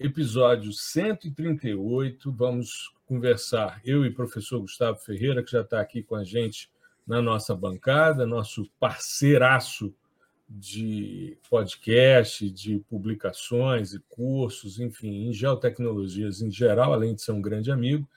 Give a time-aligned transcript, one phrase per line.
[0.00, 6.16] episódio 138, vamos conversar, eu e o professor Gustavo Ferreira, que já está aqui com
[6.16, 6.70] a gente
[7.06, 9.94] na nossa bancada, nosso parceiraço
[10.48, 17.42] de podcast, de publicações e cursos, enfim, em geotecnologias em geral, além de ser um
[17.42, 18.08] grande amigo.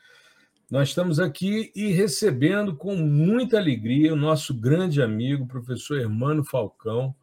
[0.72, 7.14] Nós estamos aqui e recebendo com muita alegria o nosso grande amigo, professor Hermano Falcão,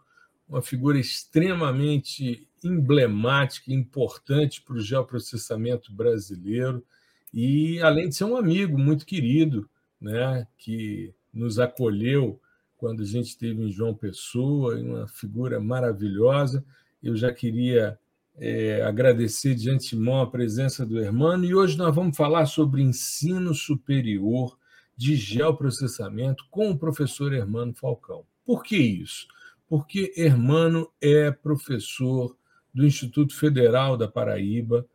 [0.46, 6.84] uma figura extremamente emblemática importante para o geoprocessamento brasileiro,
[7.32, 9.68] e além de ser um amigo muito querido,
[10.00, 12.40] né, que nos acolheu
[12.76, 16.64] quando a gente esteve em João Pessoa, uma figura maravilhosa.
[17.02, 17.98] Eu já queria
[18.36, 23.54] é, agradecer de antemão a presença do Hermano e hoje nós vamos falar sobre ensino
[23.54, 24.58] superior
[24.96, 28.24] de geoprocessamento com o professor Hermano Falcão.
[28.44, 29.26] Por que isso?
[29.68, 32.34] Porque Hermano é professor
[32.74, 34.86] do Instituto Federal da Paraíba,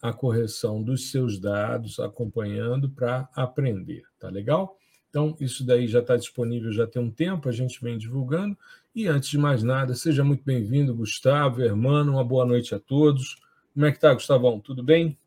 [0.00, 4.04] a correção dos seus dados, acompanhando para aprender.
[4.18, 4.78] Tá legal?
[5.10, 8.56] Então, isso daí já está disponível já tem um tempo, a gente vem divulgando.
[8.94, 13.36] E antes de mais nada, seja muito bem-vindo, Gustavo, Hermano, uma boa noite a todos.
[13.74, 14.60] Como é que tá, Gustavão?
[14.60, 15.18] Tudo bem?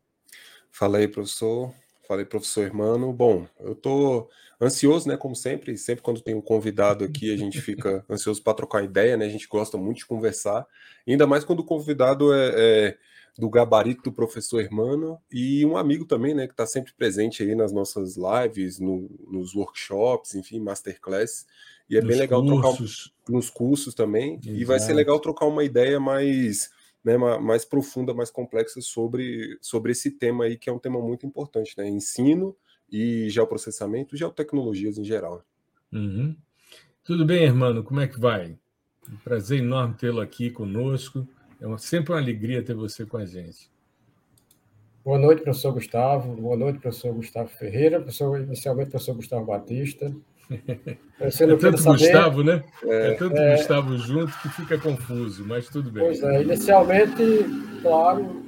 [0.70, 1.72] Fala aí, professor.
[2.10, 3.12] Fala aí, professor Hermano.
[3.12, 4.28] Bom, eu estou
[4.60, 5.16] ansioso, né?
[5.16, 9.16] Como sempre, sempre quando tem um convidado aqui, a gente fica ansioso para trocar ideia,
[9.16, 9.26] né?
[9.26, 10.66] A gente gosta muito de conversar,
[11.06, 12.98] ainda mais quando o convidado é, é
[13.38, 16.48] do gabarito do professor Hermano e um amigo também, né?
[16.48, 21.46] Que está sempre presente aí nas nossas lives, no, nos workshops, enfim, masterclass.
[21.88, 23.04] E é nos bem legal cursos.
[23.04, 24.32] trocar nos cursos também.
[24.42, 24.48] Exato.
[24.48, 26.72] E vai ser legal trocar uma ideia mais
[27.04, 31.26] né, mais profunda, mais complexa sobre, sobre esse tema aí, que é um tema muito
[31.26, 31.88] importante, né?
[31.88, 32.56] Ensino
[32.90, 35.44] e geoprocessamento, geotecnologias em geral.
[35.92, 36.36] Uhum.
[37.02, 37.82] Tudo bem, irmão?
[37.82, 38.58] Como é que vai?
[39.10, 41.26] Um prazer enorme tê-lo aqui conosco.
[41.60, 43.70] É uma, sempre uma alegria ter você com a gente.
[45.02, 46.36] Boa noite, professor Gustavo.
[46.36, 48.00] Boa noite, professor Gustavo Ferreira.
[48.00, 50.14] Professor, inicialmente, professor Gustavo Batista.
[50.50, 51.98] É tanto saber...
[51.98, 52.64] Gustavo, né?
[52.84, 53.56] É, é tanto é...
[53.56, 56.04] Gustavo junto que fica confuso, mas tudo bem.
[56.04, 57.22] Pois é, inicialmente,
[57.82, 58.44] claro,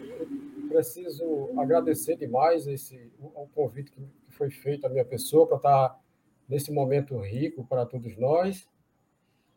[0.68, 6.00] preciso agradecer demais esse, o, o convite que foi feito à minha pessoa para estar
[6.48, 8.68] nesse momento rico para todos nós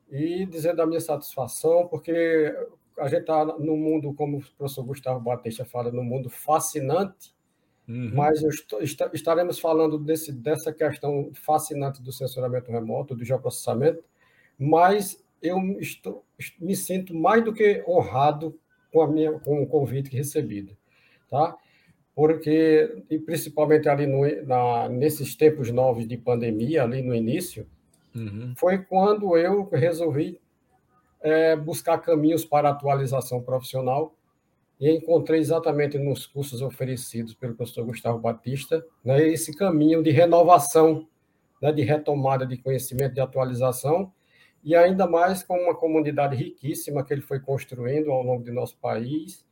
[0.09, 2.55] e dizer da minha satisfação, porque
[2.97, 7.34] a gente está no mundo, como o professor Gustavo Batista fala, no mundo fascinante,
[7.87, 8.11] uhum.
[8.13, 14.03] mas estou, estaremos falando desse, dessa questão fascinante do censuramento remoto, do geoprocessamento,
[14.57, 16.23] mas eu estou,
[16.59, 18.57] me sinto mais do que honrado
[18.91, 20.75] com, a minha, com o convite recebido.
[21.29, 21.57] Tá?
[22.15, 27.67] porque, e principalmente ali no, na, nesses tempos novos de pandemia, ali no início,
[28.15, 28.53] uhum.
[28.55, 30.39] foi quando eu resolvi
[31.21, 34.15] é, buscar caminhos para atualização profissional
[34.79, 41.07] e encontrei exatamente nos cursos oferecidos pelo professor Gustavo Batista né, esse caminho de renovação,
[41.61, 44.11] né, de retomada de conhecimento, de atualização,
[44.63, 48.77] e ainda mais com uma comunidade riquíssima que ele foi construindo ao longo do nosso
[48.77, 49.45] país,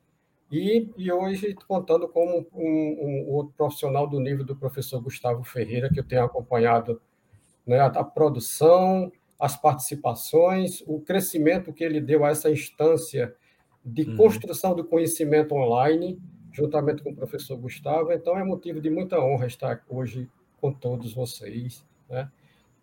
[0.52, 5.44] e, e hoje contando com um, um, um, outro profissional do nível do professor Gustavo
[5.44, 7.02] Ferreira, que eu tenho acompanhado
[7.66, 13.36] né, a, a produção, as participações, o crescimento que ele deu a essa instância
[13.86, 14.18] de uhum.
[14.18, 16.20] construção do conhecimento online,
[16.52, 18.12] juntamente com o professor Gustavo.
[18.12, 20.30] Então, é motivo de muita honra estar hoje
[20.62, 22.30] com todos vocês, né?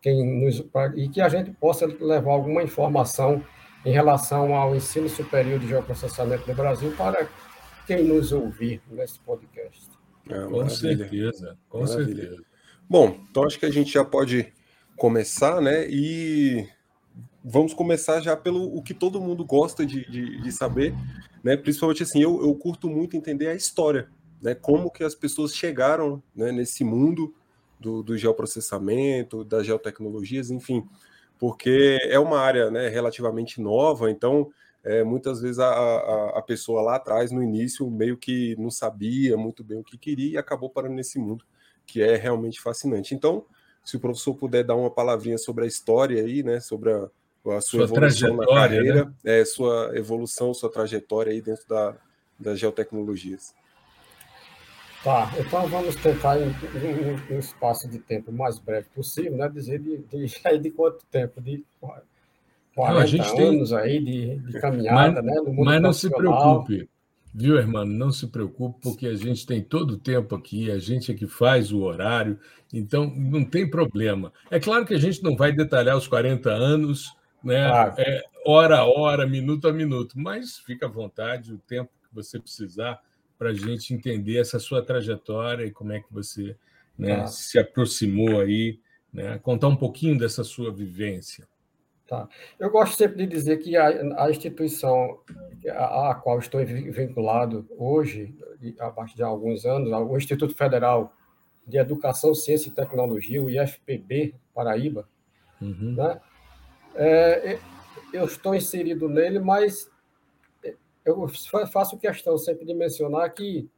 [0.03, 0.65] Quem nos,
[0.97, 3.45] e que a gente possa levar alguma informação
[3.85, 7.29] em relação ao ensino superior de geoprocessamento no Brasil para
[7.87, 9.89] quem nos ouvir nesse podcast.
[10.29, 12.23] É, com certeza, com maravilha.
[12.23, 12.45] certeza.
[12.89, 14.53] Bom, então acho que a gente já pode
[14.97, 15.87] começar, né?
[15.89, 16.69] E
[17.45, 20.95] vamos começar já pelo o que todo mundo gosta de, de, de saber,
[21.43, 21.57] né?
[21.57, 24.09] Principalmente assim, eu, eu curto muito entender a história,
[24.41, 24.55] né?
[24.55, 27.35] Como que as pessoas chegaram né, nesse mundo
[27.79, 30.87] do, do geoprocessamento, das geotecnologias, enfim,
[31.39, 34.51] porque é uma área né, relativamente nova, então
[34.85, 39.37] é, muitas vezes a, a, a, pessoa lá atrás, no início, meio que não sabia
[39.37, 41.45] muito bem o que queria e acabou parando nesse mundo,
[41.87, 43.15] que é realmente fascinante.
[43.15, 43.45] Então,
[43.85, 47.09] se o professor puder dar uma palavrinha sobre a história aí, né, sobre a,
[47.47, 49.13] a sua, sua evolução na carreira, né?
[49.41, 51.97] é, sua evolução, sua trajetória aí dentro da,
[52.39, 53.55] das geotecnologias.
[55.03, 56.55] Tá, então vamos tentar, em,
[57.35, 60.27] um espaço de tempo mais breve possível, né, dizer de, de,
[60.61, 61.65] de quanto tempo, de
[62.75, 63.79] 40 não, anos tem...
[63.79, 66.87] aí de, de caminhada, mas, né, no mundo Mas não se preocupe,
[67.35, 67.87] viu, irmão?
[67.87, 71.27] Não se preocupe, porque a gente tem todo o tempo aqui, a gente é que
[71.27, 72.39] faz o horário,
[72.71, 74.31] então não tem problema.
[74.51, 77.95] É claro que a gente não vai detalhar os 40 anos, né, claro.
[77.99, 82.39] é, hora a hora, minuto a minuto, mas fica à vontade, o tempo que você
[82.39, 83.01] precisar
[83.39, 86.57] para a gente entender essa sua trajetória e como é que você
[86.99, 87.27] né, tá.
[87.27, 88.79] se aproximou aí,
[89.13, 91.49] né, contar um pouquinho dessa sua vivência.
[92.07, 92.29] Tá.
[92.59, 95.21] Eu gosto sempre de dizer que a, a instituição
[95.69, 98.37] a, a, qual estou vinculado hoje,
[98.81, 101.15] a partir de alguns anos, o Instituto Federal
[101.67, 105.09] de Educação, Ciência e Tecnologia, o IFPB Paraíba,
[105.63, 105.95] uhum.
[105.97, 106.21] né?
[106.95, 107.59] É,
[108.13, 109.91] eu estou inserido nele, mas
[111.05, 111.27] eu
[111.73, 113.69] faço questão sempre de mencionar que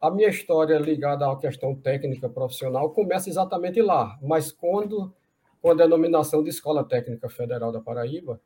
[0.00, 5.12] a minha história ligada à questão técnica profissional começa exatamente lá, mas quando
[5.62, 8.40] com a denominação de Escola Técnica Federal da Paraíba,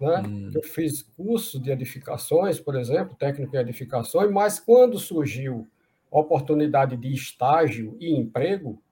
[0.00, 0.22] né?
[0.26, 0.50] Hum.
[0.52, 5.66] Eu fiz curso de edificações, por exemplo, técnico em edificações, mas quando surgiu
[6.12, 8.82] a oportunidade de estágio e emprego,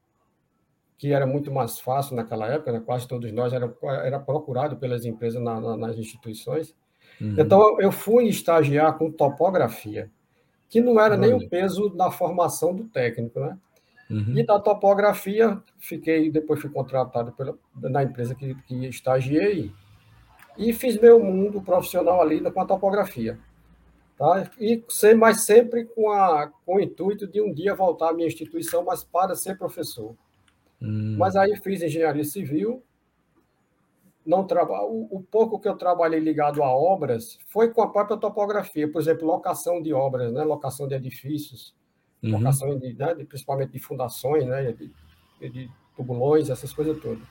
[1.03, 2.81] que era muito mais fácil naquela época, né?
[2.85, 6.75] quase todos nós era, era procurado pelas empresas na, na, nas instituições,
[7.21, 7.37] Uhum.
[7.39, 10.11] Então, eu fui estagiar com topografia,
[10.69, 13.57] que não era nem o peso na formação do técnico, né?
[14.11, 14.37] Uhum.
[14.37, 19.73] E da topografia, fiquei, depois fui contratado pela, na empresa que, que estagiei
[20.59, 23.39] e fiz meu mundo profissional ali com a topografia.
[24.19, 24.51] Tá?
[24.61, 24.83] E
[25.17, 29.03] mas sempre com, a, com o intuito de um dia voltar à minha instituição, mas
[29.03, 30.15] para ser professor.
[30.83, 31.17] Uhum.
[31.19, 32.83] Mas aí fiz engenharia civil,
[34.25, 34.83] não traba...
[34.83, 39.01] o, o, pouco que eu trabalhei ligado a obras foi com a própria topografia, por
[39.01, 40.43] exemplo, locação de obras, né?
[40.45, 41.75] locação de edifícios,
[42.23, 42.33] uhum.
[42.33, 43.15] locação de, né?
[43.15, 44.73] de, principalmente de fundações, né?
[44.73, 44.93] de,
[45.49, 47.23] de tubulões, essas coisas todas.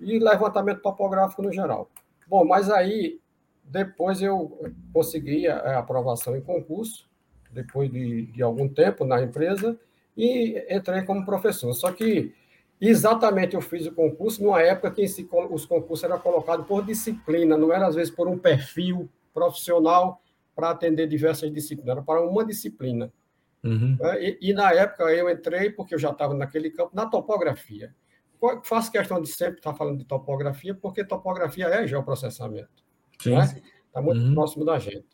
[0.00, 1.88] E levantamento topográfico no geral.
[2.26, 3.20] Bom, mas aí
[3.64, 7.08] depois eu consegui a, aprovação em concurso,
[7.50, 9.78] depois de, de algum tempo na empresa,
[10.16, 11.72] e entrei como professor.
[11.74, 12.34] Só que
[12.80, 15.04] Exatamente, eu fiz o concurso numa época que
[15.50, 20.20] os concursos eram colocados por disciplina, não era às vezes por um perfil profissional
[20.54, 23.12] para atender diversas disciplinas, era para uma disciplina.
[23.64, 23.96] Uhum.
[24.00, 27.94] É, e, e, na época eu entrei, porque eu já estava naquele campo, na topografia.
[28.62, 32.84] Faço questão de sempre estar falando de topografia, porque topografia é geoprocessamento.
[33.18, 33.62] Está né?
[33.92, 34.34] Tá muito uhum.
[34.34, 35.06] próximo da gente.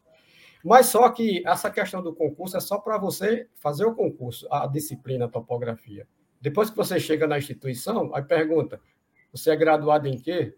[0.64, 4.66] Mas só que essa questão do concurso é só para você fazer o concurso, a
[4.66, 6.06] disciplina topografia.
[6.42, 8.80] Depois que você chega na instituição, aí pergunta:
[9.32, 10.54] você é graduado em quê?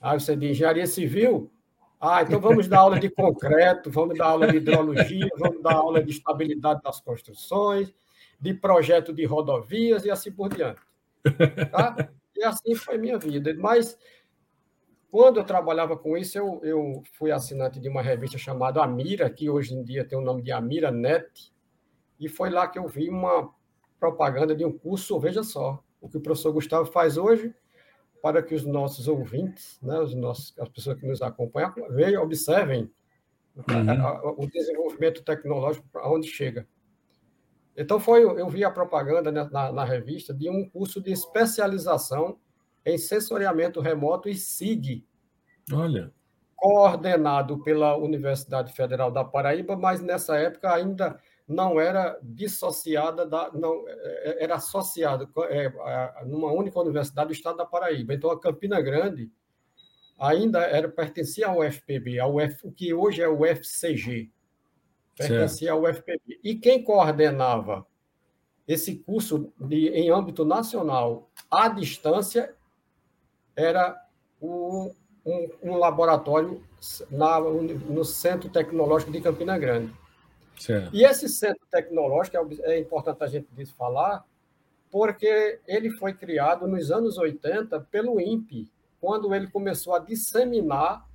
[0.00, 1.50] Aí você diz engenharia civil.
[2.00, 6.02] Ah, então vamos dar aula de concreto, vamos dar aula de hidrologia, vamos dar aula
[6.02, 7.94] de estabilidade das construções,
[8.38, 10.80] de projeto de rodovias e assim por diante.
[11.70, 12.10] Tá?
[12.36, 13.54] E assim foi minha vida.
[13.54, 13.96] Mas
[15.10, 19.48] quando eu trabalhava com isso, eu, eu fui assinante de uma revista chamada Amira, que
[19.48, 21.54] hoje em dia tem o nome de Amira Net,
[22.18, 23.48] e foi lá que eu vi uma
[23.98, 27.54] propaganda de um curso, veja só, o que o professor Gustavo faz hoje,
[28.22, 32.90] para que os nossos ouvintes, né, os nossos, as pessoas que nos acompanham, vejam, observem
[33.56, 34.34] uhum.
[34.38, 36.66] o desenvolvimento tecnológico para onde chega.
[37.76, 42.38] Então, foi, eu vi a propaganda na, na, na, revista de um curso de especialização
[42.86, 45.04] em sensoriamento remoto e SIG.
[45.72, 46.12] Olha.
[46.54, 53.86] Coordenado pela Universidade Federal da Paraíba, mas nessa época ainda não era dissociada da, não
[53.86, 58.14] é, é, era associada é, numa única universidade do estado da Paraíba.
[58.14, 59.30] Então a Campina Grande
[60.18, 64.30] ainda era pertencia ao UFPB, ao Uf, o que hoje é o UFCG,
[65.16, 65.72] pertencia certo.
[65.72, 66.40] ao UFPB.
[66.42, 67.86] E quem coordenava
[68.66, 72.54] esse curso de, em âmbito nacional à distância
[73.54, 73.94] era
[74.40, 74.90] o,
[75.24, 76.62] um, um, laboratório
[77.10, 79.92] na, no Centro Tecnológico de Campina Grande.
[80.58, 80.90] Certo.
[80.94, 84.24] E esse centro tecnológico é, é importante a gente falar,
[84.90, 88.70] porque ele foi criado nos anos 80 pelo INPE,
[89.00, 91.06] quando ele começou a disseminar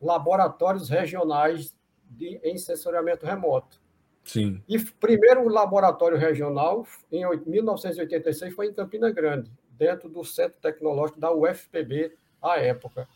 [0.00, 1.76] laboratórios regionais
[2.08, 3.80] de, em sensoriamento remoto.
[4.24, 4.62] Sim.
[4.66, 11.32] E primeiro laboratório regional, em 1986, foi em Campina Grande, dentro do Centro Tecnológico da
[11.32, 13.06] UFPB, à época.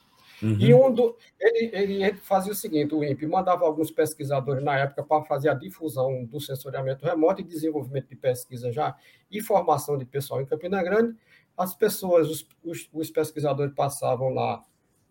[0.42, 0.56] Uhum.
[0.60, 5.02] E um do, ele, ele, fazia o seguinte: o INPE mandava alguns pesquisadores na época
[5.02, 8.96] para fazer a difusão do sensoriamento remoto e desenvolvimento de pesquisa já
[9.30, 11.16] e formação de pessoal em Campina Grande.
[11.56, 14.62] As pessoas, os, os, os pesquisadores passavam lá,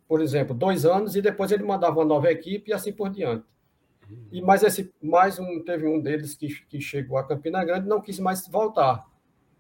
[0.08, 3.46] por exemplo, dois anos e depois ele mandava uma nova equipe e assim por diante.
[4.32, 8.00] E mais esse, mais um teve um deles que, que chegou a Campina Grande não
[8.00, 9.06] quis mais voltar.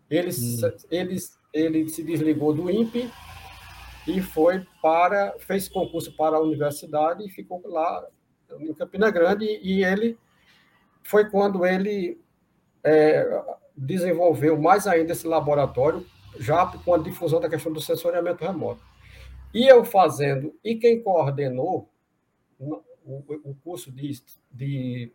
[0.09, 0.71] Ele, hum.
[0.89, 1.17] ele,
[1.53, 3.11] ele se desligou do INPE
[4.07, 8.05] e foi para fez concurso para a universidade e ficou lá
[8.59, 10.17] em Campina Grande e ele
[11.03, 12.19] foi quando ele
[12.83, 13.25] é,
[13.75, 16.05] desenvolveu mais ainda esse laboratório
[16.39, 18.81] já com a difusão da questão do sensoriamento remoto.
[19.53, 21.89] E eu fazendo, e quem coordenou
[22.59, 24.21] o, o curso de,
[24.51, 25.11] de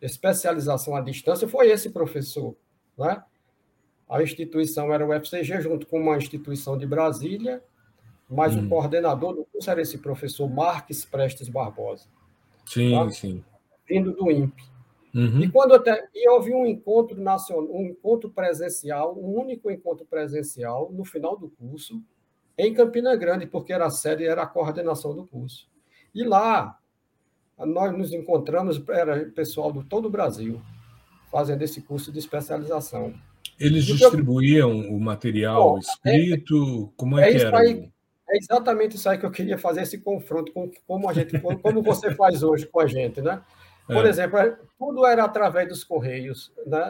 [0.00, 2.54] especialização à distância foi esse professor,
[2.96, 3.22] né?
[4.08, 7.62] A instituição era o FCG, junto com uma instituição de Brasília,
[8.32, 8.66] mas hum.
[8.66, 12.06] o coordenador do curso era esse professor Marques Prestes Barbosa.
[12.66, 13.10] Sim, tá?
[13.10, 13.44] sim.
[13.86, 14.72] Vindo do INPE.
[15.14, 15.42] Uhum.
[15.42, 20.90] E quando até e houve um encontro nacional, um encontro presencial, um único encontro presencial
[20.90, 22.02] no final do curso
[22.56, 25.68] em Campina Grande, porque era a sede, era a coordenação do curso.
[26.14, 26.78] E lá
[27.58, 30.60] nós nos encontramos, era pessoal do todo o Brasil,
[31.30, 33.14] fazendo esse curso de especialização.
[33.58, 36.90] Eles então, distribuíam o material bom, escrito?
[36.90, 37.58] É, como é, é que era?
[37.58, 37.90] Aí,
[38.32, 41.82] é exatamente isso aí que eu queria fazer esse confronto com como a gente, como
[41.82, 43.42] você faz hoje com a gente, né?
[43.86, 44.08] Por é.
[44.08, 46.80] exemplo, é, tudo era através dos correios, né?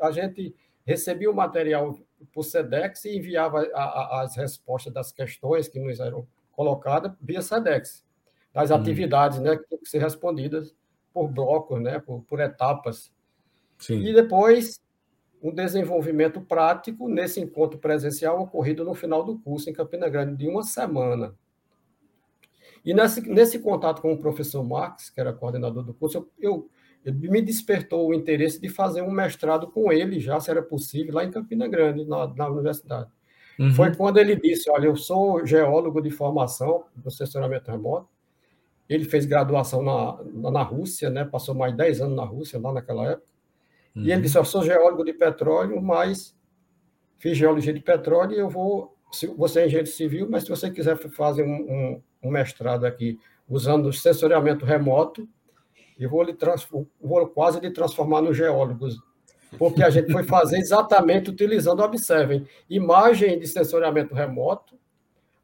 [0.00, 0.54] A, gente
[0.84, 1.96] recebia o material
[2.32, 7.40] por SEDEX e enviava a, a, as respostas das questões que nos eram colocadas via
[7.40, 8.04] SEDEX,
[8.52, 8.74] das hum.
[8.74, 10.74] atividades, né, que tinham que ser respondidas
[11.12, 13.12] por blocos, né, por, por etapas.
[13.78, 14.00] Sim.
[14.00, 14.80] E depois
[15.44, 20.48] um desenvolvimento prático nesse encontro presencial ocorrido no final do curso em Campina Grande, de
[20.48, 21.34] uma semana.
[22.82, 26.70] E nesse, nesse contato com o professor Marx, que era coordenador do curso, eu,
[27.04, 31.14] eu, me despertou o interesse de fazer um mestrado com ele, já se era possível,
[31.14, 33.10] lá em Campina Grande, na, na universidade.
[33.58, 33.72] Uhum.
[33.74, 38.08] Foi quando ele disse: Olha, eu sou geólogo de formação, do assessoramento remoto.
[38.88, 41.24] Ele fez graduação na, na Rússia, né?
[41.24, 43.33] passou mais de 10 anos na Rússia, lá naquela época.
[43.94, 44.02] Uhum.
[44.02, 46.36] E ele disse: Eu sou geólogo de petróleo, mas
[47.18, 48.94] fiz geologia de petróleo e eu vou.
[49.36, 53.92] Você é engenheiro civil, mas se você quiser fazer um, um, um mestrado aqui usando
[53.92, 55.28] sensoriamento remoto,
[55.98, 56.36] eu vou, lhe
[57.00, 58.88] vou quase lhe transformar no geólogo,
[59.56, 64.76] porque a gente foi fazer exatamente utilizando, observem, imagem de sensoriamento remoto,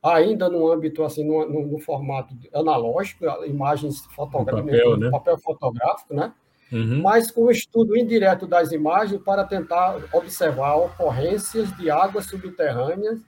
[0.02, 5.10] ainda no âmbito, assim, no, no, no formato analógico, imagens fotográficas, papel, né?
[5.10, 6.32] papel fotográfico, né?
[6.72, 7.02] Uhum.
[7.02, 13.20] mas com o estudo indireto das imagens para tentar observar ocorrências de águas subterrâneas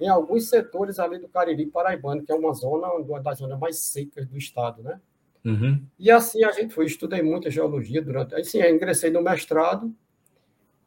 [0.00, 3.78] em alguns setores ali do Cariri Paraibano, que é uma zona, uma das zonas mais
[3.78, 5.00] secas do estado, né?
[5.44, 5.82] Uhum.
[5.98, 8.34] E assim a gente foi, estudei muita geologia durante.
[8.34, 9.94] Assim, eu ingressei no mestrado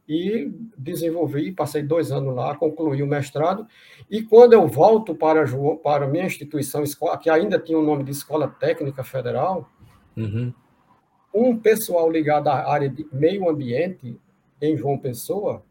[0.07, 3.67] e desenvolvi, passei dois anos lá, concluí o mestrado.
[4.09, 5.45] E quando eu volto para,
[5.83, 6.83] para a minha instituição,
[7.21, 9.69] que ainda tinha o nome de Escola Técnica Federal,
[10.15, 10.53] uhum
[11.37, 14.19] um pessoal ligado à área de meio ambiente
[14.61, 15.63] em João Pessoa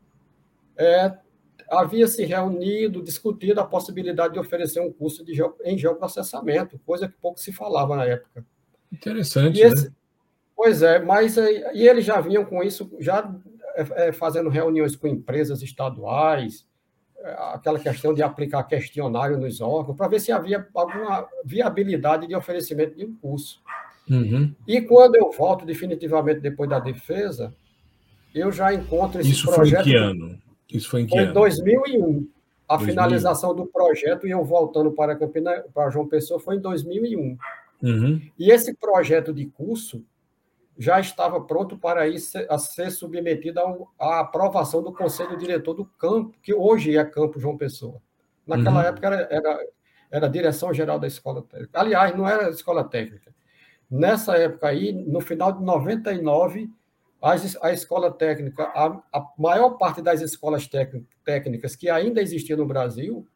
[0.77, 1.13] é,
[1.71, 7.09] havia se reunido, discutido a possibilidade de oferecer um curso de geo, em geoprocessamento, coisa
[7.09, 8.45] que pouco se falava na época.
[8.93, 9.93] Interessante, esse, né?
[10.55, 13.35] Pois é, mas e eles já vinham com isso, já
[13.75, 16.67] é, é, fazendo reuniões com empresas estaduais,
[17.19, 22.35] é, aquela questão de aplicar questionário nos órgãos, para ver se havia alguma viabilidade de
[22.35, 23.63] oferecimento de um curso.
[24.09, 24.55] Uhum.
[24.67, 27.55] E quando eu volto definitivamente depois da defesa,
[28.35, 29.83] eu já encontro esse Isso projeto.
[29.83, 30.39] Foi em que ano?
[30.73, 31.31] Isso foi em que foi ano?
[31.31, 32.29] Em 2001.
[32.69, 32.95] A 2000.
[32.95, 37.39] finalização do projeto e eu voltando para Campina, para João Pessoa foi em 2001.
[37.83, 38.21] Uhum.
[38.39, 40.05] E esse projeto de curso
[40.79, 43.61] já estava pronto para ir ser, a ser submetido
[43.99, 48.01] à aprovação do conselho diretor do campo, que hoje é Campo João Pessoa.
[48.47, 48.89] Naquela uhum.
[48.89, 49.67] época era, era,
[50.11, 51.81] era a direção-geral da escola técnica.
[51.81, 53.35] Aliás, não era escola técnica.
[53.91, 56.71] Nessa época aí, no final de 99,
[57.23, 60.69] a, escola técnica, a, a maior parte das escolas
[61.25, 63.27] técnicas que ainda existiam no Brasil,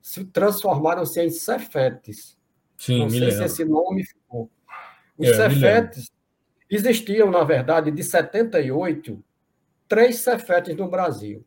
[0.00, 2.38] se transformaram-se em Cefetes.
[2.76, 3.36] Sim, Não sei lembro.
[3.36, 4.50] se esse nome ficou.
[5.18, 6.10] Os é, Cefetes
[6.68, 9.22] existiam, na verdade, de 78,
[9.86, 11.44] três Cefetes no Brasil.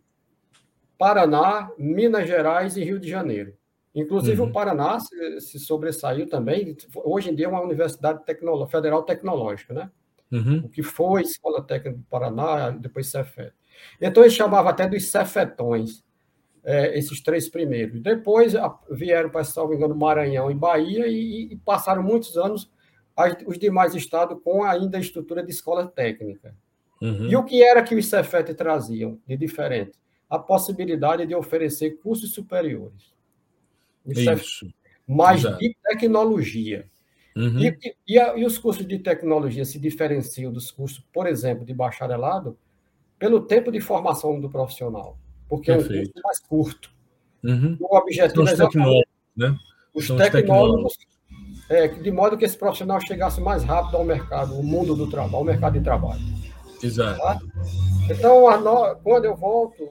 [0.98, 3.58] Paraná, Minas Gerais e Rio de Janeiro.
[3.96, 4.48] Inclusive, uhum.
[4.48, 6.76] o Paraná se, se, sobressaiu também.
[6.96, 8.22] Hoje em dia é uma universidade
[8.70, 9.92] federal tecnológica, né?
[10.32, 10.64] Uhum.
[10.66, 13.54] O que foi Escola Técnica do Paraná, depois Cefet.
[14.02, 16.04] Então, eles chamavam até dos Cefetões,
[16.64, 18.02] é, esses três primeiros.
[18.02, 18.54] Depois
[18.90, 22.72] vieram para, se não me engano, Maranhão e Bahia e, e passaram muitos anos
[23.16, 26.56] as, os demais estados com ainda a estrutura de escola técnica.
[27.02, 27.28] Uhum.
[27.28, 29.92] E o que era que os Cefet traziam de diferente?
[30.30, 33.14] A possibilidade de oferecer cursos superiores.
[34.06, 34.68] Isso.
[35.08, 35.60] Mas Exato.
[35.60, 36.88] de tecnologia.
[37.36, 37.60] Uhum.
[37.60, 42.58] E, e, e, os cursos de tecnologia se diferenciam dos cursos, por exemplo, de bacharelado,
[43.18, 45.18] pelo tempo de formação do profissional,
[45.50, 45.94] porque Perfeito.
[45.94, 46.94] é um curso mais curto.
[47.44, 47.78] Uhum.
[47.80, 49.06] O objetivo São os é tecnólogos,
[49.36, 49.58] né?
[49.94, 50.98] Os São tecnólogos, tecnólogos.
[51.70, 55.38] É, de modo que esse profissional chegasse mais rápido ao mercado, ao mundo do trabalho,
[55.38, 56.22] ao mercado de trabalho.
[56.84, 57.20] Exato.
[57.20, 57.40] Tá?
[58.10, 58.44] Então,
[59.02, 59.90] quando eu volto,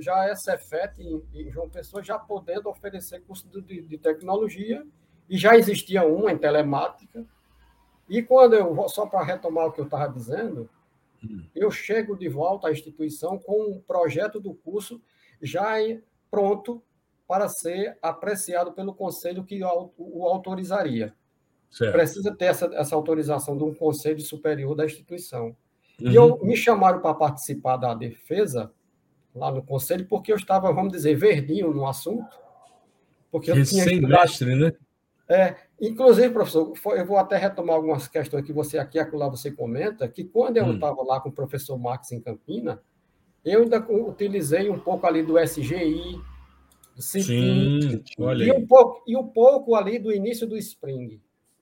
[0.00, 4.86] já é Cefet em, em João Pessoa, já podendo oferecer curso de, de tecnologia
[5.28, 7.24] e já existia uma em telemática.
[8.08, 10.68] E quando eu, só para retomar o que eu estava dizendo,
[11.24, 11.44] hum.
[11.54, 15.00] eu chego de volta à instituição com um projeto do curso
[15.40, 15.74] já
[16.30, 16.82] pronto
[17.26, 21.14] para ser apreciado pelo conselho que o autorizaria.
[21.70, 21.92] Certo.
[21.92, 25.56] Precisa ter essa, essa autorização de um conselho superior da instituição.
[25.98, 26.10] Uhum.
[26.10, 28.70] E eu, me chamaram para participar da defesa
[29.34, 32.36] lá no conselho, porque eu estava, vamos dizer, verdinho no assunto.
[33.30, 34.72] Porque eu tinha mestre, né?
[35.28, 39.50] É, inclusive, professor, eu vou até retomar algumas questões que você aqui e lá você
[39.50, 41.06] comenta, que quando eu estava hum.
[41.06, 42.82] lá com o professor Max em Campina,
[43.44, 46.20] eu ainda utilizei um pouco ali do SGI,
[46.94, 51.20] do Sim, olha e um pouco e um pouco ali do início do Spring.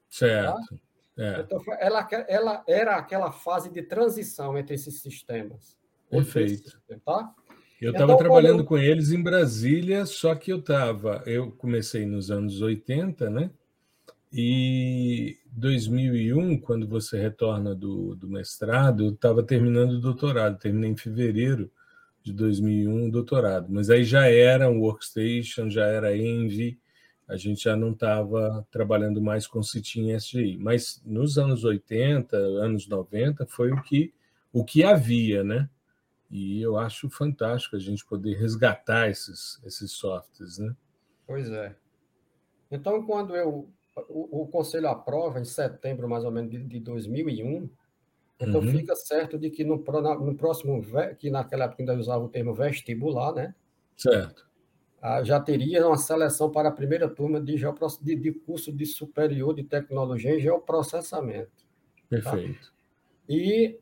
[0.08, 0.56] Certo.
[0.56, 0.76] Tá?
[1.16, 1.40] É.
[1.40, 5.76] Então, ela, ela era aquela fase de transição entre esses sistemas.
[6.08, 6.70] Perfeito.
[6.70, 7.34] Sistema, tá?
[7.80, 8.64] Eu estava então, trabalhando eu...
[8.64, 11.22] com eles em Brasília, só que eu estava.
[11.24, 13.50] Eu comecei nos anos 80, né?
[14.32, 20.58] E 2001, quando você retorna do, do mestrado, eu estava terminando o doutorado.
[20.58, 21.70] Terminei em fevereiro
[22.22, 23.66] de 2001 o doutorado.
[23.70, 26.78] Mas aí já era um workstation, já era Envy,
[27.26, 30.58] a gente já não estava trabalhando mais com CITIM SGI.
[30.58, 34.12] Mas nos anos 80, anos 90, foi o que,
[34.52, 35.68] o que havia, né?
[36.30, 40.74] E eu acho fantástico a gente poder resgatar esses, esses softwares, né?
[41.26, 41.74] Pois é.
[42.70, 43.68] Então, quando eu
[44.08, 47.68] o, o conselho aprova em setembro, mais ou menos, de, de 2001,
[48.40, 48.70] então uhum.
[48.70, 50.80] fica certo de que no, no próximo,
[51.18, 53.54] que naquela época ainda usava o termo vestibular, né?
[53.96, 54.48] Certo.
[55.02, 59.54] Ah, já teria uma seleção para a primeira turma de, de, de curso de superior
[59.54, 61.50] de tecnologia em geoprocessamento.
[61.56, 62.06] Tá?
[62.08, 62.66] Perfeito.
[62.66, 62.72] Tá?
[63.28, 63.78] E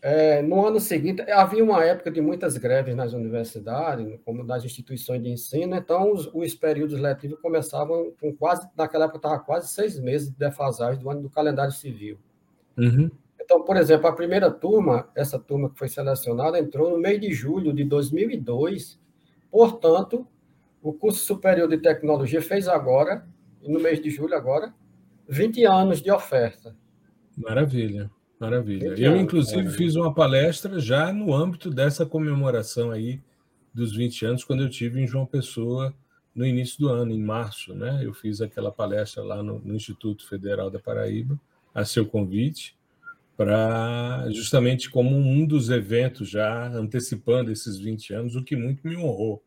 [0.00, 5.22] é, no ano seguinte, havia uma época de muitas greves nas universidades, como nas instituições
[5.22, 9.98] de ensino, então os, os períodos letivos começavam com quase, naquela época estava quase seis
[9.98, 12.16] meses de defasagem do ano do calendário civil.
[12.76, 13.10] Uhum.
[13.40, 17.32] Então, por exemplo, a primeira turma, essa turma que foi selecionada, entrou no mês de
[17.32, 19.00] julho de 2002,
[19.50, 20.26] portanto,
[20.80, 23.26] o curso superior de tecnologia fez agora,
[23.62, 24.72] no mês de julho agora,
[25.28, 26.76] 20 anos de oferta.
[27.36, 28.10] Maravilha.
[28.38, 28.94] Maravilha.
[28.96, 33.20] Eu, inclusive, fiz uma palestra já no âmbito dessa comemoração aí
[33.74, 35.94] dos 20 anos, quando eu tive em João Pessoa
[36.34, 38.00] no início do ano, em março, né?
[38.02, 41.38] Eu fiz aquela palestra lá no, no Instituto Federal da Paraíba,
[41.74, 42.76] a seu convite,
[43.36, 48.96] para justamente como um dos eventos já antecipando esses 20 anos, o que muito me
[48.96, 49.42] honrou,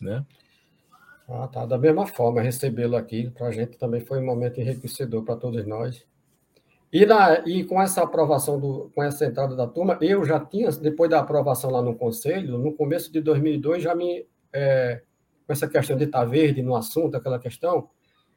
[0.00, 0.24] né?
[1.28, 1.66] Ah, tá.
[1.66, 5.66] Da mesma forma, recebê-lo aqui para a gente também foi um momento enriquecedor para todos
[5.66, 6.06] nós.
[6.92, 10.70] E, na, e com essa aprovação, do, com essa entrada da turma, eu já tinha,
[10.72, 14.26] depois da aprovação lá no Conselho, no começo de 2002, já me.
[14.52, 15.02] É,
[15.46, 17.88] com essa questão de estar verde no assunto, aquela questão,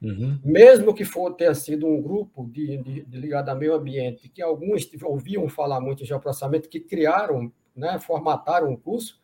[0.02, 0.38] uhum.
[0.42, 4.40] mesmo que for ter sido um grupo de, de, de ligado ao meio ambiente, que
[4.40, 9.20] alguns ouviam falar muito em geoprocessamento, que criaram, né, formataram o curso,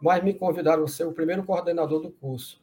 [0.00, 2.60] mas me convidaram a ser o primeiro coordenador do curso.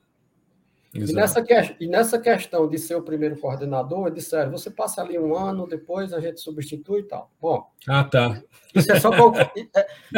[0.94, 1.46] E nessa,
[1.80, 6.14] e nessa questão de ser o primeiro coordenador, disseram, você passa ali um ano, depois
[6.14, 7.32] a gente substitui e tal.
[7.40, 7.64] Bom.
[7.88, 8.42] Ah, tá.
[8.74, 9.50] Isso é só para o, é,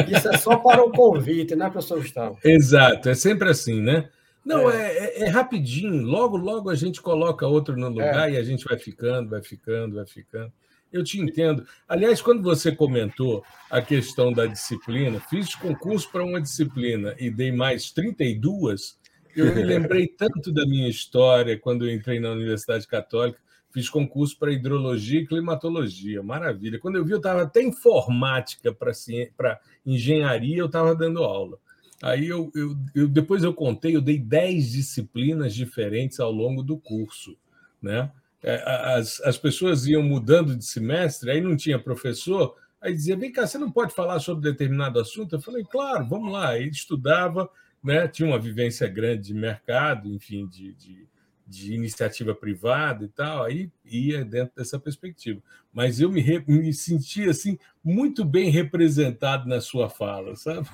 [0.07, 2.39] isso é só para o convite, né, professor Gustavo?
[2.43, 4.09] Exato, é sempre assim, né?
[4.45, 4.97] Não, é.
[4.97, 6.03] É, é, rapidinho.
[6.03, 8.33] Logo, logo a gente coloca outro no lugar é.
[8.33, 10.51] e a gente vai ficando, vai ficando, vai ficando.
[10.91, 11.65] Eu te entendo.
[11.87, 17.51] Aliás, quando você comentou a questão da disciplina, fiz concurso para uma disciplina e dei
[17.51, 18.97] mais 32,
[19.35, 23.39] eu me lembrei tanto da minha história quando eu entrei na Universidade Católica,
[23.71, 26.79] fiz concurso para hidrologia e climatologia, maravilha.
[26.79, 31.57] Quando eu vi, eu estava até informática para engenharia, eu estava dando aula.
[32.01, 36.77] Aí eu, eu, eu, depois eu contei, eu dei 10 disciplinas diferentes ao longo do
[36.77, 37.37] curso,
[37.81, 38.11] né?
[38.43, 38.63] É,
[38.95, 43.45] as, as pessoas iam mudando de semestre, aí não tinha professor, aí dizia, vem cá,
[43.45, 45.35] você não pode falar sobre determinado assunto?
[45.35, 46.57] Eu falei, claro, vamos lá.
[46.57, 47.47] Ele estudava,
[47.83, 48.07] né?
[48.07, 51.07] tinha uma vivência grande de mercado, enfim, de, de,
[51.47, 55.41] de iniciativa privada e tal, aí ia dentro dessa perspectiva.
[55.73, 60.67] Mas eu me, me senti assim muito bem representado na sua fala, sabe?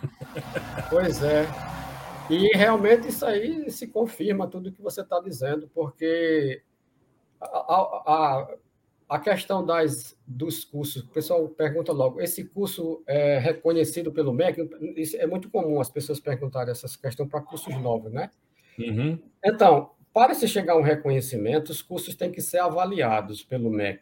[0.89, 1.46] Pois é.
[2.30, 6.62] E realmente isso aí se confirma tudo que você está dizendo, porque
[7.39, 8.58] a, a, a
[9.17, 14.70] questão das, dos cursos, o pessoal pergunta logo, esse curso é reconhecido pelo MEC?
[14.98, 18.30] Isso é muito comum as pessoas perguntarem essas questões para cursos novos, né?
[18.78, 19.17] Uhum.
[19.43, 24.02] Então, para se chegar a um reconhecimento, os cursos têm que ser avaliados pelo MEC.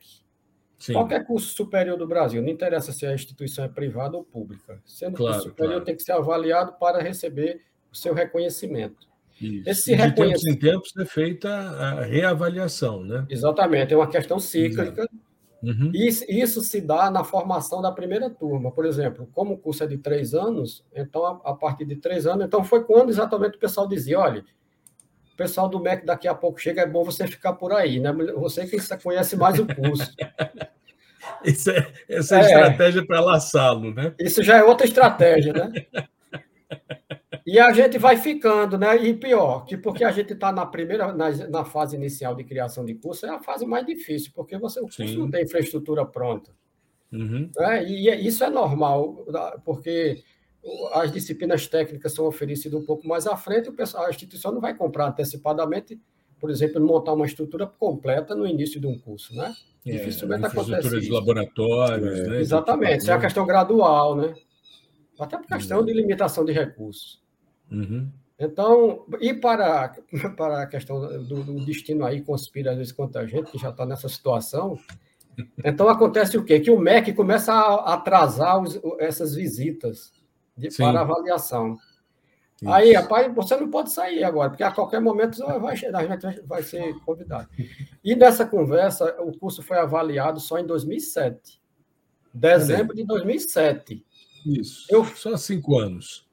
[0.78, 0.94] Sim.
[0.94, 4.82] Qualquer curso superior do Brasil, não interessa se a instituição é privada ou pública.
[4.86, 5.86] Sendo claro, curso superior, claro.
[5.86, 9.08] tem que ser avaliado para receber o seu reconhecimento.
[9.40, 9.70] Isso.
[9.70, 13.26] Esse de tempos em tempos é feita a reavaliação, né?
[13.30, 15.08] Exatamente, é uma questão cíclica.
[15.62, 15.92] Uhum.
[15.94, 18.72] Isso, isso, se dá na formação da primeira turma.
[18.72, 22.28] Por exemplo, como o curso é de três anos, então, a, a partir de três
[22.28, 24.46] anos, então foi quando exatamente o pessoal dizia, olha,
[25.34, 28.14] o pessoal do MEC daqui a pouco chega, é bom você ficar por aí, né?
[28.38, 30.14] Você que conhece mais o curso.
[31.44, 34.14] Isso é, essa é, é estratégia para laçá-lo, né?
[34.20, 35.72] Isso já é outra estratégia, né?
[37.46, 38.98] E a gente vai ficando, né?
[39.06, 42.84] E pior, que porque a gente está na primeira, na, na, fase inicial de criação
[42.84, 45.18] de curso, é a fase mais difícil, porque você, o curso Sim.
[45.18, 46.52] não tem infraestrutura pronta.
[47.12, 47.52] Uhum.
[47.56, 47.88] Né?
[47.88, 49.26] E é, isso é normal,
[49.64, 50.24] porque
[50.94, 54.60] as disciplinas técnicas são oferecidas um pouco mais à frente, o pessoal, a instituição não
[54.60, 56.02] vai comprar antecipadamente,
[56.40, 59.54] por exemplo, montar uma estrutura completa no início de um curso, né?
[59.86, 62.28] É, Dificilmente acontece de laboratórios, é.
[62.28, 62.40] né?
[62.40, 64.34] Exatamente, isso é a questão gradual, né?
[65.20, 65.86] Até por questão uhum.
[65.86, 67.24] de limitação de recursos.
[67.72, 68.10] Uhum.
[68.38, 69.96] Então, e para,
[70.36, 73.70] para a questão do, do, destino aí, conspira às vezes contra a gente, que já
[73.70, 74.78] está nessa situação,
[75.64, 76.60] então acontece o quê?
[76.60, 80.12] Que o MEC começa a atrasar os, essas visitas
[80.58, 81.78] de, para avaliação.
[82.62, 82.72] Isso.
[82.72, 86.64] Aí, rapaz, você não pode sair agora, porque a qualquer momento vai, a gente vai
[86.64, 87.50] ser convidado.
[88.04, 91.62] E nessa conversa, o curso foi avaliado só em 2007.
[92.34, 94.06] Dezembro de 2007.
[94.46, 94.86] Isso.
[94.90, 96.25] Eu, só cinco anos.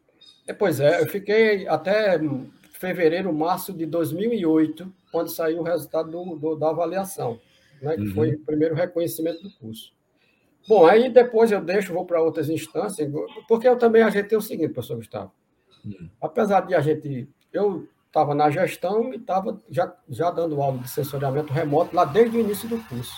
[0.46, 2.18] É, pois é, eu fiquei até
[2.72, 7.38] fevereiro, março de 2008, quando saiu o resultado do, do, da avaliação,
[7.80, 8.14] né, que uhum.
[8.14, 9.92] foi o primeiro reconhecimento do curso.
[10.68, 13.10] Bom, aí depois eu deixo, vou para outras instâncias,
[13.48, 15.32] porque eu também ajeitei o seguinte, professor Gustavo.
[15.84, 16.08] Uhum.
[16.20, 17.28] Apesar de a gente.
[17.52, 22.36] Eu estava na gestão e estava já, já dando aula de sensoriamento remoto lá desde
[22.36, 23.14] o início do curso.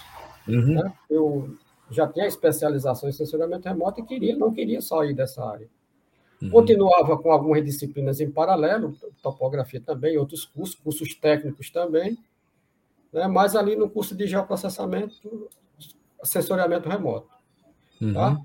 [0.48, 0.74] Uhum.
[0.74, 0.92] Né?
[1.10, 1.56] Eu
[1.90, 5.68] já tinha especialização em sensoriamento remoto e queria, não queria sair dessa área.
[6.44, 6.50] Uhum.
[6.50, 12.18] Continuava com algumas disciplinas em paralelo, topografia também, outros cursos, cursos técnicos também,
[13.12, 13.26] né?
[13.26, 15.48] mas ali no curso de geoprocessamento,
[16.22, 17.28] sensoriamento remoto.
[17.28, 18.04] Tá?
[18.04, 18.12] Uhum.
[18.12, 18.40] Tá?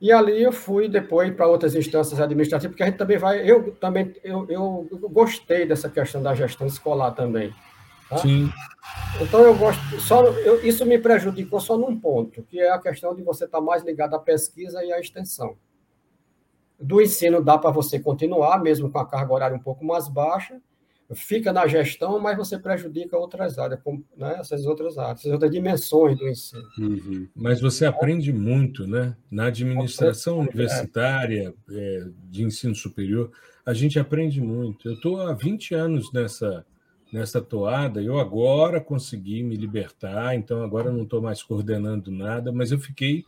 [0.00, 3.50] E ali eu fui depois para outras instâncias administrativas, porque a gente também vai.
[3.50, 7.52] Eu também eu, eu, eu gostei dessa questão da gestão escolar também.
[8.08, 8.18] Tá?
[8.18, 8.50] Sim.
[9.20, 9.80] Então eu gosto.
[9.98, 13.60] Só, eu, isso me prejudicou só num ponto, que é a questão de você estar
[13.60, 15.56] mais ligado à pesquisa e à extensão.
[16.78, 20.60] Do ensino dá para você continuar, mesmo com a carga horária um pouco mais baixa,
[21.14, 23.80] fica na gestão, mas você prejudica outras áreas,
[24.16, 26.64] né, essas outras áreas, essas outras dimensões do ensino.
[26.78, 27.28] Uhum.
[27.34, 29.16] Mas você aprende muito, né?
[29.30, 33.30] Na administração universitária, é, de ensino superior,
[33.64, 34.88] a gente aprende muito.
[34.88, 36.66] Eu estou há 20 anos nessa,
[37.12, 42.72] nessa toada, eu agora consegui me libertar, então agora não estou mais coordenando nada, mas
[42.72, 43.24] eu fiquei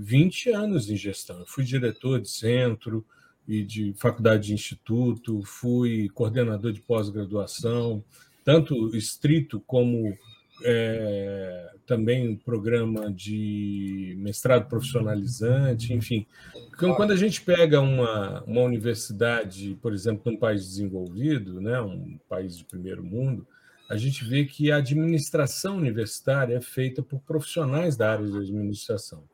[0.00, 1.40] 20 anos em gestão.
[1.40, 3.04] Eu fui diretor de centro
[3.46, 8.02] e de faculdade de instituto, fui coordenador de pós-graduação,
[8.44, 10.16] tanto estrito como
[10.64, 16.26] é, também programa de mestrado profissionalizante, enfim.
[16.74, 22.18] Então, quando a gente pega uma, uma universidade, por exemplo, num país desenvolvido, né, um
[22.28, 23.46] país de primeiro mundo,
[23.88, 29.24] a gente vê que a administração universitária é feita por profissionais da área de administração.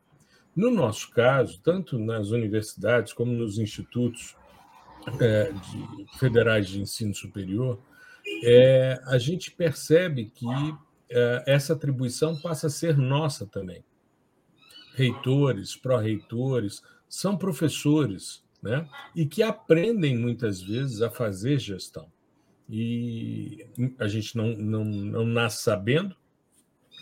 [0.57, 4.35] No nosso caso, tanto nas universidades como nos institutos
[5.21, 7.79] é, de federais de ensino superior,
[8.43, 10.47] é, a gente percebe que
[11.11, 13.85] é, essa atribuição passa a ser nossa também.
[14.95, 18.89] Reitores, pró-reitores, são professores né?
[19.15, 22.11] e que aprendem muitas vezes a fazer gestão.
[22.67, 23.63] E
[23.99, 26.15] a gente não, não, não nasce sabendo,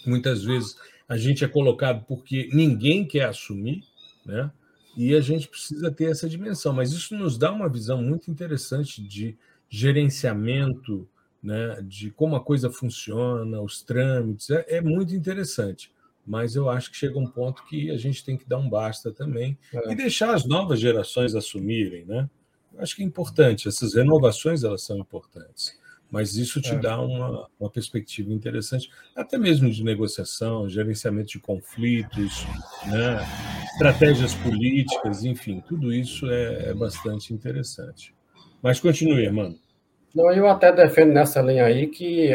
[0.06, 0.76] muitas vezes
[1.08, 3.84] a gente é colocado porque ninguém quer assumir,
[4.26, 4.52] né?
[4.96, 6.74] e a gente precisa ter essa dimensão.
[6.74, 9.38] Mas isso nos dá uma visão muito interessante de
[9.70, 11.08] gerenciamento,
[11.44, 15.92] né, de como a coisa funciona, os trâmites, é, é, muito interessante.
[16.26, 19.12] Mas eu acho que chega um ponto que a gente tem que dar um basta
[19.12, 19.92] também é.
[19.92, 22.30] e deixar as novas gerações assumirem, né?
[22.74, 25.78] Eu acho que é importante, essas renovações elas são importantes
[26.12, 26.80] mas isso te é.
[26.80, 32.46] dá uma, uma perspectiva interessante, até mesmo de negociação, gerenciamento de conflitos,
[32.86, 33.20] né?
[33.74, 38.14] estratégias políticas, enfim, tudo isso é, é bastante interessante.
[38.62, 39.56] Mas continue, irmão.
[40.14, 42.30] Não, eu até defendo nessa linha aí que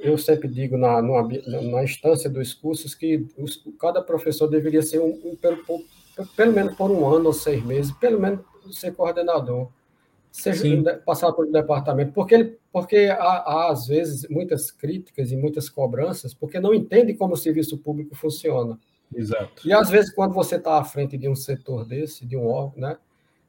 [0.00, 1.28] eu sempre digo na, numa,
[1.62, 5.58] na instância dos cursos que os, cada professor deveria ser um, um pelo,
[6.36, 9.68] pelo menos por um ano ou seis meses, pelo menos ser coordenador
[10.36, 15.36] seja passar por um departamento, porque ele, porque há, há, às vezes muitas críticas e
[15.36, 18.78] muitas cobranças, porque não entende como o serviço público funciona.
[19.14, 19.66] Exato.
[19.66, 22.74] E às vezes quando você está à frente de um setor desse, de um órgão,
[22.76, 22.98] né,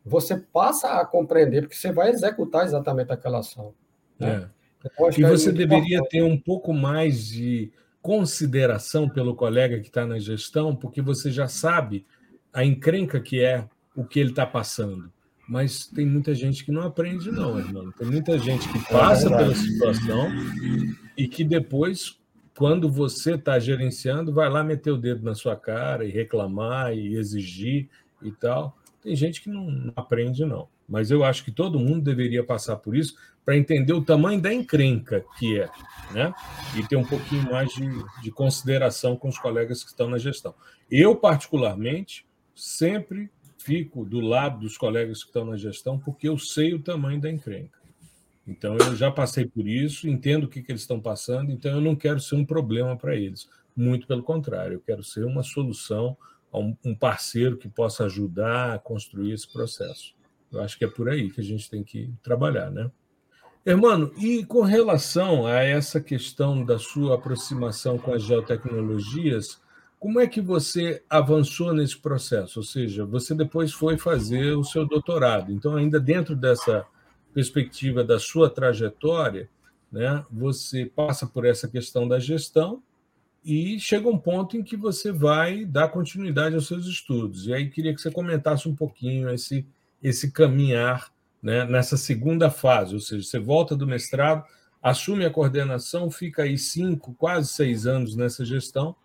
[0.06, 3.74] você passa a compreender porque você vai executar exatamente aquela ação.
[4.18, 4.50] Né?
[4.50, 4.58] É.
[4.80, 6.10] Então, e é você é deveria importante.
[6.12, 7.70] ter um pouco mais de
[8.02, 12.06] consideração pelo colega que está na gestão, porque você já sabe
[12.54, 15.12] a encrenca que é o que ele está passando
[15.48, 17.92] mas tem muita gente que não aprende, não, irmão.
[17.92, 20.30] Tem muita gente que passa é pela situação
[21.16, 22.20] e que depois,
[22.58, 27.16] quando você está gerenciando, vai lá meter o dedo na sua cara e reclamar e
[27.16, 27.88] exigir
[28.22, 28.78] e tal.
[29.02, 30.68] Tem gente que não aprende, não.
[30.88, 34.54] Mas eu acho que todo mundo deveria passar por isso para entender o tamanho da
[34.54, 35.70] encrenca que é,
[36.12, 36.34] né?
[36.76, 37.88] E ter um pouquinho mais de,
[38.22, 40.54] de consideração com os colegas que estão na gestão.
[40.92, 43.30] Eu, particularmente, sempre
[43.68, 47.30] fico do lado dos colegas que estão na gestão porque eu sei o tamanho da
[47.30, 47.78] encrenca.
[48.48, 51.82] Então, eu já passei por isso, entendo o que, que eles estão passando, então eu
[51.82, 53.50] não quero ser um problema para eles.
[53.76, 56.16] Muito pelo contrário, eu quero ser uma solução,
[56.54, 60.16] um parceiro que possa ajudar a construir esse processo.
[60.50, 62.90] Eu acho que é por aí que a gente tem que trabalhar, né?
[63.66, 69.60] Hermano, e com relação a essa questão da sua aproximação com as geotecnologias,
[70.08, 72.60] como é que você avançou nesse processo?
[72.60, 75.52] Ou seja, você depois foi fazer o seu doutorado.
[75.52, 76.86] Então, ainda dentro dessa
[77.34, 79.50] perspectiva da sua trajetória,
[79.92, 82.82] né, você passa por essa questão da gestão
[83.44, 87.46] e chega um ponto em que você vai dar continuidade aos seus estudos.
[87.46, 89.68] E aí queria que você comentasse um pouquinho esse,
[90.02, 91.12] esse caminhar
[91.44, 94.46] né, nessa segunda fase, ou seja, você volta do mestrado,
[94.82, 98.96] assume a coordenação, fica aí cinco, quase seis anos nessa gestão,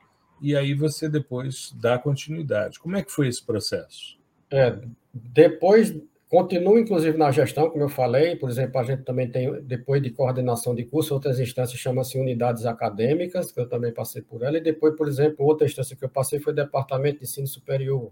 [0.43, 2.79] e aí você depois dá continuidade.
[2.79, 4.19] Como é que foi esse processo?
[4.51, 4.77] É,
[5.15, 5.95] depois,
[6.29, 10.11] continuo inclusive na gestão, como eu falei, por exemplo, a gente também tem, depois de
[10.11, 14.61] coordenação de curso, outras instâncias chamam-se unidades acadêmicas, que eu também passei por ela, e
[14.61, 18.11] depois, por exemplo, outra instância que eu passei foi o Departamento de Ensino Superior.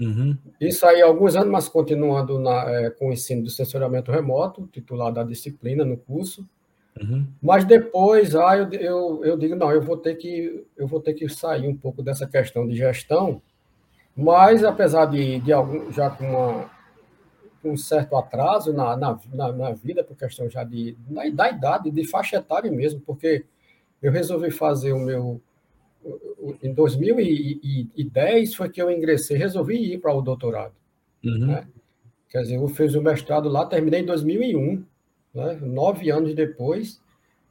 [0.00, 0.36] Uhum.
[0.60, 5.12] Isso aí, alguns anos, mas continuando na, é, com o ensino do sensoriamento remoto, titular
[5.12, 6.48] da disciplina no curso,
[6.98, 7.26] Uhum.
[7.40, 11.14] Mas depois, ah, eu, eu, eu digo, não, eu vou, ter que, eu vou ter
[11.14, 13.40] que sair um pouco dessa questão de gestão,
[14.16, 16.70] mas apesar de, de algum, já com uma,
[17.64, 21.90] um certo atraso na, na, na, na vida, por questão já de, da, da idade,
[21.90, 23.44] de faixa etária mesmo, porque
[24.02, 25.40] eu resolvi fazer o meu.
[26.62, 30.72] Em 2010 foi que eu ingressei, resolvi ir para o doutorado.
[31.22, 31.46] Uhum.
[31.46, 31.68] Né?
[32.30, 34.82] Quer dizer, eu fiz o mestrado lá, terminei em 2001
[35.34, 35.58] né?
[35.60, 37.00] nove anos depois,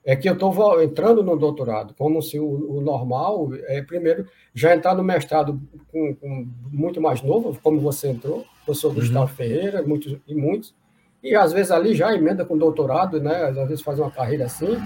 [0.06, 4.74] é que eu estou entrando no doutorado, como se o, o, normal é, primeiro, já
[4.74, 5.60] entrar no mestrado
[5.92, 8.96] com, com, muito mais novo, como você entrou, professor uhum.
[8.96, 10.74] Gustavo Ferreira, muitos, e muitos,
[11.22, 13.44] e às vezes ali já emenda com doutorado, né?
[13.44, 14.78] às vezes faz uma carreira assim,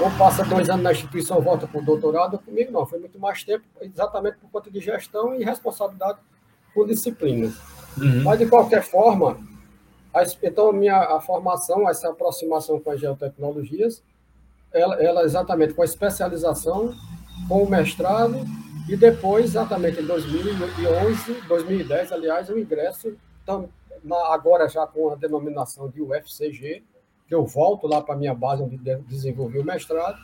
[0.00, 3.44] ou passa dois anos na instituição, volta para o doutorado, comigo não, foi muito mais
[3.44, 6.18] tempo, exatamente por conta de gestão e responsabilidade
[6.74, 7.54] por disciplinas.
[7.98, 8.22] Uhum.
[8.24, 9.38] Mas, de qualquer forma,
[10.42, 14.02] então, minha, a formação, essa aproximação com as geotecnologias,
[14.72, 16.94] ela, ela exatamente com a especialização,
[17.48, 18.44] com o mestrado,
[18.88, 23.68] e depois, exatamente em 2011, 2010, aliás, o ingresso, então,
[24.02, 26.82] na, agora já com a denominação de UFCG,
[27.26, 30.18] que eu volto lá para a minha base onde desenvolvi o mestrado,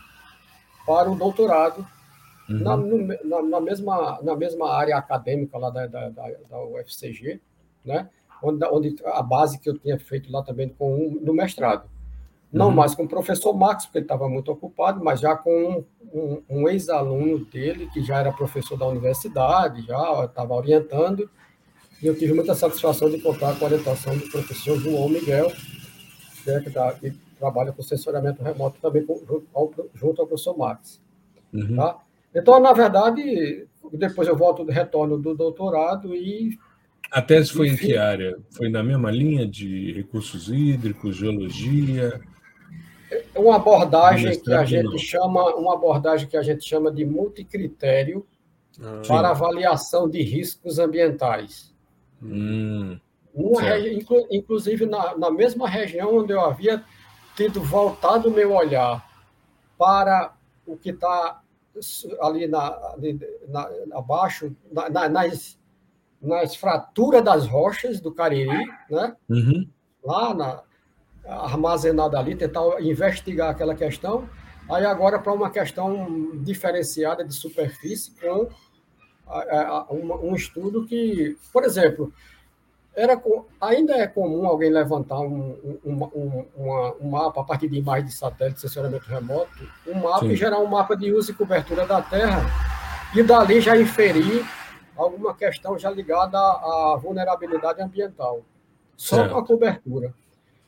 [0.85, 1.87] para o doutorado,
[2.49, 2.59] uhum.
[2.59, 7.41] na, no, na, na, mesma, na mesma área acadêmica lá da, da, da, da UFCG,
[7.85, 8.09] né?
[8.43, 11.89] Onde, onde a base que eu tinha feito lá também com no mestrado.
[12.53, 12.75] Não uhum.
[12.75, 16.43] mais com o professor Max, porque ele estava muito ocupado, mas já com um, um,
[16.49, 21.29] um ex-aluno dele, que já era professor da universidade, já estava orientando,
[22.03, 25.51] e eu tive muita satisfação de contar com a orientação do professor João Miguel,
[26.47, 30.57] né, que, tá, que trabalha com sensoriamento remoto também com, junto, ao, junto ao professor
[30.57, 31.01] Max.
[31.53, 31.77] Uhum.
[31.77, 31.99] Tá?
[32.35, 36.59] Então, na verdade, depois eu volto, retorno do doutorado e.
[37.11, 38.37] A tese foi enfim, em que área?
[38.51, 42.21] Foi na mesma linha de recursos hídricos, geologia?
[43.11, 44.99] É uma abordagem que a gente não.
[44.99, 48.27] chama, uma abordagem que a gente chama de multicritério
[48.81, 51.75] ah, para avaliação de riscos ambientais.
[52.23, 52.99] Hum,
[53.61, 54.05] regi...
[54.31, 56.83] inclusive na, na mesma região onde eu havia
[57.37, 59.07] tido voltado o meu olhar
[59.79, 60.35] para
[60.67, 61.43] o que está
[62.21, 65.59] ali na, ali na, abaixo, na, nas,
[66.27, 69.17] nas fraturas das rochas do Cariri, né?
[69.29, 69.69] Uhum.
[70.03, 70.63] lá na,
[71.27, 74.29] armazenada ali, tentar investigar aquela questão.
[74.71, 78.49] Aí agora para uma questão diferenciada de superfície com
[80.23, 82.13] um estudo que, por exemplo,
[82.95, 83.21] era,
[83.61, 88.11] ainda é comum alguém levantar um, um, um, uma, um mapa a partir de imagens
[88.11, 90.31] de satélite, sensoramento remoto, um mapa Sim.
[90.31, 92.41] e gerar um mapa de uso e cobertura da Terra,
[93.15, 94.45] e dali já inferir
[94.97, 98.43] alguma questão já ligada à, vulnerabilidade ambiental,
[98.97, 99.33] só certo.
[99.33, 100.15] com a cobertura.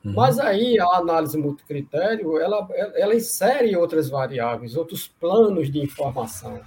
[0.05, 0.15] Uhum.
[0.15, 6.61] Mas aí a análise multicritério, ela, ela insere outras variáveis, outros planos de informação,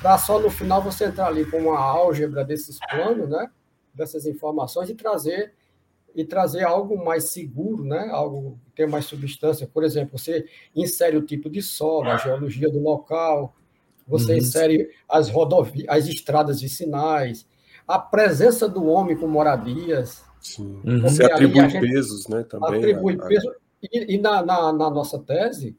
[0.00, 3.48] para só no final você entrar ali com uma álgebra desses planos, né?
[3.94, 5.54] dessas informações e trazer
[6.14, 8.08] e trazer algo mais seguro, né?
[8.12, 9.66] Algo que tenha mais substância.
[9.66, 13.54] Por exemplo, você insere o tipo de solo, a geologia do local,
[14.06, 14.38] você uhum.
[14.38, 17.46] insere as rodovias, as estradas vicinais,
[17.86, 20.22] a presença do homem com moradias.
[20.40, 20.80] Sim.
[20.84, 21.00] Uhum.
[21.00, 22.42] Você atribui pesos, né?
[22.44, 22.78] Também.
[22.78, 23.52] Atribui a, peso.
[23.82, 25.76] E, e na, na, na nossa tese,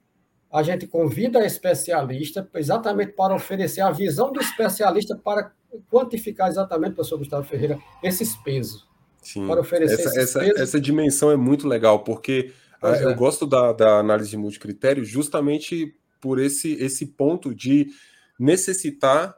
[0.52, 5.52] a gente convida especialista exatamente para oferecer a visão do especialista para
[5.92, 8.88] quantificar exatamente, professor Gustavo Ferreira, esses pesos.
[9.22, 10.62] Sim, para oferecer essa, essa, pesos.
[10.62, 13.14] essa dimensão é muito legal, porque ah, eu é.
[13.14, 17.88] gosto da, da análise de multicritério justamente por esse, esse ponto de
[18.39, 19.38] necessitar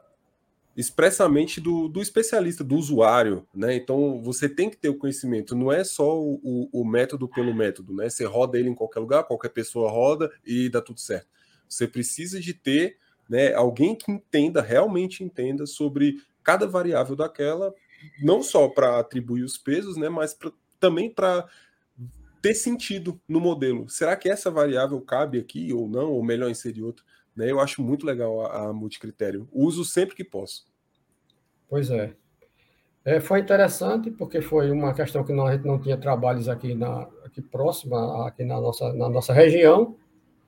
[0.76, 3.74] expressamente do, do, especialista, do usuário, né?
[3.74, 7.52] Então você tem que ter o conhecimento, não é só o, o, o, método pelo
[7.52, 8.08] método, né?
[8.08, 11.26] Você roda ele em qualquer lugar, qualquer pessoa roda e dá tudo certo.
[11.68, 12.96] Você precisa de ter
[13.28, 17.74] né, alguém que entenda, realmente entenda sobre cada variável daquela,
[18.22, 21.44] não só para atribuir os pesos, né, mas pra, também para
[22.40, 23.88] ter sentido no modelo.
[23.88, 27.04] Será que essa variável cabe aqui ou não, ou melhor inserir outra?
[27.38, 29.48] Né, eu acho muito legal a, a multicritério.
[29.52, 30.66] Uso sempre que posso.
[31.68, 32.12] Pois é.
[33.04, 33.20] é.
[33.20, 37.40] Foi interessante porque foi uma questão que a gente não tinha trabalhos aqui, na, aqui
[37.40, 39.96] próxima, aqui na nossa, na nossa região.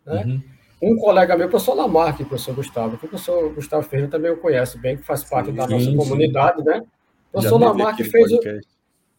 [0.04, 0.24] Né?
[0.24, 4.10] Uhum um colega meu, o professor Lamarck, o professor Gustavo, que o professor Gustavo Ferreira
[4.10, 6.82] também o conhece bem, que faz parte sim, da nossa sim, comunidade, né?
[7.28, 8.32] O professor Lamarck fez.
[8.32, 8.40] O...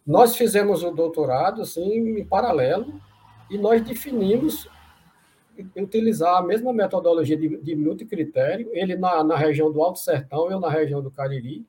[0.06, 3.00] Nós fizemos o doutorado, assim, em paralelo,
[3.48, 4.68] e nós definimos
[5.76, 10.60] utilizar a mesma metodologia de, de multicritério, ele na, na região do Alto Sertão, eu
[10.60, 11.66] na região do Cariri,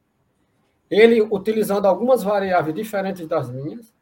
[0.90, 3.92] ele utilizando algumas variáveis diferentes das minhas,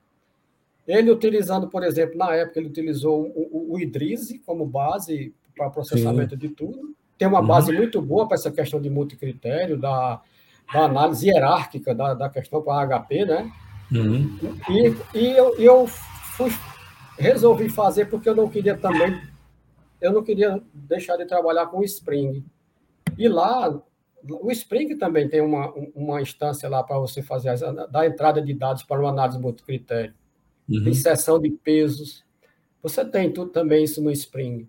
[0.87, 5.71] ele utilizando, por exemplo, na época ele utilizou o, o, o Idrise como base para
[5.71, 6.39] processamento Sim.
[6.39, 6.95] de tudo.
[7.17, 7.79] Tem uma base uhum.
[7.79, 10.21] muito boa para essa questão de multicritério, da,
[10.73, 13.53] da análise hierárquica da, da questão para HP, né?
[13.93, 14.39] Uhum.
[14.69, 16.51] E, e eu, eu fui,
[17.19, 19.21] resolvi fazer porque eu não queria também,
[20.01, 22.45] eu não queria deixar de trabalhar com o Spring.
[23.19, 23.81] E lá,
[24.29, 28.55] o Spring também tem uma, uma instância lá para você fazer, a, da entrada de
[28.55, 30.15] dados para uma análise multicritério.
[30.69, 30.85] Uhum.
[30.85, 32.25] Tem seção de pesos.
[32.83, 34.69] Você tem tudo também isso no Spring.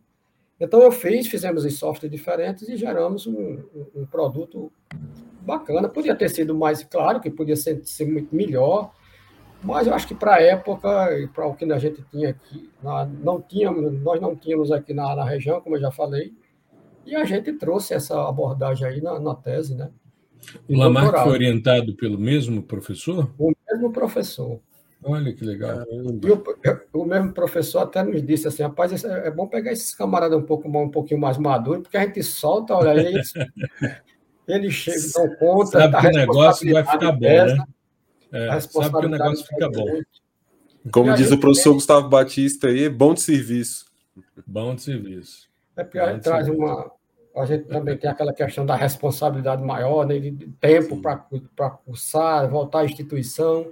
[0.59, 3.63] Então eu fiz, fizemos em softwares diferentes e geramos um,
[3.95, 4.71] um, produto
[5.41, 5.89] bacana.
[5.89, 8.93] Podia ter sido mais claro, que podia ser, ser muito melhor,
[9.63, 12.69] mas eu acho que para a época e para o que a gente tinha aqui,
[13.23, 16.33] não tínhamos, nós não tínhamos aqui na, na, região, como eu já falei,
[17.05, 19.91] e a gente trouxe essa abordagem aí na, na tese, né?
[20.67, 23.31] O Lamarck foi orientado pelo mesmo professor?
[23.37, 24.59] O mesmo professor.
[25.03, 25.83] Olha que legal.
[25.89, 26.43] E o,
[26.93, 30.43] o, mesmo professor até nos disse assim, rapaz, é, é bom pegar esses camaradas um
[30.43, 33.33] pouco um pouquinho mais maduros, porque a gente solta, olha, eles,
[34.47, 35.79] eles chegam, dão conta.
[35.79, 37.57] Sabe que o negócio vai ficar bom, né?
[38.31, 40.01] É, sabe que o negócio fica bom.
[40.91, 43.85] Como diz o professor Gustavo Batista aí, bom de serviço.
[44.47, 45.49] Bom de serviço.
[45.75, 46.65] É porque aí traz serviço.
[46.65, 46.91] uma.
[47.35, 52.79] A gente também tem aquela questão da responsabilidade maior, né, de tempo para cursar, voltar
[52.79, 53.71] à instituição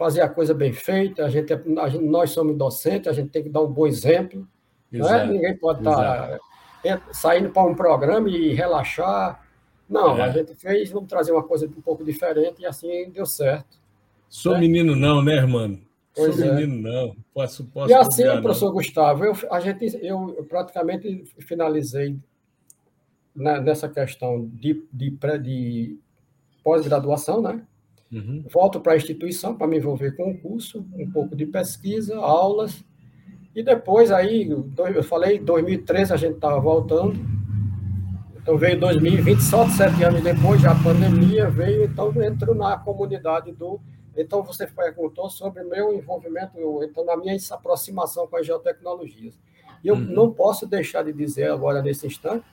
[0.00, 3.28] fazer a coisa bem feita, a gente, é, a gente nós somos docentes, a gente
[3.28, 4.48] tem que dar um bom exemplo.
[4.90, 5.26] Não é?
[5.26, 6.40] Ninguém pode estar
[6.82, 9.46] tá saindo para um programa e relaxar.
[9.86, 10.22] Não, é.
[10.22, 13.78] a gente fez, vamos trazer uma coisa um pouco diferente e assim deu certo.
[14.30, 14.60] Sou né?
[14.60, 15.78] menino não, né, irmão?
[16.14, 16.54] Pois Sou é.
[16.54, 17.16] menino não.
[17.34, 18.72] Posso, posso e assim, professor não.
[18.72, 22.16] Gustavo, eu, a gente, eu praticamente finalizei
[23.34, 25.98] nessa questão de, de, de
[26.62, 27.62] pós-graduação, né?
[28.12, 28.44] Uhum.
[28.50, 32.84] Volto para a instituição para me envolver com o curso, um pouco de pesquisa, aulas,
[33.54, 37.18] e depois aí, eu falei, 2013 a gente estava voltando,
[38.36, 43.52] então veio 2020, só sete anos depois, já a pandemia veio, então entrou na comunidade
[43.52, 43.80] do...
[44.20, 49.38] Então você perguntou sobre meu envolvimento, então na minha aproximação com as geotecnologias.
[49.82, 50.00] E eu uhum.
[50.00, 52.44] não posso deixar de dizer agora, nesse instante,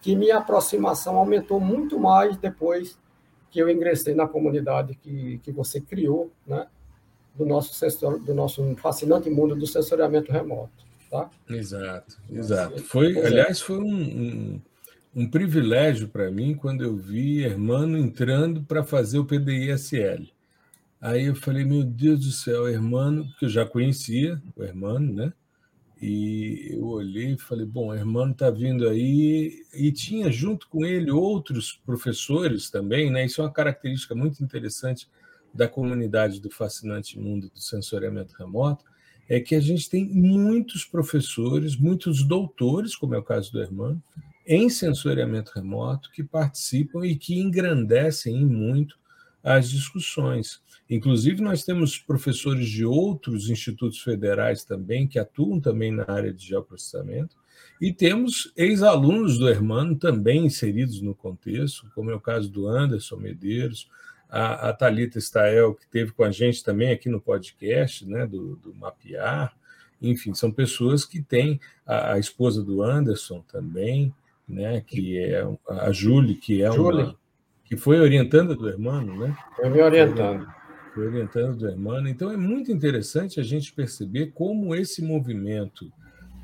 [0.00, 2.98] que minha aproximação aumentou muito mais depois
[3.50, 6.66] que eu ingressei na comunidade que, que você criou, né?
[7.34, 10.84] Do nosso, sensor, do nosso fascinante mundo do sensoriamento remoto.
[11.10, 11.28] Tá?
[11.48, 12.82] Exato, exato.
[12.84, 13.26] Foi, é.
[13.26, 14.60] aliás, foi um, um,
[15.14, 20.28] um privilégio para mim quando eu vi Hermano entrando para fazer o PDI-SL.
[21.00, 25.32] Aí eu falei, meu Deus do céu, Hermano, que eu já conhecia o Hermano, né?
[26.00, 29.64] E eu olhei e falei: bom, o Hermano está vindo aí.
[29.74, 33.26] E tinha junto com ele outros professores também, né?
[33.26, 35.08] Isso é uma característica muito interessante
[35.52, 38.84] da comunidade do fascinante mundo do sensoriamento remoto,
[39.28, 44.02] é que a gente tem muitos professores, muitos doutores, como é o caso do Hermano,
[44.46, 48.99] em sensoriamento remoto, que participam e que engrandecem muito
[49.42, 50.60] as discussões.
[50.88, 56.46] Inclusive, nós temos professores de outros institutos federais também, que atuam também na área de
[56.46, 57.36] geoprocessamento,
[57.80, 63.16] e temos ex-alunos do Hermano também inseridos no contexto, como é o caso do Anderson
[63.16, 63.88] Medeiros,
[64.28, 68.56] a, a Thalita Stael, que teve com a gente também aqui no podcast, né, do,
[68.56, 69.54] do Mapear.
[70.00, 74.14] Enfim, são pessoas que têm a, a esposa do Anderson também,
[74.48, 77.02] né, que é a Julie, que é Julie.
[77.02, 77.19] uma
[77.70, 79.34] que foi orientando do Hermano, né?
[79.56, 80.46] Foi me orientando
[80.92, 82.08] foi orientando do Hermano.
[82.08, 85.90] Então é muito interessante a gente perceber como esse movimento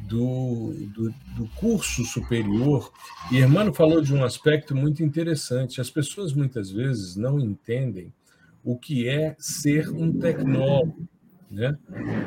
[0.09, 2.93] do, do, do, curso superior,
[3.33, 5.81] e Hermano falou de um aspecto muito interessante.
[5.81, 8.12] As pessoas muitas vezes não entendem
[8.62, 11.09] o que é ser um tecnólogo.
[11.51, 11.77] Né?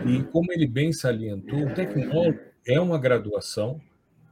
[0.05, 3.79] E como ele bem salientou, o tecnólogo é uma graduação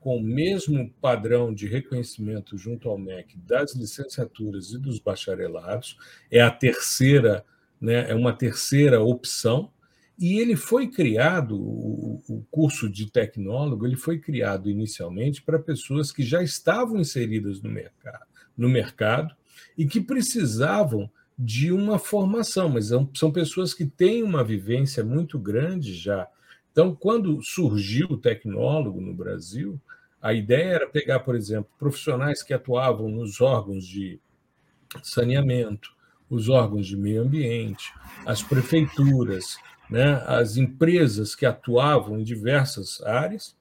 [0.07, 5.97] com o mesmo padrão de reconhecimento junto ao MEC das licenciaturas e dos bacharelados,
[6.31, 7.43] é a terceira
[7.81, 9.69] né, é uma terceira opção,
[10.17, 16.23] e ele foi criado, o, curso de tecnólogo, ele foi criado inicialmente para pessoas que
[16.23, 18.25] já estavam inseridas no mercado,
[18.57, 19.35] no mercado
[19.77, 25.93] e que precisavam de uma formação, mas são pessoas que têm uma vivência muito grande
[25.93, 26.29] já.
[26.71, 29.77] Então, quando surgiu o tecnólogo no Brasil,
[30.21, 34.19] a ideia era pegar, por exemplo, profissionais que atuavam nos órgãos de
[35.03, 35.95] saneamento,
[36.29, 37.93] os órgãos de meio ambiente,
[38.25, 39.57] as prefeituras,
[39.89, 43.55] né, as empresas que atuavam em diversas áreas,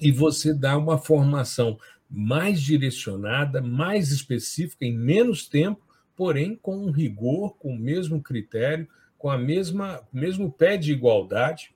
[0.00, 1.78] e você dá uma formação
[2.08, 5.82] mais direcionada, mais específica, em menos tempo,
[6.16, 11.74] porém com um rigor, com o mesmo critério, com a mesma mesmo pé de igualdade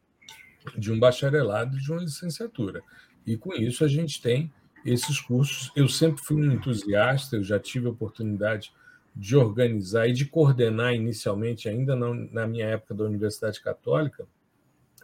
[0.76, 2.82] de um bacharelado e de uma licenciatura.
[3.26, 4.52] E com isso a gente tem
[4.84, 5.72] esses cursos.
[5.74, 8.72] Eu sempre fui um entusiasta, eu já tive a oportunidade
[9.14, 14.26] de organizar e de coordenar inicialmente, ainda não, na minha época da Universidade Católica,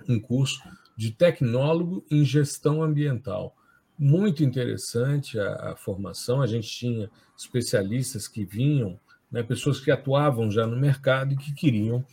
[0.09, 0.62] um curso
[0.97, 3.57] de tecnólogo em gestão ambiental.
[3.99, 9.01] Muito interessante a, a formação, a gente tinha especialistas que vinham,
[9.31, 12.05] né, pessoas que atuavam já no mercado e que queriam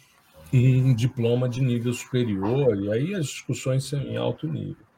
[0.53, 4.88] um diploma de nível superior, e aí as discussões são em alto nível.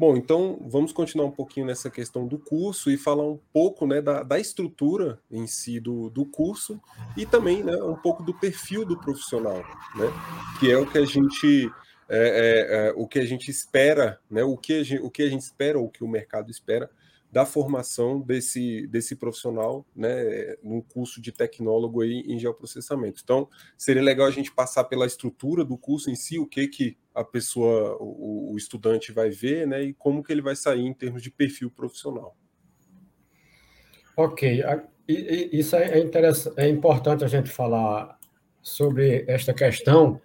[0.00, 4.00] Bom, então vamos continuar um pouquinho nessa questão do curso e falar um pouco né,
[4.00, 6.80] da, da estrutura em si do, do curso
[7.14, 9.58] e também né, um pouco do perfil do profissional,
[9.94, 10.10] né,
[10.58, 11.70] que é o que a gente
[12.08, 15.22] é, é, é, o que a gente espera, né, o, que a gente, o que
[15.22, 16.90] a gente espera, ou o que o mercado espera
[17.32, 23.20] da formação desse, desse profissional né, num curso de tecnólogo aí em geoprocessamento.
[23.22, 26.96] Então, seria legal a gente passar pela estrutura do curso em si, o que, que
[27.14, 30.92] a pessoa, o, o estudante vai ver, né, e como que ele vai sair em
[30.92, 32.36] termos de perfil profissional.
[34.16, 34.62] Ok,
[35.08, 38.18] isso é, interessante, é importante a gente falar
[38.60, 40.20] sobre esta questão,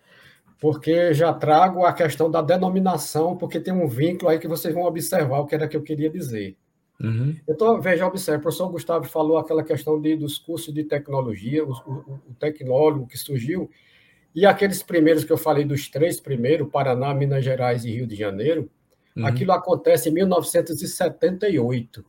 [0.60, 4.84] porque já trago a questão da denominação, porque tem um vínculo aí que vocês vão
[4.84, 6.58] observar o que era que eu queria dizer.
[7.02, 7.36] Uhum.
[7.48, 11.72] Então, veja, observe, o professor Gustavo falou aquela questão de, dos cursos de tecnologia, o,
[11.72, 13.70] o, o tecnólogo que surgiu,
[14.34, 18.16] E aqueles primeiros que eu falei, dos três primeiros, Paraná, Minas Gerais e Rio de
[18.16, 18.70] Janeiro,
[19.16, 19.26] uhum.
[19.26, 22.06] aquilo acontece em 1978.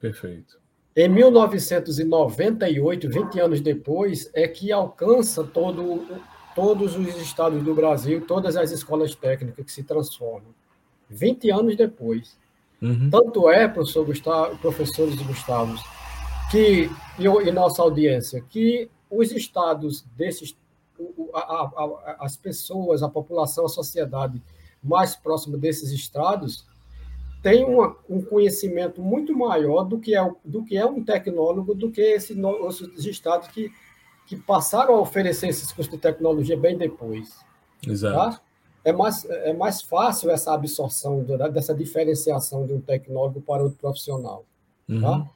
[0.00, 0.58] Perfeito.
[0.94, 6.06] Em 1998, 20 anos depois, é que alcança todo,
[6.54, 10.54] todos os estados do Brasil, todas as escolas técnicas que se transformam.
[11.10, 12.38] 20 anos depois.
[12.80, 13.10] Uhum.
[13.10, 15.76] Tanto é, professor Gustavo, professores Gustavo,
[16.50, 20.56] que, e, e nossa audiência, que os estados desses,
[21.34, 24.42] a, a, a, as pessoas, a população, a sociedade
[24.82, 26.66] mais próxima desses estados,
[27.42, 31.90] tem uma, um conhecimento muito maior do que é, do que é um tecnólogo, do
[31.90, 32.36] que esses
[33.06, 33.70] estados que,
[34.26, 37.38] que passaram a oferecer esses cursos de tecnologia bem depois.
[37.86, 38.16] Exato.
[38.16, 38.45] Tá?
[38.86, 44.44] É, mais, é mais fácil essa absorção dessa diferenciação de um tecnólogo para outro profissional.
[44.88, 45.00] Uhum.
[45.00, 45.30] Tá?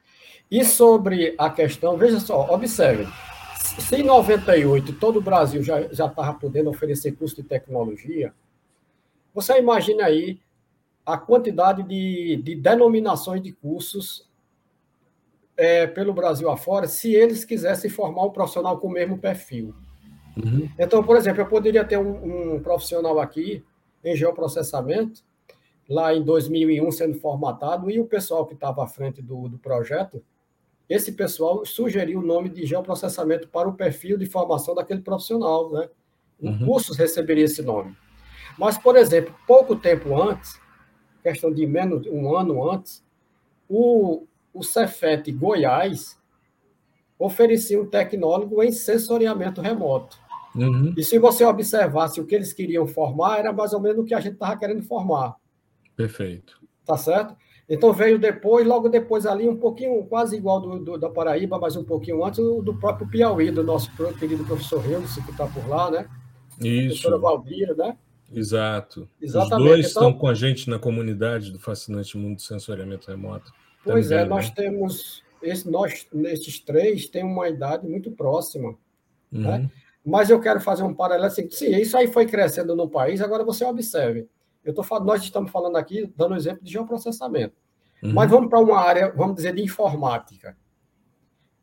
[0.49, 3.09] E sobre a questão, veja só, observe,
[3.57, 8.33] se em 98 todo o Brasil já estava podendo oferecer curso de tecnologia,
[9.35, 10.39] você imagina aí
[11.05, 14.31] a quantidade de, de denominações de cursos
[15.57, 19.75] é, pelo Brasil afora, se eles quisessem formar um profissional com o mesmo perfil.
[20.45, 20.69] Uhum.
[20.79, 23.65] Então, por exemplo, eu poderia ter um, um, profissional aqui
[24.05, 25.23] em geoprocessamento,
[25.89, 30.23] lá em 2001 sendo formatado, e o pessoal que estava à frente do, do projeto,
[30.89, 35.71] esse pessoal sugeriu o nome de geoprocessamento para o perfil de formação daquele profissional.
[35.71, 35.89] Né?
[36.41, 36.67] O uhum.
[36.67, 37.97] curso receberia esse nome.
[38.59, 40.61] Mas, por exemplo, pouco tempo antes,
[41.23, 43.05] questão de menos um ano antes,
[43.69, 46.19] o, o Cefet Goiás
[47.19, 50.20] oferecia um tecnólogo em sensoriamento remoto.
[50.55, 50.95] Uhum.
[50.97, 54.15] E se você observasse o que eles queriam formar, era mais ou menos o que
[54.15, 55.37] a gente estava querendo formar.
[55.97, 56.61] Perfeito.
[56.85, 57.37] Tá certo?
[57.69, 61.77] Então veio depois, logo depois ali, um pouquinho, quase igual do, do da Paraíba, mas
[61.77, 65.89] um pouquinho antes, do próprio Piauí, do nosso querido professor Hildes, que está por lá,
[65.89, 66.09] né?
[66.61, 67.03] Isso.
[67.03, 67.97] Professora Valdir, né?
[68.33, 69.09] Exato.
[69.21, 69.63] Exatamente.
[69.63, 73.53] Os dois então, estão com a gente na comunidade do Fascinante Mundo do Sensoriamento Remoto.
[73.85, 74.53] Pois Também, é, nós né?
[74.57, 78.71] temos, esse, nós, nesses três, tem uma idade muito próxima.
[79.33, 79.43] Uhum.
[79.43, 79.71] Né?
[80.05, 83.45] Mas eu quero fazer um paralelo assim, sim, isso aí foi crescendo no país, agora
[83.45, 84.29] você observe.
[84.65, 87.55] Eu tô falando, nós estamos falando aqui, dando exemplo de geoprocessamento.
[88.03, 88.13] Uhum.
[88.15, 90.57] Mas vamos para uma área, vamos dizer, de informática.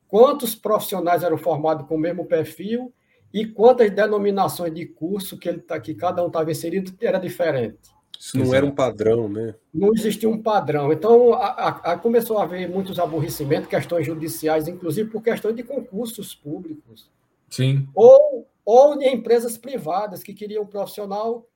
[0.07, 2.93] Quantos profissionais eram formados com o mesmo perfil
[3.33, 7.97] e quantas denominações de curso que ele tá, que cada um estava inserido era diferente.
[8.17, 8.55] Isso não Exato.
[8.57, 9.53] era um padrão, né?
[9.71, 10.91] Não existia um padrão.
[10.91, 15.63] Então, a, a, a começou a haver muitos aborrecimentos, questões judiciais, inclusive por questões de
[15.63, 17.11] concursos públicos.
[17.49, 17.87] Sim.
[17.93, 21.47] Ou, ou de empresas privadas que queriam um profissional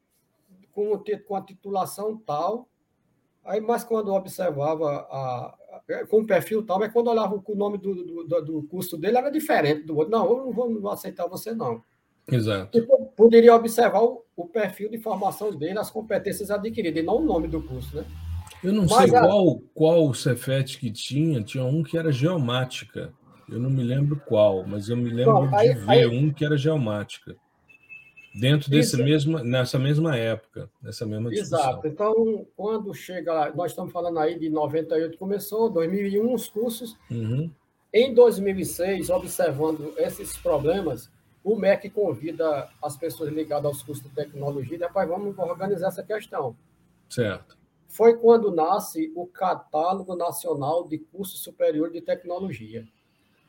[0.72, 2.68] com, com a titulação tal.
[3.44, 5.58] Aí, mas quando observava a,
[6.10, 9.32] com um perfil tal, mas quando olhava o nome do, do, do curso dele era
[9.32, 10.12] diferente do outro.
[10.12, 11.82] Não, eu não vou, não aceitar você, não.
[12.32, 12.78] Exato.
[12.78, 12.82] E
[13.16, 17.48] poderia observar o, o, perfil de formação dele, as competências adquiridas, e não o nome
[17.48, 18.06] do curso, né?
[18.64, 19.22] Eu não mas sei a...
[19.22, 23.12] qual, qual o Cefet que tinha, tinha um que era geomática.
[23.50, 26.06] Eu não me lembro qual, mas eu me lembro de aí, ver aí...
[26.08, 27.36] um que era geomática.
[28.34, 31.60] Dentro desse mesma, nessa mesma época, nessa mesma discussão.
[31.60, 31.88] Exato.
[31.88, 36.98] Então, quando chega lá, nós estamos falando aí de 98 começou, 2001 os cursos.
[37.10, 37.52] Uhum.
[37.94, 41.12] Em 2006, observando esses problemas,
[41.44, 46.56] o MEC convida as pessoas ligadas aos cursos de tecnologia, depois vamos organizar essa questão.
[47.10, 47.58] Certo.
[47.90, 52.88] Foi quando nasce o Catálogo Nacional de Cursos Superior de Tecnologia.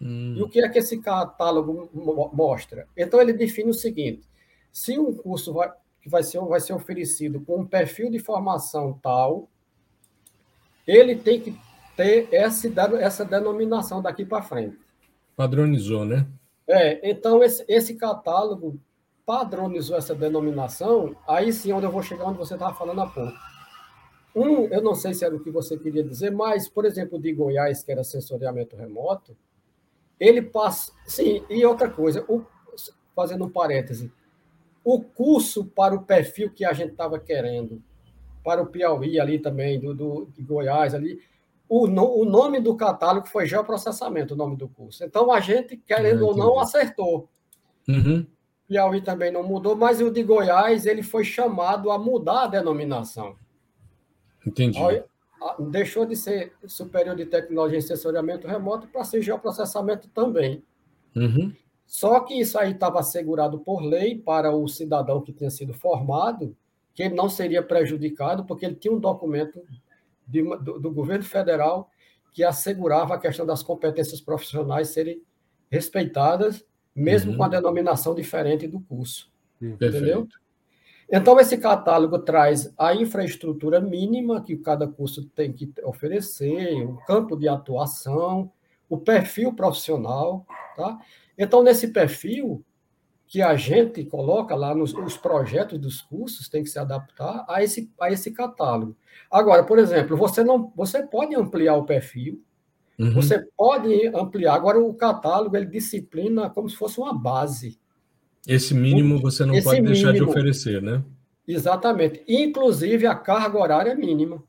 [0.03, 0.35] Hum.
[0.37, 1.89] E o que é que esse catálogo
[2.33, 2.89] mostra?
[2.97, 4.29] Então, ele define o seguinte:
[4.73, 8.99] se um curso vai, que vai ser, vai ser oferecido com um perfil de formação
[9.01, 9.49] tal,
[10.87, 11.57] ele tem que
[11.97, 12.69] ter essa,
[13.01, 14.77] essa denominação daqui para frente.
[15.37, 16.27] Padronizou, né?
[16.67, 18.79] É, então esse, esse catálogo
[19.25, 23.37] padronizou essa denominação, aí sim onde eu vou chegar onde você estava falando há pouco.
[24.35, 27.33] Um, eu não sei se era o que você queria dizer, mas, por exemplo, de
[27.33, 29.37] Goiás, que era sensoriamento remoto,
[30.23, 30.93] ele passa.
[31.05, 32.45] Sim, e outra coisa, o,
[33.15, 34.13] fazendo um parêntese,
[34.85, 37.83] o curso para o perfil que a gente estava querendo,
[38.45, 41.21] para o Piauí ali também, do, do de Goiás ali,
[41.69, 45.05] o, no, o nome do catálogo foi geoprocessamento, o nome do curso.
[45.05, 47.29] Então a gente, querendo ah, ou não, acertou.
[47.89, 48.25] Uhum.
[48.69, 53.35] Piauí também não mudou, mas o de Goiás ele foi chamado a mudar a denominação.
[54.47, 54.79] Entendi.
[55.59, 60.63] Deixou de ser superior de tecnologia e sensoriamento remoto para ser geoprocessamento também.
[61.15, 61.53] Uhum.
[61.87, 66.57] Só que isso aí estava assegurado por lei para o cidadão que tinha sido formado,
[66.95, 69.63] que ele não seria prejudicado, porque ele tinha um documento
[70.27, 71.91] de, do, do, governo federal
[72.33, 75.23] que assegurava a questão das competências profissionais serem
[75.71, 76.65] respeitadas,
[76.95, 77.37] mesmo uhum.
[77.37, 79.31] com a denominação diferente do curso.
[79.61, 80.27] Entendeu?
[81.13, 87.37] Então, esse catálogo traz a infraestrutura mínima que cada curso tem que oferecer, o campo
[87.37, 88.51] de atuação,
[88.89, 90.47] o perfil profissional.
[90.75, 90.99] Tá?
[91.37, 92.65] Então, nesse perfil,
[93.33, 97.63] que a gente coloca lá nos, nos projetos dos cursos, tem que se adaptar a
[97.63, 98.95] esse, a esse catálogo.
[99.31, 102.45] Agora, por exemplo, você não você pode ampliar o perfil,
[102.99, 103.15] uhum.
[103.15, 104.55] você pode ampliar.
[104.55, 107.81] Agora, o catálogo ele disciplina como se fosse uma base.
[108.47, 111.03] Esse mínimo você não pode mínimo, deixar de oferecer, né?
[111.47, 112.23] Exatamente.
[112.27, 114.43] Inclusive, a carga horária é mínima.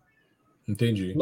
[0.68, 1.16] Entendi.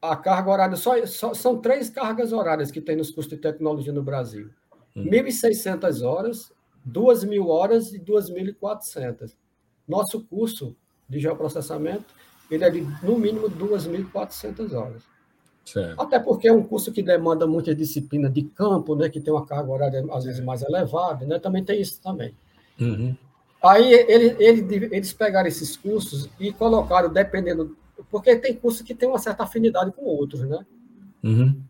[0.00, 3.92] A carga horária, só, só, são três cargas horárias que tem nos cursos de tecnologia
[3.92, 4.50] no Brasil.
[4.96, 5.04] Hum.
[5.04, 6.52] 1.600 horas,
[6.88, 9.32] 2.000 horas e 2.400.
[9.88, 10.76] Nosso curso
[11.08, 12.06] de geoprocessamento,
[12.50, 15.02] ele é de, no mínimo, 2.400 horas.
[15.64, 16.00] Certo.
[16.00, 19.46] Até porque é um curso que demanda muita disciplina de campo, né, que tem uma
[19.46, 22.34] carga horária às vezes mais elevada, né, também tem isso também.
[22.80, 23.14] Uhum.
[23.62, 27.76] Aí ele, ele, eles pegaram esses cursos e colocaram, dependendo,
[28.10, 30.66] porque tem curso que tem uma certa afinidade com outros, né?
[31.22, 31.62] Uhum.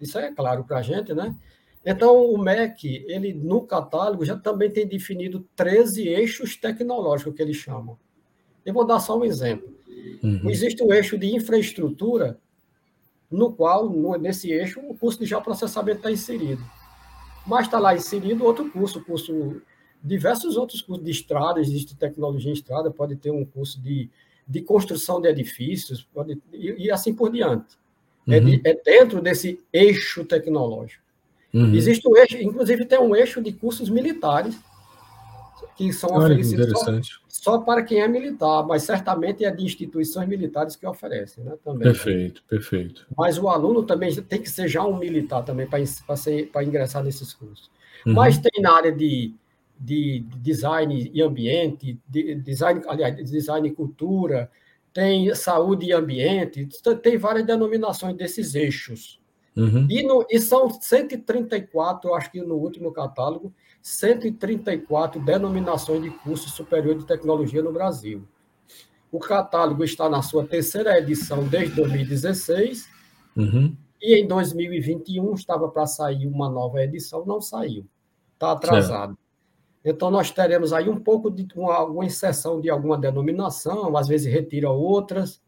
[0.00, 1.34] Isso é claro para a gente, né?
[1.86, 7.56] Então, o MEC, ele no catálogo já também tem definido 13 eixos tecnológicos que eles
[7.56, 7.96] chamam.
[8.66, 9.72] Eu vou dar só um exemplo.
[10.22, 10.50] Uhum.
[10.50, 12.38] Existe o eixo de infraestrutura,
[13.30, 16.62] no qual, nesse eixo, o curso de geoprocessamento está inserido.
[17.46, 19.60] Mas está lá inserido outro curso, curso
[20.02, 24.08] diversos outros cursos de estrada, existe tecnologia em estrada, pode ter um curso de,
[24.46, 27.76] de construção de edifícios, pode, e, e assim por diante.
[28.26, 28.36] É uhum.
[28.36, 31.02] É, de, é, dentro desse eixo tecnológico.
[31.52, 31.74] Uhum.
[31.74, 34.58] Existe um eixo, inclusive tem um eixo de cursos militares,
[35.78, 40.28] que são Olha, oferecidos só, só, para quem é militar, mas certamente é de instituições
[40.28, 41.54] militares que oferecem, né?
[41.64, 41.84] Também.
[41.84, 43.06] Perfeito, perfeito.
[43.16, 47.70] Mas o aluno também tem que ser já um militar também para ingressar nesses cursos.
[48.04, 48.14] Uhum.
[48.14, 49.32] Mas tem na área de
[49.80, 54.50] de design e ambiente, de design, aliás, design e cultura,
[54.92, 56.68] tem saúde e ambiente,
[57.00, 59.20] tem várias denominações desses eixos.
[59.56, 59.86] Uhum.
[59.88, 63.52] E, no, e são 134, acho que no último catálogo,
[63.88, 68.22] 134 denominações de curso superior de tecnologia no Brasil.
[69.10, 72.86] O catálogo está na sua terceira edição desde 2016,
[73.34, 73.74] uhum.
[74.00, 77.86] e em 2021 estava para sair uma nova edição, não saiu.
[78.34, 79.16] Está atrasado.
[79.16, 79.28] Certo.
[79.82, 84.30] Então, nós teremos aí um pouco de uma, alguma inserção de alguma denominação, às vezes
[84.30, 85.40] retira outras.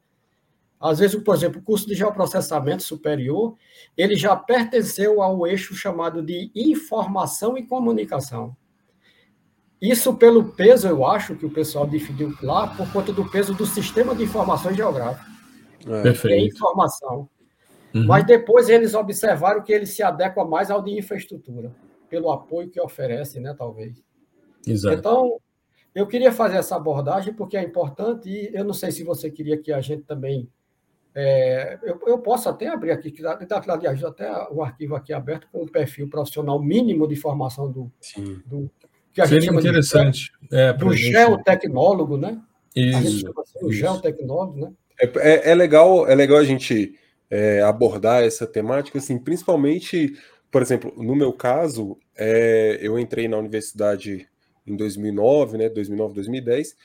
[0.81, 3.55] Às vezes, por exemplo, o curso de geoprocessamento superior,
[3.97, 8.57] ele já pertenceu ao eixo chamado de informação e comunicação.
[9.81, 13.67] Isso pelo peso, eu acho, que o pessoal definiu lá, por conta do peso do
[13.67, 15.31] sistema de informações geográficas.
[15.87, 16.03] É.
[16.03, 16.55] Perfeito.
[16.55, 17.29] informação.
[17.95, 18.07] Uhum.
[18.07, 21.75] Mas depois eles observaram que ele se adequa mais ao de infraestrutura,
[22.09, 24.03] pelo apoio que oferece, né, talvez.
[24.67, 24.97] Exato.
[24.97, 25.41] Então,
[25.95, 29.59] eu queria fazer essa abordagem porque é importante e eu não sei se você queria
[29.59, 30.49] que a gente também.
[31.15, 33.13] É, eu, eu, posso até abrir aqui,
[33.69, 37.91] aliás, até o arquivo aqui aberto com o perfil profissional mínimo de formação do.
[38.01, 38.41] Sim.
[38.47, 38.71] do
[39.13, 40.33] que a Seria gente chama interessante.
[40.49, 41.13] De, é, do gente...
[41.13, 42.41] geotecnólogo, né?
[42.77, 43.27] Isso.
[43.37, 44.73] Assim, o geotecnólogo, né?
[45.01, 46.95] É, é, é, legal, é legal a gente
[47.29, 50.13] é, abordar essa temática, assim, principalmente,
[50.51, 54.29] por exemplo, no meu caso, é, eu entrei na universidade
[54.67, 56.77] em 2009, né, 2009, 2010,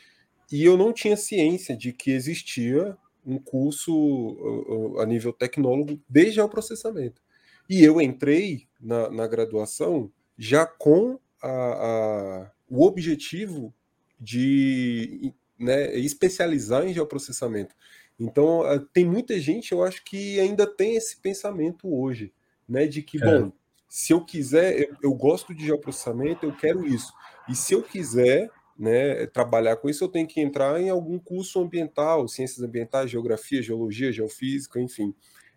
[0.52, 2.96] e eu não tinha ciência de que existia
[3.26, 7.22] um curso a nível tecnólogo desde o processamento.
[7.70, 13.74] E eu entrei na, na graduação já com a, a, o objetivo
[14.20, 17.76] de né, especializar em geoprocessamento.
[18.20, 18.62] Então,
[18.94, 22.32] tem muita gente, eu acho, que ainda tem esse pensamento hoje,
[22.68, 23.26] né, de que, é.
[23.26, 23.52] bom,
[23.90, 27.12] se eu quiser, eu, eu gosto de geoprocessamento, eu quero isso.
[27.50, 31.62] E se eu quiser né, trabalhar com isso, eu tenho que entrar em algum curso
[31.62, 35.14] ambiental, ciências ambientais, geografia, geologia, geofísica, enfim,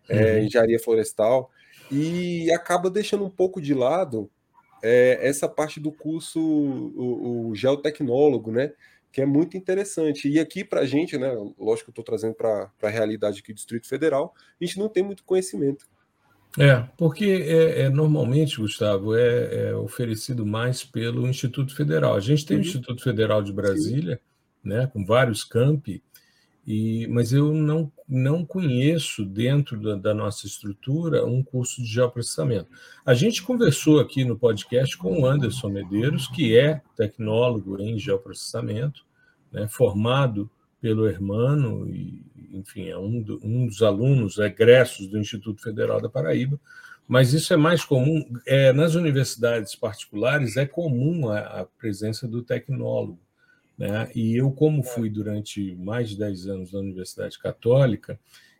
[0.07, 0.21] é, uhum.
[0.21, 1.51] é, engenharia florestal,
[1.91, 4.29] e acaba deixando um pouco de lado
[4.81, 8.71] é, essa parte do curso, o, o, geotecnólogo, né,
[9.11, 10.29] que é muito interessante.
[10.29, 13.51] E aqui para a gente, né, lógico que eu estou trazendo para a realidade aqui
[13.51, 15.85] do Distrito Federal, a gente não tem muito conhecimento.
[16.57, 22.15] É, porque é, é normalmente, Gustavo, é, é, oferecido mais pelo Instituto Federal.
[22.15, 22.63] A gente tem uhum.
[22.63, 24.19] o Instituto Federal de Brasília,
[24.63, 26.03] né, com vários campi,
[26.65, 32.69] e, mas eu não, não conheço dentro da, da, nossa estrutura um curso de geoprocessamento.
[33.05, 39.03] A gente conversou aqui no podcast com o Anderson Medeiros, que é tecnólogo em geoprocessamento,
[39.51, 40.49] né, formado
[40.81, 46.09] pelo Hermano, e, enfim, é um, do, um dos alunos egressos do Instituto Federal da
[46.09, 46.59] Paraíba,
[47.07, 48.23] mas isso é mais comum.
[48.45, 53.19] É, nas universidades particulares é comum a, a presença do tecnólogo.
[53.77, 54.11] Né?
[54.13, 58.19] E eu, como fui durante mais de 10 anos na Universidade Católica,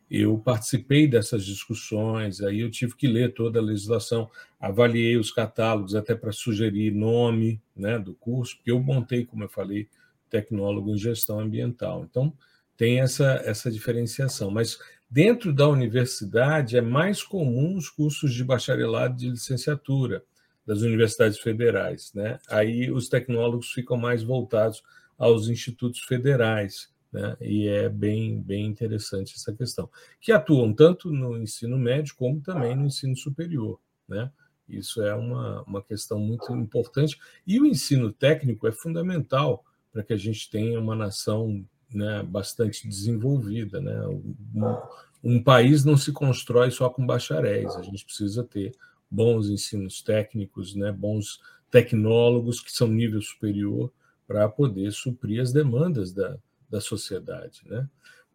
[0.09, 5.93] eu participei dessas discussões, aí eu tive que ler toda a legislação, avaliei os catálogos
[5.93, 9.88] até para sugerir nome né, do curso, porque eu montei, como eu falei,
[10.30, 12.05] tecnólogo em gestão ambiental.
[12.09, 12.34] Então,
[12.80, 14.49] tem essa, essa diferenciação.
[14.49, 20.23] Mas dentro da universidade é mais comum os cursos de bacharelado de licenciatura
[20.65, 22.13] das universidades federais.
[22.13, 22.39] Né?
[22.49, 24.82] Aí os tecnólogos ficam mais voltados
[25.17, 26.89] aos institutos federais.
[27.11, 27.36] Né?
[27.41, 29.89] E é bem, bem interessante essa questão,
[30.21, 33.77] que atuam tanto no ensino médio como também no ensino superior.
[34.07, 34.32] Né?
[34.69, 37.19] Isso é uma, uma questão muito importante.
[37.45, 42.87] E o ensino técnico é fundamental para que a gente tenha uma nação né, bastante
[42.87, 43.81] desenvolvida.
[43.81, 44.07] Né?
[44.07, 44.77] Um,
[45.23, 48.71] um país não se constrói só com bacharéis, a gente precisa ter
[49.09, 51.39] bons ensinos técnicos, né, bons
[51.71, 53.91] tecnólogos que são nível superior
[54.27, 56.37] para poder suprir as demandas da,
[56.69, 57.87] da sociedade, né?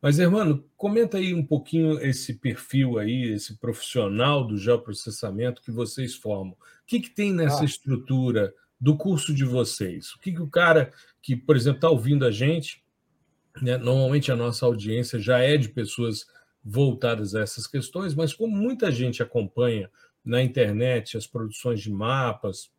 [0.05, 6.14] Mas, Hermano, comenta aí um pouquinho esse perfil aí, esse profissional do geoprocessamento que vocês
[6.14, 6.52] formam.
[6.52, 7.64] O que, que tem nessa ah.
[7.64, 8.52] estrutura
[8.85, 10.12] do curso de vocês?
[10.12, 12.85] O que, que o cara que, por exemplo, está ouvindo a gente,
[13.62, 16.26] né, normalmente a nossa audiência já é de pessoas
[16.62, 19.91] voltadas a essas questões, mas como muita gente acompanha
[20.22, 22.70] na internet as produções de mapas,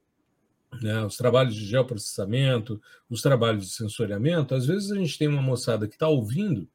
[0.80, 2.80] né, os trabalhos de geoprocessamento,
[3.10, 6.70] os trabalhos de sensoriamento, às vezes a gente tem uma moçada que está ouvindo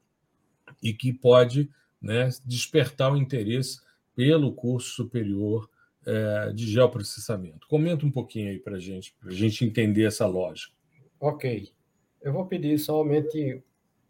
[0.83, 1.69] e que pode
[2.01, 3.79] né, despertar o interesse
[4.13, 5.69] pelo curso superior
[6.05, 7.67] é, de geoprocessamento.
[7.67, 10.73] Comenta um pouquinho aí para a gente, para a gente entender essa lógica.
[11.19, 11.69] Ok.
[12.21, 13.61] Eu vou pedir somente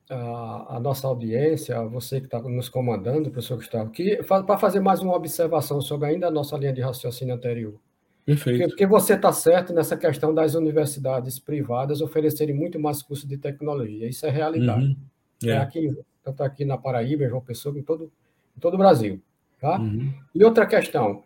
[0.09, 4.99] a, a nossa audiência, você que está nos comandando, professor Gustavo, que, para fazer mais
[4.99, 7.79] uma observação sobre ainda a nossa linha de raciocínio anterior.
[8.25, 8.59] Perfeito.
[8.59, 13.37] Porque, porque você está certo nessa questão das universidades privadas oferecerem muito mais curso de
[13.37, 14.07] tecnologia.
[14.07, 14.85] Isso é realidade.
[14.85, 14.95] Uhum.
[15.43, 15.49] É.
[15.51, 15.57] é.
[15.57, 18.11] aqui, tanto aqui na Paraíba, em João Pessoa, em todo,
[18.55, 19.21] em todo o Brasil.
[19.59, 19.79] Tá?
[19.79, 20.13] Uhum.
[20.35, 21.23] E outra questão,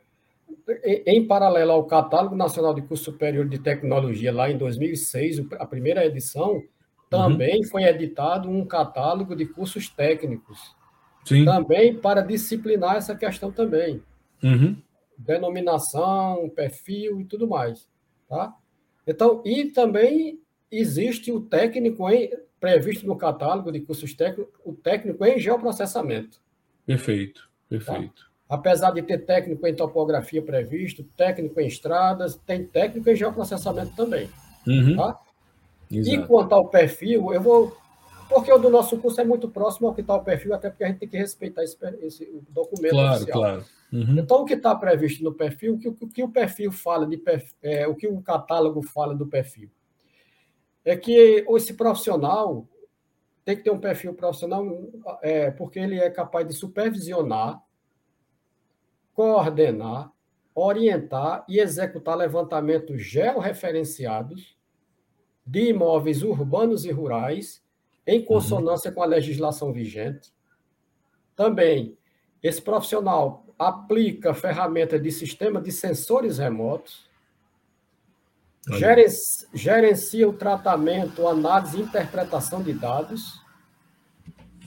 [0.84, 6.06] em, paralelo ao Catálogo Nacional de Curso Superior de Tecnologia, lá em 2006, a primeira
[6.06, 6.62] edição,
[7.10, 7.68] também uhum.
[7.68, 10.76] foi editado um catálogo de cursos técnicos.
[11.24, 11.46] Sim.
[11.46, 14.02] Também para disciplinar essa questão também.
[14.44, 14.76] Uhum
[15.18, 17.88] denominação, perfil e tudo mais.
[18.28, 18.56] Tá?
[19.06, 20.40] Então, e também
[20.72, 26.42] existe o técnico em, previsto no catálogo de cursos técnicos, o técnico em geoprocessamento.
[26.86, 28.24] Perfeito, perfeito.
[28.24, 28.35] Tá?
[28.48, 34.30] Apesar de ter técnico em topografia previsto, técnico em estradas, tem técnico em geoprocessamento também.
[34.68, 34.96] Uhum.
[34.96, 35.20] Tá?
[35.90, 37.76] E quanto ao perfil, eu vou
[38.28, 40.84] porque o do nosso curso é muito próximo ao que está o perfil, até porque
[40.84, 43.40] a gente tem que respeitar esse, esse documento claro, oficial.
[43.40, 43.66] Claro.
[43.94, 44.20] Uhum.
[44.20, 47.22] Então, o que está previsto no perfil, o que, o que o perfil fala de
[47.62, 49.70] é, o que o catálogo fala do perfil,
[50.84, 52.68] é que esse profissional
[53.44, 54.66] tem que ter um perfil profissional,
[55.22, 57.62] é, porque ele é capaz de supervisionar,
[59.16, 60.12] coordenar,
[60.54, 64.56] orientar e executar levantamentos georreferenciados
[65.46, 67.64] de imóveis urbanos e rurais
[68.06, 68.26] em uhum.
[68.26, 68.96] consonância uhum.
[68.96, 70.34] com a legislação vigente.
[71.36, 71.98] Também,
[72.44, 77.10] esse profissional aplica ferramentas de sistema de sensores remotos,
[78.72, 83.42] gerencia, gerencia o tratamento, análise e interpretação de dados,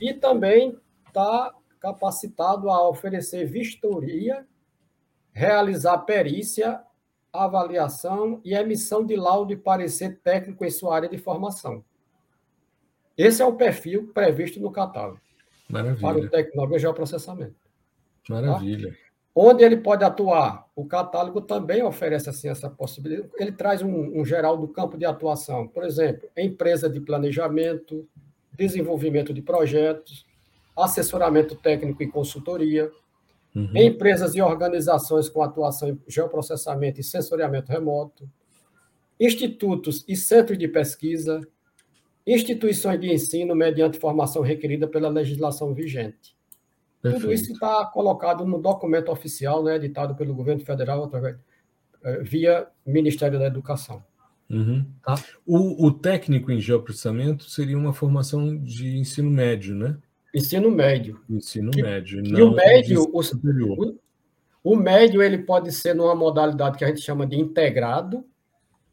[0.01, 4.47] e também está capacitado a oferecer vistoria,
[5.33, 6.83] realizar perícia,
[7.33, 11.85] avaliação e emissão de laudo e parecer técnico em sua área de formação.
[13.17, 15.21] Esse é o perfil previsto no catálogo.
[15.69, 16.01] Maravilha.
[16.01, 17.57] Para o tecnólogo de geoprocessamento.
[18.29, 18.91] Maravilha.
[18.91, 18.97] Tá?
[19.35, 20.67] Onde ele pode atuar?
[20.75, 23.31] O catálogo também oferece assim, essa possibilidade.
[23.39, 25.69] Ele traz um, um geral do campo de atuação.
[25.69, 28.09] Por exemplo, empresa de planejamento,
[28.53, 30.27] desenvolvimento de projetos,
[30.83, 32.91] assessoramento técnico e consultoria,
[33.55, 33.71] uhum.
[33.75, 38.29] empresas e organizações com atuação em geoprocessamento e sensoriamento remoto,
[39.19, 41.41] institutos e centros de pesquisa,
[42.27, 46.37] instituições de ensino mediante formação requerida pela legislação vigente.
[47.01, 47.23] Perfeito.
[47.23, 51.37] Tudo isso está colocado no documento oficial, né, editado pelo governo federal através,
[52.03, 54.03] eh, via Ministério da Educação.
[54.51, 54.85] Uhum.
[55.03, 55.15] Tá?
[55.47, 59.99] O, o, técnico em geoprocessamento seria uma formação de ensino médio, né?
[60.35, 61.21] Ensino médio.
[61.29, 62.23] Ensino que, médio.
[62.25, 63.99] E o médio, o, o,
[64.63, 68.25] o médio ele pode ser numa modalidade que a gente chama de integrado,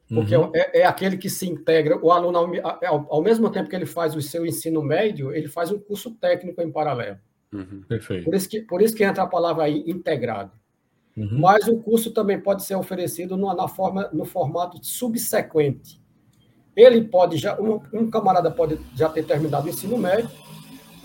[0.07, 0.51] porque uhum.
[0.53, 4.15] é, é, aquele que se integra, o aluno, ao, ao, mesmo tempo que ele faz
[4.15, 7.17] o seu ensino médio, ele faz um curso técnico em paralelo.
[7.51, 7.81] Uhum.
[7.87, 8.25] Perfeito.
[8.25, 10.51] Por isso, que, por isso que entra a palavra aí, integrado.
[11.17, 11.39] Uhum.
[11.39, 15.99] Mas o curso também pode ser oferecido no, na forma, no formato subsequente.
[16.75, 20.29] Ele pode já, um, um, camarada pode já ter terminado o ensino médio,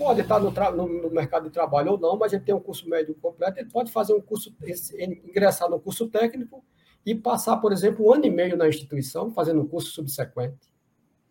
[0.01, 2.89] pode estar no, no, no, mercado de trabalho ou não, mas ele tem um curso
[2.89, 4.51] médio completo, ele pode fazer um curso,
[4.99, 6.65] ingressar no curso técnico
[7.05, 10.71] e passar, por exemplo, um ano e meio na instituição, fazendo um curso subsequente.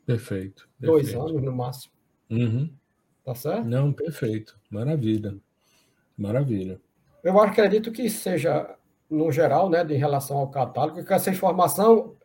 [0.07, 0.69] Perfeito.
[0.79, 1.29] Dois perfeito.
[1.29, 1.93] anos no máximo.
[2.31, 2.73] Uhum.
[3.25, 3.65] Tá certo?
[3.65, 4.59] Não, perfeito.
[4.71, 5.37] Maravilha.
[6.17, 6.81] Maravilha.
[7.23, 8.77] Eu acredito que seja,
[9.11, 12.17] no geral, né, em relação ao catálogo, que essa informação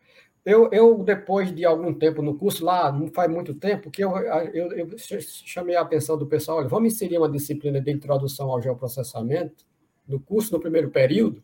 [0.46, 4.16] eu, eu, depois de algum tempo no curso, lá, não faz muito tempo, que eu,
[4.16, 4.88] eu, eu,
[5.18, 9.66] chamei a atenção do pessoal, olha, vamos inserir uma disciplina de introdução ao geoprocessamento
[10.06, 11.42] no curso, no primeiro período,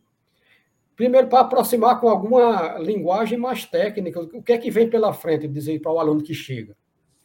[0.95, 5.49] primeiro para aproximar com alguma linguagem mais técnica, o que é que vem pela frente,
[5.49, 6.73] dizer para o aluno que chega.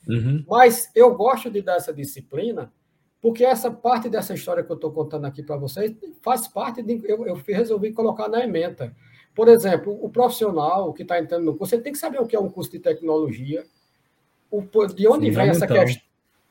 [0.09, 0.45] Uhum.
[0.49, 2.73] Mas eu gosto de dar essa disciplina,
[3.21, 7.01] porque essa parte dessa história que eu estou contando aqui para vocês faz parte de.
[7.05, 8.93] Eu, eu resolvi colocar na ementa.
[9.39, 12.35] Por exemplo, o profissional que está entrando no curso, ele tem que saber o que
[12.35, 13.65] é um curso de tecnologia,
[14.51, 14.63] o,
[14.93, 16.03] de onde vem essa questão.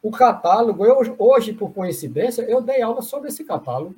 [0.02, 3.94] O catálogo, eu, hoje, por coincidência, eu dei aula sobre esse catálogo.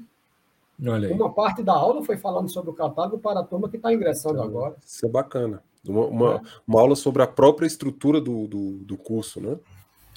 [0.79, 4.41] Uma parte da aula foi falando sobre o catálogo para a turma que está ingressando
[4.41, 4.75] agora.
[4.83, 5.61] Isso é bacana.
[5.87, 6.41] Uma, uma, é.
[6.67, 9.55] uma, aula sobre a própria estrutura do, do, do curso, né?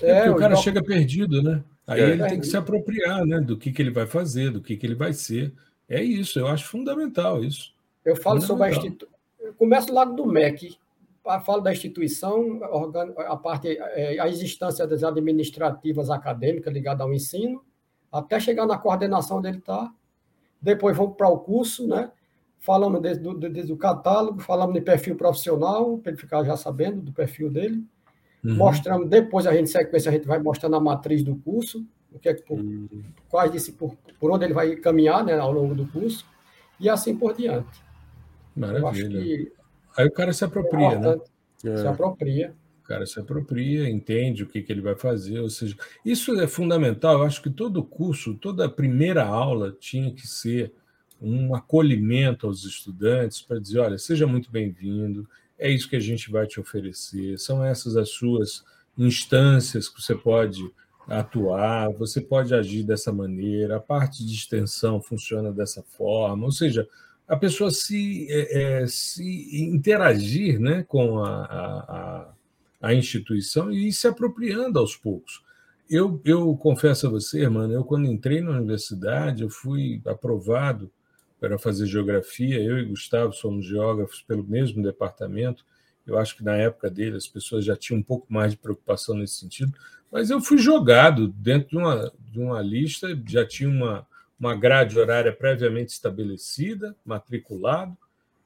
[0.01, 1.63] É, porque o cara chega perdido, né?
[1.87, 2.09] Aí é.
[2.09, 3.39] ele tem que se apropriar, né?
[3.39, 5.53] Do que, que ele vai fazer, do que, que ele vai ser.
[5.87, 7.72] É isso, eu acho fundamental isso.
[8.05, 9.09] Eu falo sobre a instituição.
[9.57, 10.77] Começo do lado do MEC.
[11.45, 12.61] Falo da instituição,
[13.17, 17.63] a parte, é, a existência das administrativas acadêmicas ligadas ao ensino,
[18.11, 19.93] até chegar na coordenação dele está.
[20.61, 22.11] Depois vamos para o curso, né?
[22.59, 27.13] Falamos desde, desde o catálogo, falamos de perfil profissional, para ele ficar já sabendo do
[27.13, 27.85] perfil dele.
[28.45, 28.57] Uhum.
[28.57, 32.29] Mostramos, depois a gente, sequência, a gente vai mostrando a matriz do curso, o que
[32.29, 32.89] é, por, uhum.
[33.29, 36.27] quais, por, por onde ele vai caminhar né, ao longo do curso,
[36.81, 37.92] e assim por diante.
[38.55, 39.51] Maravilha.
[39.97, 41.21] Aí o cara se apropria, é né?
[41.65, 41.77] É.
[41.77, 42.55] Se apropria.
[42.83, 46.47] O cara se apropria, entende o que, que ele vai fazer, ou seja, isso é
[46.49, 47.19] fundamental.
[47.19, 50.73] Eu acho que todo curso, toda primeira aula tinha que ser
[51.21, 56.31] um acolhimento aos estudantes para dizer: olha, seja muito bem-vindo, é isso que a gente
[56.31, 58.65] vai te oferecer, são essas as suas
[58.99, 60.69] instâncias que você pode
[61.09, 66.87] atuar, você pode agir dessa maneira, a parte de extensão funciona dessa forma, ou seja,
[67.27, 72.35] a pessoa se, é, é, se interagir né, com a, a,
[72.81, 75.43] a, instituição e ir se apropriando aos poucos.
[75.89, 80.91] Eu, eu confesso a você, mano, eu quando entrei na universidade, eu fui aprovado
[81.41, 85.65] para fazer geografia, eu e Gustavo somos geógrafos pelo mesmo departamento,
[86.07, 89.17] eu acho que na época dele as pessoas já tinham um pouco mais de preocupação
[89.17, 89.73] nesse sentido,
[90.11, 94.07] mas eu fui jogado dentro de uma, de uma lista, já tinha uma,
[94.43, 97.97] uma grade horária previamente estabelecida, matriculado,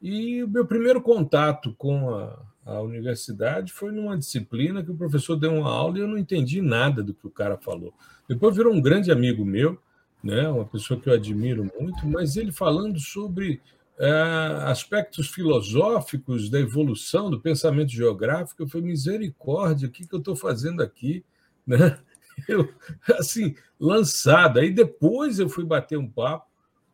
[0.03, 5.37] e o meu primeiro contato com a, a, universidade foi numa disciplina que o professor
[5.37, 7.95] deu uma aula e eu não entendi nada do que o cara falou.
[8.29, 9.79] Depois virou um grande amigo meu,
[10.23, 13.63] né, uma pessoa que eu admiro muito, mas ele falando sobre
[13.99, 14.11] é,
[14.67, 20.37] aspectos filosóficos da evolução do pensamento geográfico, eu falei, misericórdia, o que, que eu estou
[20.37, 21.25] fazendo aqui?
[21.67, 21.99] Né?
[22.49, 22.73] Eu,
[23.19, 24.59] assim, lançado.
[24.59, 26.47] Aí depois eu fui bater um papo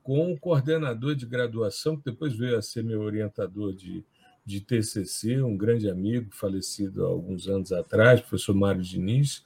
[0.03, 4.05] com o coordenador de graduação, que depois veio a ser meu orientador de,
[4.45, 9.45] de TCC, um grande amigo, falecido há alguns anos atrás, professor Mário Diniz.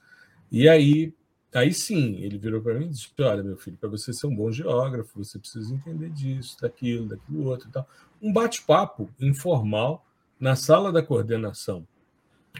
[0.51, 1.13] E aí,
[1.53, 4.35] aí sim, ele virou para mim e disse: Olha, meu filho, para você ser um
[4.35, 7.87] bom geógrafo, você precisa entender disso, daquilo, daquilo outro tal.
[8.21, 10.03] Um bate-papo informal
[10.39, 11.87] na sala da coordenação.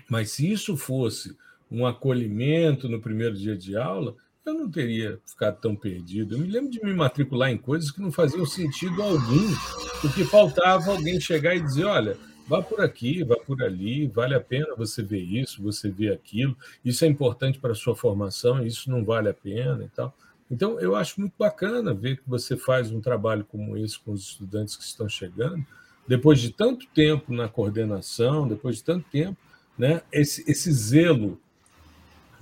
[0.07, 1.35] Mas se isso fosse
[1.71, 4.15] um acolhimento no primeiro dia de aula,
[4.45, 6.35] eu não teria ficado tão perdido.
[6.35, 9.53] Eu me lembro de me matricular em coisas que não faziam sentido algum,
[10.01, 14.39] porque faltava alguém chegar e dizer: olha, vá por aqui, vá por ali, vale a
[14.39, 18.89] pena você ver isso, você ver aquilo, isso é importante para a sua formação, isso
[18.89, 20.15] não vale a pena e tal.
[20.49, 24.29] Então, eu acho muito bacana ver que você faz um trabalho como esse com os
[24.29, 25.65] estudantes que estão chegando,
[26.07, 29.37] depois de tanto tempo na coordenação, depois de tanto tempo,
[29.77, 31.37] né, esse, esse zelo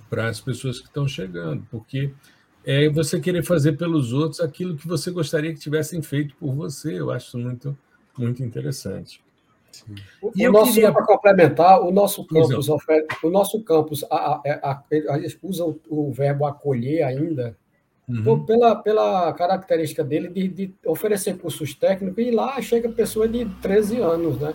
[0.08, 2.12] para as pessoas que estão chegando, porque
[2.64, 6.98] é você querer fazer pelos outros aquilo que você gostaria que tivessem feito por você.
[6.98, 7.76] Eu acho muito,
[8.18, 9.22] muito interessante.
[9.70, 9.94] Sim.
[10.34, 10.92] E o nosso, queria...
[10.92, 12.68] para complementar, o nosso campus,
[13.22, 14.82] o nosso campus a, a, a,
[15.42, 17.56] usa o, o, verbo acolher ainda,
[18.08, 18.44] uhum.
[18.44, 23.98] pela, pela característica dele de, de, oferecer cursos técnicos, e lá chega pessoa de 13
[23.98, 24.54] anos, né?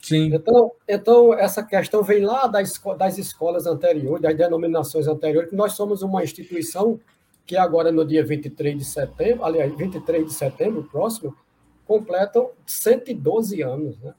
[0.00, 0.34] Sim.
[0.34, 5.72] Então, então, essa questão vem lá das, das escolas anteriores, das denominações anteriores, que nós
[5.72, 6.98] somos uma instituição
[7.46, 11.36] que agora, no dia 23 de setembro, aliás, 23 de setembro próximo,
[11.84, 14.14] completam 112 anos, né?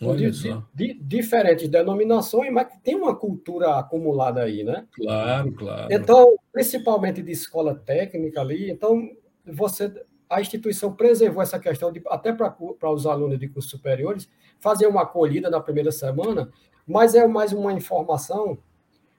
[0.00, 4.86] De, de, de, diferentes denominações, mas que tem uma cultura acumulada aí, né?
[4.92, 5.92] Claro, claro.
[5.92, 9.10] Então, principalmente de escola técnica ali, então
[9.44, 9.92] você
[10.30, 14.28] a instituição preservou essa questão de até para os alunos de cursos superiores
[14.58, 16.50] fazer uma acolhida na primeira semana,
[16.86, 18.58] mas é mais uma informação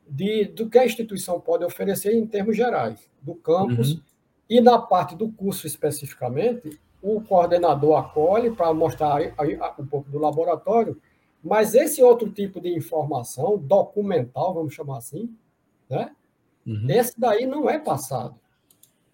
[0.08, 4.02] de do que a instituição pode oferecer em termos gerais do campus uhum.
[4.50, 9.22] e na parte do curso especificamente o coordenador acolhe para mostrar
[9.78, 11.00] um pouco do laboratório,
[11.42, 15.34] mas esse outro tipo de informação, documental, vamos chamar assim,
[15.90, 16.12] né?
[16.68, 16.88] Uhum.
[16.90, 18.36] Esse daí não é passado.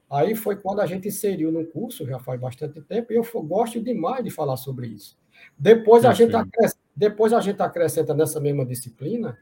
[0.09, 3.80] Aí foi quando a gente inseriu no curso, já faz bastante tempo, e eu gosto
[3.82, 5.17] demais de falar sobre isso.
[5.57, 9.38] Depois a, gente acrescenta, depois a gente acrescenta nessa mesma disciplina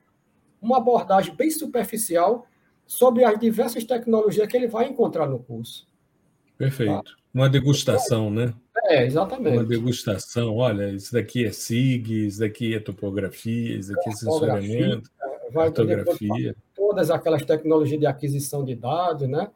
[0.61, 2.47] uma abordagem bem superficial
[2.85, 5.87] sobre as diversas tecnologias que ele vai encontrar no curso.
[6.57, 7.03] Perfeito.
[7.03, 7.11] Tá?
[7.33, 8.53] Uma degustação, né?
[8.85, 9.57] É, exatamente.
[9.57, 10.55] Uma degustação.
[10.55, 15.09] Olha, isso daqui é SIG, isso daqui é topografia, isso daqui é sensoriamento,
[15.51, 16.55] vai fotografia.
[16.75, 19.49] Todas aquelas tecnologias de aquisição de dados, né?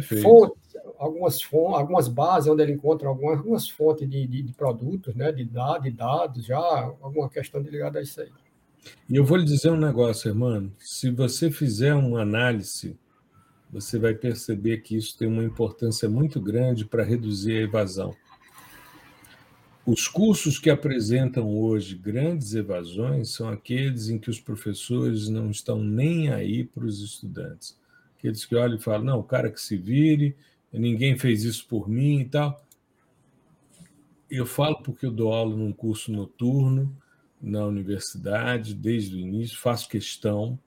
[0.00, 5.14] Fontes, algumas, fontes, algumas bases onde ele encontra algumas, algumas fontes de, de, de produtos,
[5.14, 5.30] né?
[5.32, 6.58] De, dados, de dados, já
[7.00, 8.30] alguma questão ligada a isso aí.
[9.08, 10.70] E eu vou lhe dizer um negócio, irmão.
[10.78, 12.96] Se você fizer uma análise
[13.72, 18.14] você vai perceber que isso tem uma importância muito grande para reduzir a evasão.
[19.86, 25.82] Os cursos que apresentam hoje grandes evasões são aqueles em que os professores não estão
[25.82, 27.76] nem aí para os estudantes.
[28.22, 30.36] Aqueles que olham e falam: não, o cara que se vire,
[30.72, 32.64] ninguém fez isso por mim e tal.
[34.30, 36.96] Eu falo porque eu dou aula num curso noturno
[37.40, 40.58] na universidade, desde o início, faço questão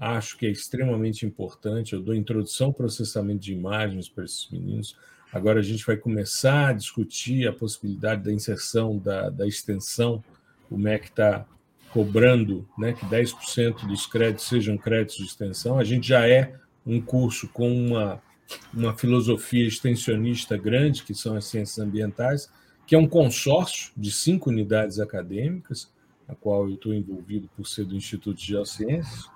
[0.00, 1.92] acho que é extremamente importante.
[1.92, 4.96] Eu dou introdução ao processamento de imagens para esses meninos.
[5.30, 10.24] Agora a gente vai começar a discutir a possibilidade da inserção da, da extensão.
[10.70, 11.46] O MEC está
[11.92, 15.78] cobrando né, que 10% dos créditos sejam créditos de extensão.
[15.78, 16.54] A gente já é
[16.86, 18.22] um curso com uma,
[18.72, 22.50] uma filosofia extensionista grande, que são as ciências ambientais,
[22.86, 25.92] que é um consórcio de cinco unidades acadêmicas,
[26.28, 29.28] a qual eu estou envolvido por ser do Instituto de Geociências.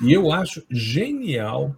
[0.00, 1.76] E eu acho genial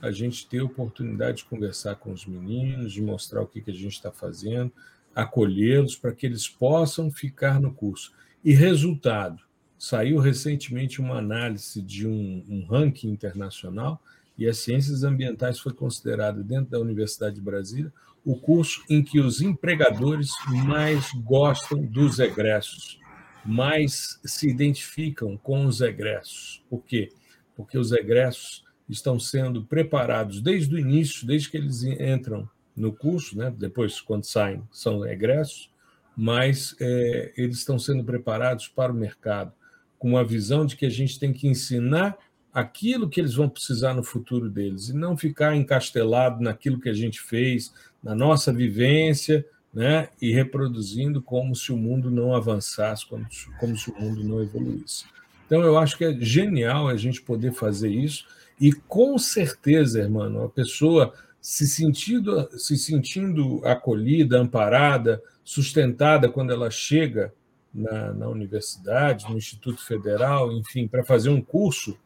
[0.00, 3.70] a gente ter a oportunidade de conversar com os meninos, de mostrar o que, que
[3.70, 4.72] a gente está fazendo,
[5.14, 8.12] acolhê-los para que eles possam ficar no curso.
[8.44, 9.42] E resultado:
[9.78, 14.02] saiu recentemente uma análise de um, um ranking internacional
[14.36, 17.92] e as ciências ambientais foi considerada, dentro da Universidade de Brasília,
[18.24, 20.30] o curso em que os empregadores
[20.66, 23.00] mais gostam dos egressos,
[23.44, 26.62] mais se identificam com os egressos.
[26.70, 27.10] Por quê?
[27.56, 33.36] porque os egressos estão sendo preparados desde o início, desde que eles entram no curso,
[33.36, 33.52] né?
[33.56, 35.70] depois, quando saem, são egressos,
[36.16, 39.52] mas é, eles estão sendo preparados para o mercado,
[39.98, 42.16] com uma visão de que a gente tem que ensinar
[42.52, 46.94] aquilo que eles vão precisar no futuro deles, e não ficar encastelado naquilo que a
[46.94, 47.72] gente fez,
[48.02, 50.08] na nossa vivência, né?
[50.20, 53.26] e reproduzindo como se o mundo não avançasse, como,
[53.58, 55.04] como se o mundo não evoluísse.
[55.46, 58.26] Então, eu acho que é genial a gente poder fazer isso,
[58.60, 66.70] e com certeza, irmão, a pessoa se sentindo, se sentindo acolhida, amparada, sustentada quando ela
[66.70, 67.34] chega
[67.74, 71.98] na, na universidade, no Instituto Federal, enfim, para fazer um curso,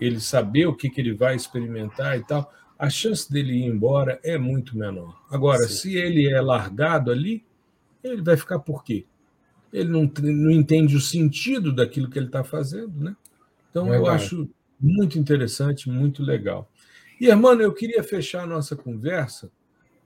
[0.00, 4.20] ele saber o que, que ele vai experimentar e tal, a chance dele ir embora
[4.22, 5.20] é muito menor.
[5.30, 5.74] Agora, Sim.
[5.74, 7.44] se ele é largado ali,
[8.02, 9.04] ele vai ficar por quê?
[9.72, 13.16] ele não, não entende o sentido daquilo que ele está fazendo, né?
[13.70, 14.48] Então, eu acho
[14.80, 16.70] muito interessante, muito legal.
[17.20, 19.50] E, irmão, eu queria fechar a nossa conversa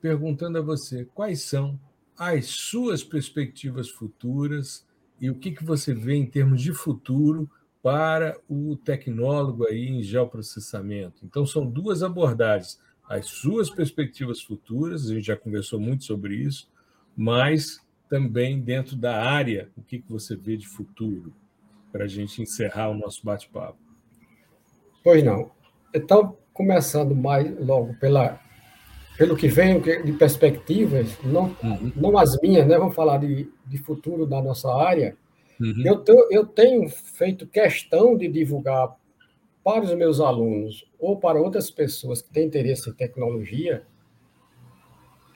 [0.00, 1.78] perguntando a você quais são
[2.18, 4.84] as suas perspectivas futuras
[5.20, 7.48] e o que, que você vê em termos de futuro
[7.82, 11.24] para o tecnólogo aí em geoprocessamento.
[11.24, 12.80] Então, são duas abordagens.
[13.08, 16.70] As suas perspectivas futuras, a gente já conversou muito sobre isso,
[17.16, 21.34] mas também dentro da área, o que, que você vê de futuro,
[21.90, 23.78] para a gente encerrar o nosso bate-papo?
[25.02, 25.50] Pois não.
[25.92, 28.40] Então, começando mais logo pela,
[29.18, 31.92] pelo que vem de perspectivas, não, uhum.
[31.96, 32.78] não as minhas, né?
[32.78, 35.16] vamos falar de, de futuro da nossa área,
[35.62, 35.82] uhum.
[35.84, 38.96] eu, eu tenho feito questão de divulgar
[39.64, 43.86] para os meus alunos ou para outras pessoas que têm interesse em tecnologia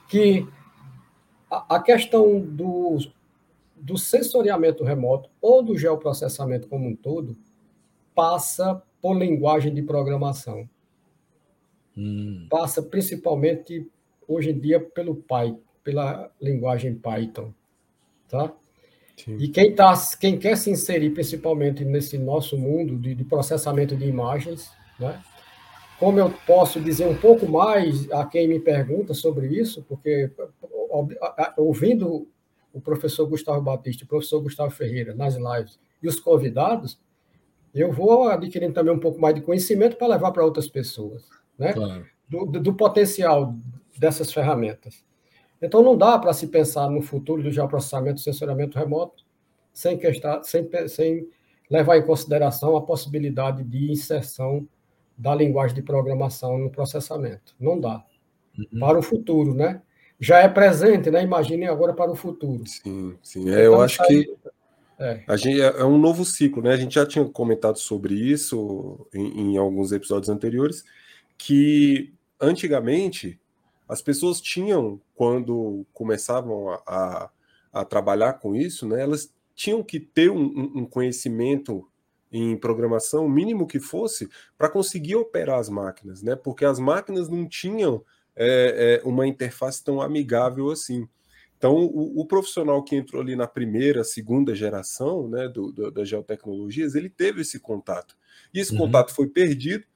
[0.09, 0.47] que
[1.51, 2.99] a, questão do,
[3.77, 7.37] do sensoriamento remoto ou do geoprocessamento como um todo
[8.14, 10.68] passa por linguagem de programação.
[11.97, 12.47] Hum.
[12.51, 13.89] Passa principalmente,
[14.27, 17.55] hoje em dia, pelo Python, pela linguagem Python,
[18.29, 18.53] tá?
[19.17, 19.37] Sim.
[19.39, 24.07] E quem, tá, quem quer se inserir principalmente nesse nosso mundo de, de processamento de
[24.07, 25.23] imagens, né?
[25.99, 30.31] Como eu posso dizer um pouco mais a quem me pergunta sobre isso, porque
[31.57, 32.29] ouvindo
[32.73, 36.99] o professor Gustavo Batista, o professor Gustavo Ferreira nas lives e os convidados,
[37.75, 41.25] eu vou adquirindo também um pouco mais de conhecimento para levar para outras pessoas,
[41.59, 41.73] né?
[41.73, 42.07] Claro.
[42.29, 43.55] Do, do, potencial
[43.97, 45.05] dessas ferramentas.
[45.61, 49.24] Então, não dá para se pensar no futuro do geoprocessamento e sensoriamento remoto
[49.72, 51.28] sem, questão, sem, sem
[51.70, 54.66] levar em consideração a possibilidade de inserção
[55.16, 57.54] da linguagem de programação no processamento.
[57.59, 58.04] Não dá.
[58.59, 58.80] Uhum.
[58.80, 59.82] Para o futuro, né?
[60.18, 61.22] Já é presente, né?
[61.22, 62.66] Imaginem agora para o futuro.
[62.66, 63.50] Sim, sim.
[63.50, 64.34] É, eu então, acho que
[64.98, 65.22] é.
[65.26, 66.72] A gente, é, é um novo ciclo, né?
[66.72, 70.84] A gente já tinha comentado sobre isso em, em alguns episódios anteriores,
[71.36, 73.38] que antigamente
[73.89, 77.30] as pessoas tinham, quando começavam a, a,
[77.72, 79.03] a trabalhar com isso, né?
[79.03, 81.89] Elas tinham que ter um, um conhecimento
[82.30, 84.28] em programação, o mínimo que fosse,
[84.59, 86.34] para conseguir operar as máquinas, né?
[86.37, 91.09] Porque as máquinas não tinham é, é, uma interface tão amigável assim.
[91.57, 96.07] Então, o, o, profissional que entrou ali na primeira, segunda geração né, do, do, das
[96.07, 98.14] geotecnologias, ele teve esse contato.
[98.53, 98.78] E esse uhum.
[98.78, 99.87] contato foi perdido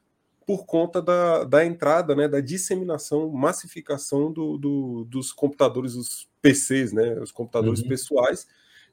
[0.50, 6.92] por conta da, da entrada, né, da disseminação, massificação do, do, dos computadores, os PCs,
[6.92, 7.88] né, os computadores uhum.
[7.88, 8.48] pessoais,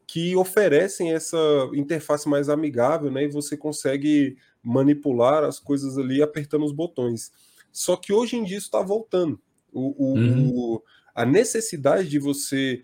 [0.05, 1.35] que oferecem essa
[1.73, 7.31] interface mais amigável, né, e você consegue manipular as coisas ali apertando os botões.
[7.71, 9.41] Só que hoje em dia isso está voltando.
[9.73, 10.49] O, o, uhum.
[10.53, 10.83] o
[11.15, 12.83] a necessidade de você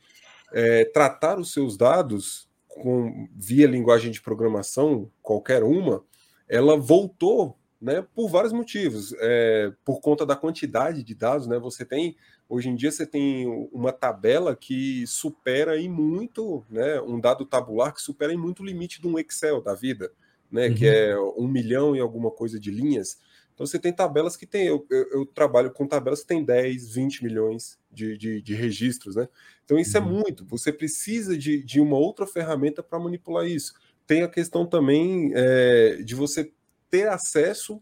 [0.52, 6.04] é, tratar os seus dados com, via linguagem de programação, qualquer uma,
[6.50, 9.14] ela voltou né, por vários motivos.
[9.20, 12.16] É, por conta da quantidade de dados, né, você tem,
[12.48, 17.94] hoje em dia, você tem uma tabela que supera em muito, né, um dado tabular
[17.94, 20.14] que supera em muito o limite de um Excel da vida,
[20.50, 20.76] né, uhum.
[20.76, 23.20] que é um milhão e alguma coisa de linhas.
[23.54, 26.96] Então você tem tabelas que tem, eu, eu, eu, trabalho com tabelas que tem 10,
[26.96, 29.28] 20 milhões de, de, de registros, né?
[29.66, 30.08] Então isso é uhum.
[30.08, 30.46] é muito.
[30.46, 33.74] Você precisa de, de uma outra ferramenta para manipular isso.
[34.08, 36.52] Tem a questão também é, de você
[36.94, 37.82] ter acesso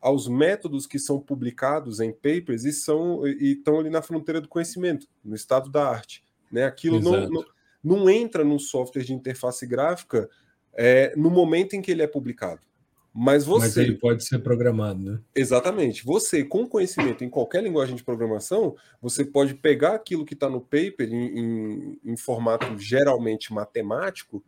[0.00, 4.46] aos métodos que são publicados em papers e são e estão ali na fronteira do
[4.46, 6.22] conhecimento, no estado da arte.
[6.50, 6.64] Né?
[6.64, 7.44] Aquilo não, não,
[7.82, 10.30] não, entra no software de interface gráfica
[10.74, 12.60] é, no momento em que ele é publicado.
[13.12, 13.66] Mas você.
[13.66, 15.20] Mas ele pode ser programado, né?
[15.34, 16.04] Exatamente.
[16.04, 20.60] Você, com conhecimento em qualquer linguagem de programação, você pode pegar aquilo que está no
[20.60, 24.42] paper em, em, em, formato geralmente matemático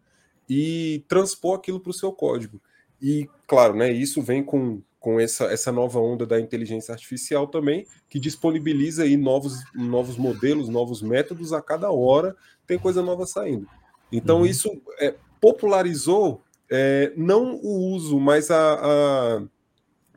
[0.48, 2.62] e transpor aquilo para o seu código.
[3.00, 7.86] E, claro, né, isso vem com, com essa, essa nova onda da inteligência artificial também,
[8.08, 12.34] que disponibiliza aí novos, novos modelos, novos métodos a cada hora,
[12.66, 13.66] tem coisa nova saindo.
[14.10, 14.46] Então, uhum.
[14.46, 19.42] isso é, popularizou é, não o uso, mas a, a,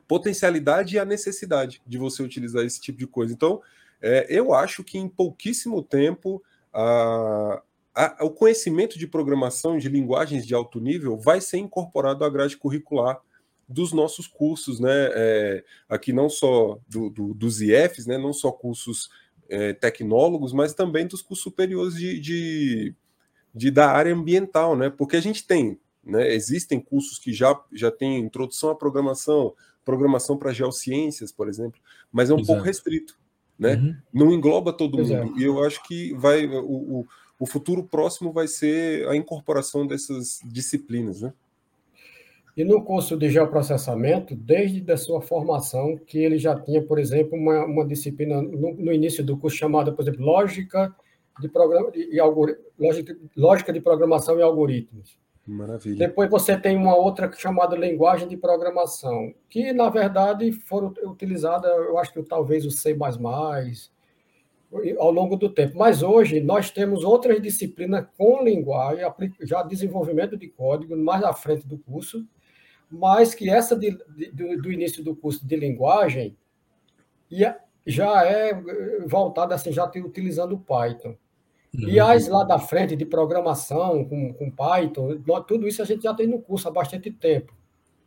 [0.06, 3.32] potencialidade e a necessidade de você utilizar esse tipo de coisa.
[3.32, 3.60] Então,
[4.00, 7.62] é, eu acho que em pouquíssimo tempo a,
[8.04, 12.56] a, o conhecimento de programação de linguagens de alto nível vai ser incorporado à grade
[12.56, 13.20] curricular
[13.68, 15.10] dos nossos cursos, né?
[15.12, 18.16] É, aqui não só do, do, dos IFs, né?
[18.16, 19.10] Não só cursos
[19.48, 22.94] é, tecnólogos, mas também dos cursos superiores de, de,
[23.54, 24.88] de, da área ambiental, né?
[24.88, 26.32] Porque a gente tem né?
[26.34, 29.54] Existem cursos que já, já têm introdução à programação,
[29.84, 31.78] programação para geociências, por exemplo,
[32.10, 32.46] mas é um Exato.
[32.46, 33.18] pouco restrito.
[33.58, 33.74] Né?
[33.74, 33.96] Uhum.
[34.12, 35.26] Não engloba todo Exato.
[35.26, 35.40] mundo.
[35.40, 37.06] E eu acho que vai o, o,
[37.38, 41.22] o, futuro próximo vai ser a incorporação dessas disciplinas.
[41.22, 41.32] Né?
[42.56, 47.38] E no curso de geoprocessamento, desde a sua formação, que ele já tinha, por exemplo,
[47.38, 50.94] uma, uma disciplina no, no início do curso chamada, por exemplo, lógica
[51.40, 52.20] de, programa, e,
[52.78, 55.18] lógica, lógica de programação e algoritmos.
[55.46, 56.08] Maravilha.
[56.08, 61.96] Depois você tem uma outra chamada linguagem de programação, que na verdade foram utilizadas, eu
[61.96, 62.94] acho que talvez o C++,
[64.98, 65.78] ao longo do tempo.
[65.78, 69.04] Mas hoje nós temos outras disciplinas com linguagem,
[69.42, 72.26] já desenvolvimento de código, mais à frente do curso,
[72.90, 76.36] mas que essa de, de, do, início do curso de linguagem
[77.86, 78.52] já é
[79.06, 81.16] voltada assim, já utilizando o Python.
[81.74, 86.14] E as lá da frente de programação com, com Python, tudo isso a gente já
[86.14, 87.54] tem no curso há bastante tempo,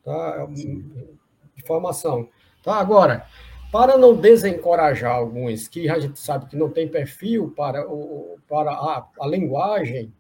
[0.04, 0.48] tá?
[0.48, 2.28] De formação.
[2.64, 2.76] Tá?
[2.76, 3.28] Agora,
[3.72, 8.72] para não desencorajar alguns que a gente sabe que não tem perfil para, o, para
[8.72, 10.14] a, a linguagem,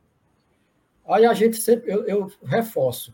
[1.07, 3.13] aí a gente sempre, eu, eu reforço,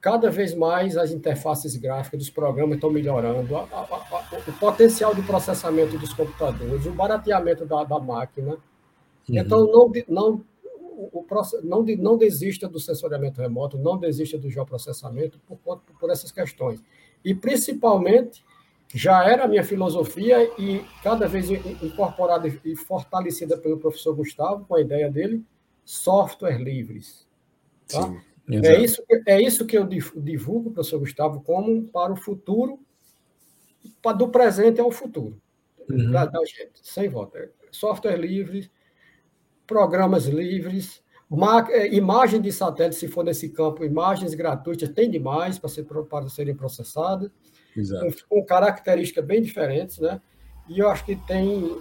[0.00, 5.22] cada vez mais as interfaces gráficas dos programas estão melhorando, a, a, o potencial de
[5.22, 8.58] processamento dos computadores, o barateamento da, da máquina,
[9.28, 9.38] Uhum.
[9.38, 10.44] Então, não, não,
[11.12, 11.26] o,
[11.62, 16.82] não, não desista do sensoriamento remoto, não desista do geoprocessamento por, por essas questões.
[17.24, 18.44] E, principalmente,
[18.94, 24.76] já era a minha filosofia e cada vez incorporada e fortalecida pelo professor Gustavo, com
[24.76, 25.44] a ideia dele,
[25.84, 27.26] software livres.
[27.88, 28.02] Tá?
[28.02, 28.20] Sim,
[28.64, 32.78] é, isso, é isso que eu divulgo, professor Gustavo, como para o futuro,
[34.16, 35.42] do presente ao futuro.
[35.90, 36.12] Uhum.
[36.12, 37.50] Da, da gente, sem volta.
[37.72, 38.70] Software livre,
[39.66, 41.02] programas livres,
[41.70, 46.28] é, imagem de satélite, se for nesse campo, imagens gratuitas, tem demais para, ser, para
[46.28, 47.30] serem processadas,
[47.74, 50.20] com, com características bem diferentes, né?
[50.68, 51.76] E eu acho que tem,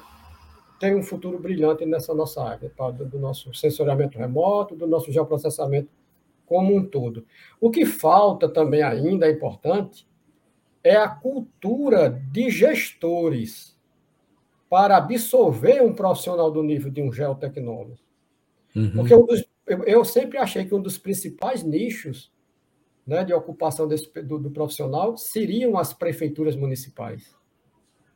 [0.80, 2.90] tem um futuro brilhante nessa nossa área, tá?
[2.92, 5.90] do, do nosso sensoriamento remoto, do nosso geoprocessamento
[6.46, 7.26] como um todo.
[7.60, 10.08] O que falta também ainda, é importante,
[10.84, 13.78] é a cultura de gestores
[14.70, 17.98] para absorver um profissional do nível de um geotecnólogo.
[18.76, 18.92] Uhum.
[18.92, 22.32] Porque um dos, eu, eu, sempre achei que um dos principais nichos
[23.06, 27.36] né, de ocupação desse, do, do, profissional seriam as prefeituras municipais.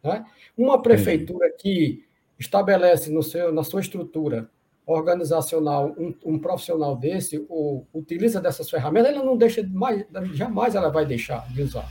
[0.04, 0.26] Né?
[0.58, 2.04] Uma prefeitura que
[2.40, 4.50] estabelece no seu, na sua estrutura
[4.86, 10.90] organizacional um, um profissional desse, ou utiliza dessas ferramentas, ela não deixa mais, jamais ela
[10.90, 11.88] vai deixar de usar.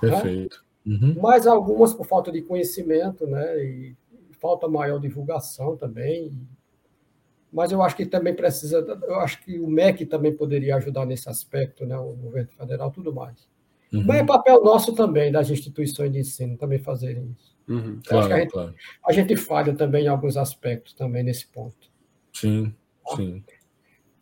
[0.00, 0.10] Né?
[0.10, 0.64] Perfeito.
[0.86, 0.96] Né?
[0.96, 1.16] Uhum.
[1.20, 3.96] Mas algumas por falta de conhecimento, né, e
[4.40, 6.30] falta maior divulgação também,
[7.52, 11.28] mas eu acho que também precisa, eu acho que o MEC também poderia ajudar nesse
[11.28, 13.48] aspecto, né, o governo federal, tudo mais.
[13.92, 14.04] Uhum.
[14.06, 17.56] Mas é papel nosso também, das instituições de ensino, também fazerem isso.
[17.68, 18.00] Uhum.
[18.06, 18.74] Claro, a gente, claro.
[19.06, 21.90] a gente falha também em alguns aspectos também nesse ponto.
[22.32, 22.72] Sim,
[23.04, 23.16] tá?
[23.16, 23.42] sim.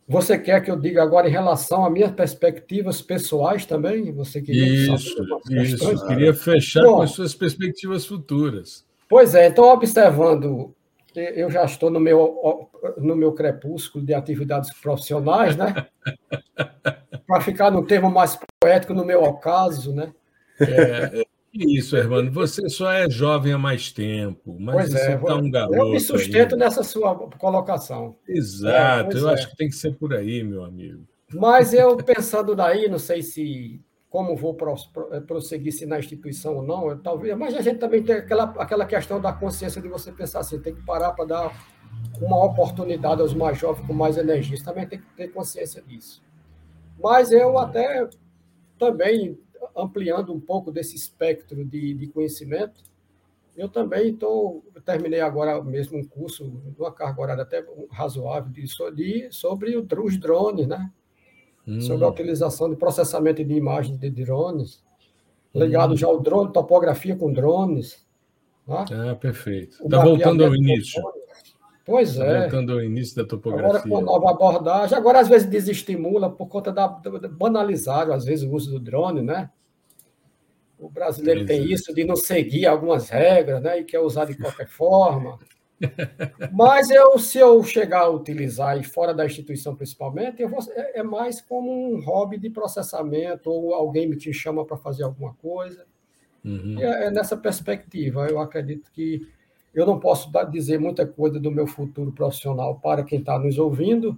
[0.07, 4.11] Você quer que eu diga agora em relação a minhas perspectivas pessoais também?
[4.11, 5.15] Você queria isso,
[5.51, 6.07] isso.
[6.07, 8.83] Queria fechar Bom, com as suas perspectivas futuras.
[9.07, 10.75] Pois é, então observando
[11.15, 15.87] eu já estou no meu, no meu crepúsculo de atividades profissionais, né?
[17.27, 20.13] Para ficar no termo mais poético, no meu ocaso, né?
[20.59, 22.31] É, é isso, Hermano.
[22.31, 25.75] Você só é jovem há mais tempo, mas pois você está é, um garoto.
[25.75, 26.59] Eu me sustento aí.
[26.59, 28.15] nessa sua colocação.
[28.27, 29.33] Exato, é, eu é.
[29.33, 31.07] acho que tem que ser por aí, meu amigo.
[31.33, 34.57] Mas eu pensando daí, não sei se como vou
[35.11, 38.85] eh, prosseguir se na instituição ou não, talvez, mas a gente também tem aquela, aquela
[38.85, 41.65] questão da consciência de você pensar assim, tem que parar para dar
[42.19, 46.23] uma oportunidade aos mais jovens com mais energia, também tem que ter consciência disso.
[47.01, 48.09] Mas eu até
[48.79, 49.37] também,
[49.77, 52.83] ampliando um pouco desse espectro de, de conhecimento,
[53.55, 58.65] eu também estou, terminei agora mesmo um curso, uma carga horária até razoável, de,
[58.95, 60.91] de, sobre os drones, né?
[61.69, 61.81] Hum.
[61.81, 64.83] sobre a utilização de processamento de imagens de drones,
[65.53, 65.97] ligado hum.
[65.97, 68.05] já ao drone, topografia com drones.
[68.67, 68.85] Né?
[68.91, 69.83] Ah, perfeito.
[69.83, 71.01] Está voltando ao início.
[71.85, 72.41] Pois tá é.
[72.41, 73.67] Voltando ao início da topografia.
[73.67, 78.25] Agora com a nova abordagem, agora às vezes desestimula por conta da, da banalizar, às
[78.25, 79.49] vezes, o uso do drone, né?
[80.77, 83.79] O brasileiro tem isso de não seguir algumas regras, né?
[83.79, 85.37] E quer usar de qualquer forma.
[86.51, 91.03] Mas eu, se eu chegar a utilizar e fora da instituição principalmente, vou, é, é
[91.03, 95.85] mais como um hobby de processamento, ou alguém me te chama para fazer alguma coisa.
[96.43, 96.79] Uhum.
[96.79, 98.27] É, é, nessa perspectiva.
[98.27, 99.27] Eu acredito que
[99.73, 104.17] eu não posso dizer muita coisa do meu futuro profissional para quem está nos ouvindo,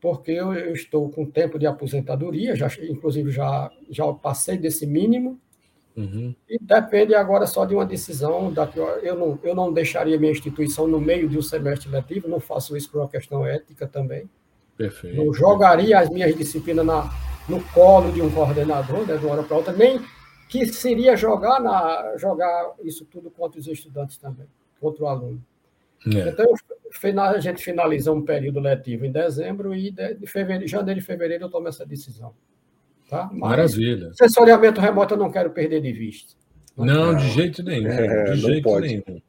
[0.00, 5.40] porque eu, eu, estou com tempo de aposentadoria, já, inclusive já, já passei desse mínimo,
[5.96, 6.34] Uhum.
[6.48, 8.52] E depende agora só de uma decisão.
[8.52, 12.28] Da que eu, não, eu não deixaria minha instituição no meio de um semestre letivo,
[12.28, 14.28] não faço isso por uma questão ética também.
[14.76, 15.16] Perfeito.
[15.16, 17.10] Não jogaria as minhas disciplinas na,
[17.48, 20.00] no colo de um coordenador, né, de uma hora para outra, nem
[20.48, 24.46] que seria jogar, na, jogar isso tudo contra os estudantes também,
[24.78, 25.42] contra o aluno.
[26.14, 26.28] É.
[26.28, 26.46] Então,
[27.20, 31.50] a gente finaliza um período letivo em dezembro e de fevereiro, janeiro e fevereiro eu
[31.50, 32.32] tomo essa decisão.
[33.08, 33.28] Tá?
[33.32, 34.10] Mas Maravilha.
[34.14, 36.34] Sensoriamento remoto eu não quero perder de vista.
[36.76, 37.88] Não, de jeito nenhum.
[37.88, 38.88] É, de jeito pode.
[38.88, 39.20] nenhum.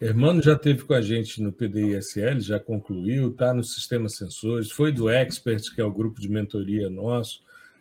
[0.00, 4.92] Hermano já teve com a gente no PDISL, já concluiu, está no Sistema Sensores, foi
[4.92, 7.40] do Expert, que é o grupo de mentoria nosso.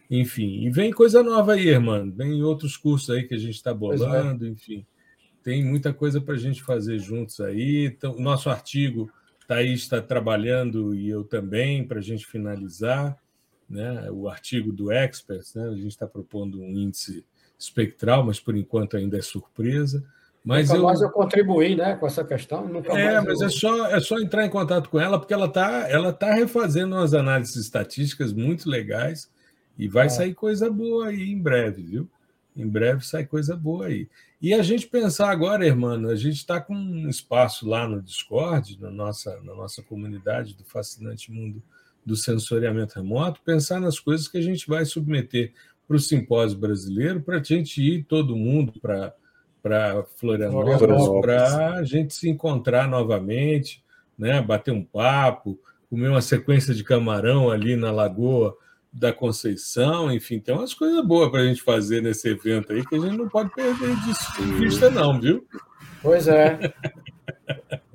[0.09, 2.13] Enfim, e vem coisa nova aí, Hermano.
[2.13, 3.73] Vem outros cursos aí que a gente está é.
[3.73, 4.49] bolando, é.
[4.49, 4.85] enfim.
[5.43, 7.85] Tem muita coisa para a gente fazer juntos aí.
[7.85, 9.11] Então, nosso artigo,
[9.47, 13.17] Thaís está trabalhando e eu também, para a gente finalizar
[13.69, 17.25] né, o artigo do Experts, né, a gente está propondo um índice
[17.57, 20.03] espectral, mas por enquanto ainda é surpresa.
[20.43, 20.83] Mas nunca eu...
[20.83, 22.69] mais eu contribuí né, com essa questão.
[22.87, 23.47] É, mas eu...
[23.47, 26.95] é, só, é só entrar em contato com ela, porque ela está ela tá refazendo
[26.95, 29.31] umas análises estatísticas muito legais
[29.77, 30.09] e vai é.
[30.09, 32.09] sair coisa boa aí em breve, viu?
[32.55, 34.07] Em breve sai coisa boa aí.
[34.41, 38.77] E a gente pensar agora, irmão, a gente está com um espaço lá no Discord,
[38.81, 41.63] na nossa, na nossa comunidade do fascinante mundo
[42.05, 45.53] do sensoriamento remoto, pensar nas coisas que a gente vai submeter
[45.87, 49.13] para o simpósio brasileiro, para a gente ir todo mundo para
[49.61, 53.81] para Florianópolis, para a gente se encontrar novamente,
[54.17, 55.57] né, bater um papo,
[55.89, 58.57] comer uma sequência de camarão ali na lagoa
[58.91, 62.95] da Conceição, enfim, tem umas coisas boas para a gente fazer nesse evento aí que
[62.95, 65.47] a gente não pode perder de vista, não, viu?
[66.01, 66.59] Pois é.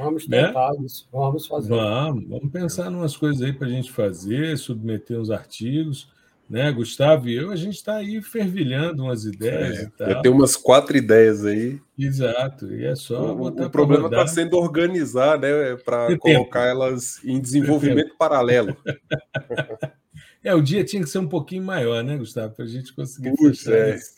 [0.00, 0.46] Vamos né?
[0.46, 0.86] tentar né?
[0.86, 1.68] isso, vamos fazer.
[1.68, 6.08] Vamos, vamos pensar em umas coisas aí para a gente fazer, submeter uns artigos,
[6.48, 6.72] né?
[6.72, 10.08] Gustavo e eu, a gente está aí fervilhando umas ideias é, e tal.
[10.08, 11.80] Já tem umas quatro ideias aí.
[11.96, 15.76] Exato, e é só o, botar O problema está sendo organizar, né?
[15.84, 16.82] Para colocar tempo.
[16.82, 18.76] elas em desenvolvimento paralelo.
[20.42, 23.36] É, o dia tinha que ser um pouquinho maior, né, Gustavo, para a gente conseguir
[23.36, 23.96] Puxa, é.
[23.96, 24.14] isso.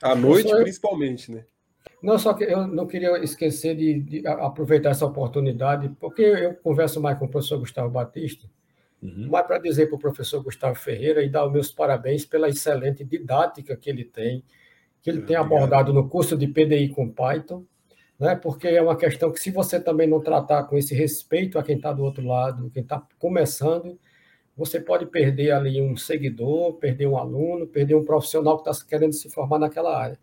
[0.00, 1.44] À noite, principalmente, né?
[2.02, 7.00] Não, só que eu não queria esquecer de, de, aproveitar essa oportunidade, porque eu converso
[7.00, 8.48] mais com o professor Gustavo Batista,
[9.02, 9.28] uhum.
[9.28, 13.04] mas para dizer para o professor Gustavo Ferreira e dar os meus parabéns pela excelente
[13.04, 14.44] didática que ele tem,
[15.02, 17.64] que ele tem abordado no curso de PDI com Python,
[18.18, 18.36] né?
[18.36, 21.76] porque é uma questão que, se você também não tratar com esse respeito a quem
[21.76, 23.98] está do outro lado, quem está começando,
[24.56, 29.12] você pode perder ali um seguidor, perder um aluno, perder um profissional que está querendo
[29.12, 30.18] se formar naquela área.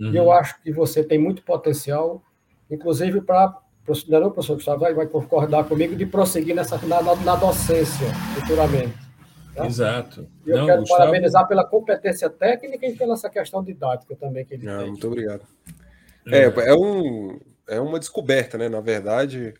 [0.00, 0.12] Uhum.
[0.12, 2.22] E eu acho que você tem muito potencial,
[2.70, 3.56] inclusive para.
[4.06, 8.94] Não, não, professor Gustavo vai, vai concordar comigo de prosseguir nessa, na, na docência futuramente.
[9.54, 9.66] Tá?
[9.66, 10.28] Exato.
[10.46, 11.00] Eu não, quero Gustavo...
[11.00, 14.88] parabenizar pela competência técnica e pela essa questão didática também que ele não, tem.
[14.90, 15.42] Muito obrigado.
[16.26, 18.68] É, é, um, é uma descoberta, né?
[18.68, 19.54] Na verdade,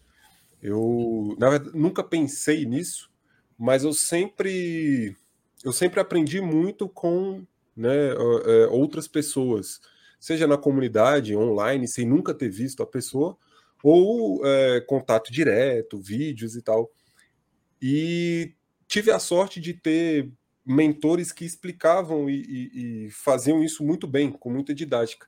[0.62, 3.10] eu na verdade, nunca pensei nisso,
[3.58, 5.16] mas eu sempre
[5.64, 7.42] eu sempre aprendi muito com
[7.76, 9.80] né, é, outras pessoas,
[10.18, 13.36] seja na comunidade, online, sem nunca ter visto a pessoa,
[13.82, 16.90] ou é, contato direto, vídeos e tal.
[17.80, 18.54] E
[18.86, 20.30] tive a sorte de ter
[20.64, 25.26] mentores que explicavam e, e, e faziam isso muito bem, com muita didática.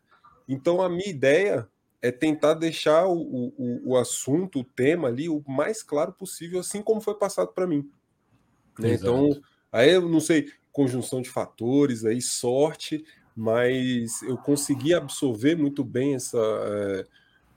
[0.48, 1.68] Então a minha ideia
[2.02, 6.82] é tentar deixar o, o, o assunto, o tema ali, o mais claro possível, assim
[6.82, 7.88] como foi passado para mim.
[8.78, 8.94] Né?
[8.94, 9.28] Então,
[9.70, 13.04] aí eu não sei, conjunção de fatores, aí sorte,
[13.40, 17.06] mas eu consegui absorver muito bem essa, eh,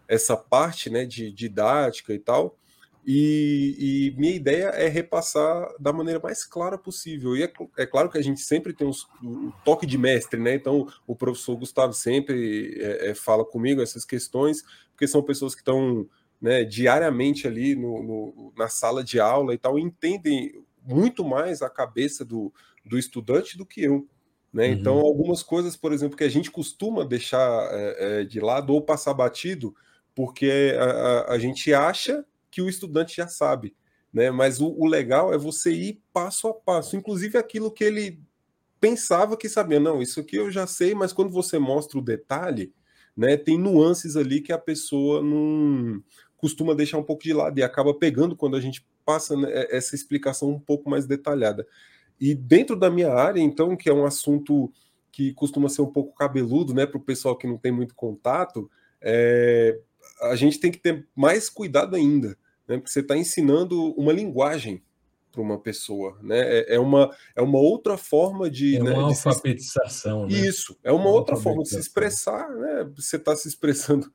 [0.07, 2.57] essa parte né, de didática e tal.
[3.05, 3.75] E,
[4.15, 7.35] e, minha ideia é repassar da maneira mais clara possível.
[7.35, 8.89] E é, é claro que a gente sempre tem
[9.21, 10.55] um, toque de mestre, né?
[10.55, 15.59] Então, o professor Gustavo sempre é, é, fala comigo essas questões, porque são pessoas que
[15.59, 16.07] estão
[16.41, 21.69] né, diariamente ali no, no, na sala de aula e tal, entendem muito mais a
[21.69, 22.53] cabeça do,
[22.85, 24.07] do estudante do que eu.
[24.53, 24.67] Né?
[24.67, 24.73] Uhum.
[24.73, 28.81] Então, algumas coisas, por exemplo, que a gente costuma deixar é, é, de lado ou
[28.81, 29.75] passar batido,
[30.13, 33.75] porque a, a, a, gente acha que o estudante já sabe.
[34.13, 34.29] Né?
[34.29, 38.21] Mas o, o, legal é você ir passo a passo, inclusive aquilo que ele
[38.79, 39.79] pensava que sabia.
[39.79, 42.71] Não, isso aqui eu já sei, mas quando você mostra o detalhe,
[43.17, 46.03] né, tem nuances ali que a pessoa não
[46.37, 49.95] costuma deixar um pouco de lado e acaba pegando quando a gente passa né, essa
[49.95, 51.65] explicação um pouco mais detalhada.
[52.19, 54.71] E dentro da minha área, então, que é um assunto
[55.11, 58.69] que costuma ser um pouco cabeludo, né, para o pessoal que não tem muito contato,
[59.01, 59.79] é,
[60.21, 62.29] a gente tem que ter mais cuidado ainda,
[62.67, 64.81] né, porque você está ensinando uma linguagem
[65.31, 66.39] para uma pessoa, né?
[66.39, 68.77] É, é, uma, é uma outra forma de.
[68.77, 70.29] É né, uma de alfabetização.
[70.29, 70.35] Se...
[70.35, 70.47] Né?
[70.47, 72.87] Isso, é uma, uma outra forma de se expressar, né?
[72.95, 74.13] Você está se expressando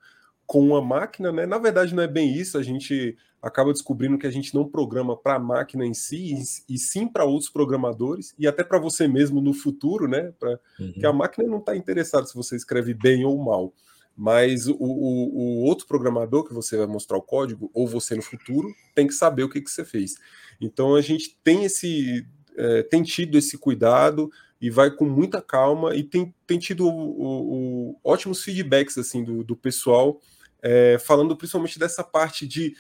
[0.49, 1.45] com uma máquina, né?
[1.45, 2.57] Na verdade, não é bem isso.
[2.57, 6.35] A gente acaba descobrindo que a gente não programa para a máquina em si,
[6.66, 10.33] e sim para outros programadores, e até para você mesmo no futuro, né?
[10.41, 10.93] Pra, uhum.
[10.95, 13.75] Que a máquina não está interessada se você escreve bem ou mal.
[14.16, 18.23] Mas o, o, o, outro programador que você vai mostrar o código, ou você no
[18.23, 20.15] futuro, tem que saber o que, que você fez.
[20.59, 22.27] Então a gente tem esse.
[22.57, 24.31] É, tem tido esse cuidado
[24.61, 29.55] e vai com muita calma e tem, tem tido o, ótimos feedbacks assim do, do
[29.55, 30.20] pessoal
[30.62, 32.74] é, falando principalmente dessa parte de,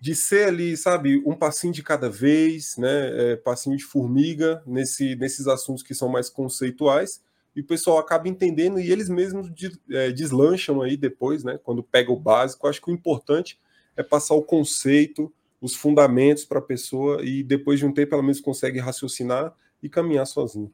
[0.00, 5.14] de ser ali, sabe, um passinho de cada vez, né, é, passinho de formiga nesse,
[5.16, 7.22] nesses assuntos que são mais conceituais,
[7.54, 11.82] e o pessoal acaba entendendo e eles mesmos de, é, deslancham aí depois, né, quando
[11.82, 12.66] pega o básico.
[12.66, 13.60] Acho que o importante
[13.96, 18.22] é passar o conceito, os fundamentos para a pessoa e depois de um tempo ela
[18.22, 19.52] mesmo consegue raciocinar
[19.82, 20.72] e caminhar sozinho.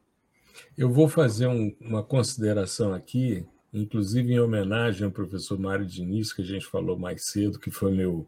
[0.77, 3.45] Eu vou fazer um, uma consideração aqui
[3.77, 7.93] inclusive em homenagem ao professor Mário Diniz, que a gente falou mais cedo, que foi
[7.93, 8.27] meu,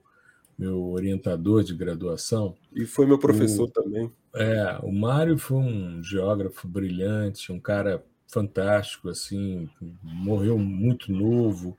[0.59, 2.55] meu orientador de graduação.
[2.75, 4.13] E foi meu professor o, também.
[4.35, 9.69] É, o Mário foi um geógrafo brilhante, um cara fantástico, assim,
[10.03, 11.79] morreu muito novo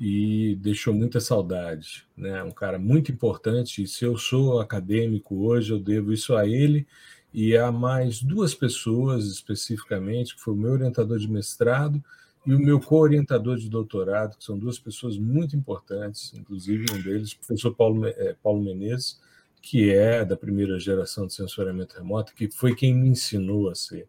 [0.00, 2.42] e deixou muita saudade, né?
[2.42, 3.84] Um cara muito importante.
[3.84, 6.84] E se eu sou acadêmico hoje, eu devo isso a ele
[7.32, 12.02] e a mais duas pessoas especificamente, que foi o meu orientador de mestrado
[12.46, 17.32] e o meu co-orientador de doutorado, que são duas pessoas muito importantes, inclusive um deles,
[17.32, 19.20] o professor Paulo, é, Paulo Menezes,
[19.62, 24.06] que é da primeira geração de sensoriamento remoto, que foi quem me ensinou a ser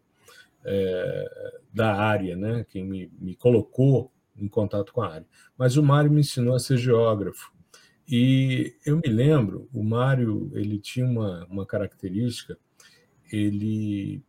[0.64, 2.66] é, da área, né?
[2.68, 5.26] quem me, me colocou em contato com a área.
[5.56, 7.50] Mas o Mário me ensinou a ser geógrafo.
[8.06, 12.58] E eu me lembro, o Mário ele tinha uma, uma característica,
[13.32, 14.22] ele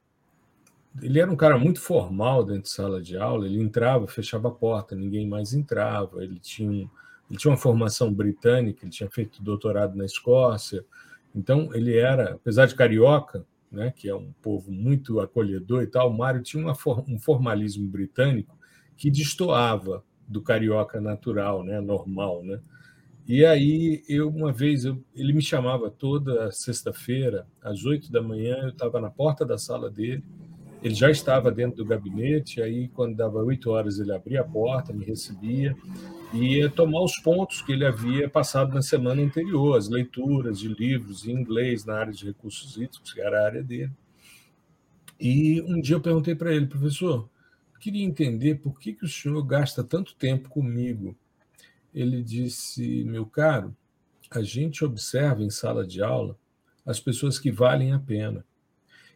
[1.01, 4.51] ele era um cara muito formal dentro de sala de aula, ele entrava, fechava a
[4.51, 6.89] porta, ninguém mais entrava, ele tinha, um,
[7.29, 10.83] ele tinha uma formação britânica, ele tinha feito doutorado na Escócia,
[11.35, 16.11] então ele era, apesar de carioca, né, que é um povo muito acolhedor e tal,
[16.11, 16.75] Mário tinha uma,
[17.07, 18.57] um formalismo britânico
[18.95, 22.59] que destoava do carioca natural, né, normal, né?
[23.27, 28.57] E aí eu uma vez eu, ele me chamava toda sexta-feira às oito da manhã,
[28.63, 30.23] eu estava na porta da sala dele
[30.83, 34.93] ele já estava dentro do gabinete, aí quando dava oito horas ele abria a porta,
[34.93, 35.75] me recebia
[36.33, 40.67] e ia tomar os pontos que ele havia passado na semana anterior, as leituras de
[40.67, 43.91] livros em inglês na área de recursos hídricos, que era a área dele.
[45.19, 47.27] E um dia eu perguntei para ele, professor,
[47.79, 51.17] queria entender por que, que o senhor gasta tanto tempo comigo.
[51.93, 53.75] Ele disse, meu caro,
[54.29, 56.37] a gente observa em sala de aula
[56.85, 58.45] as pessoas que valem a pena.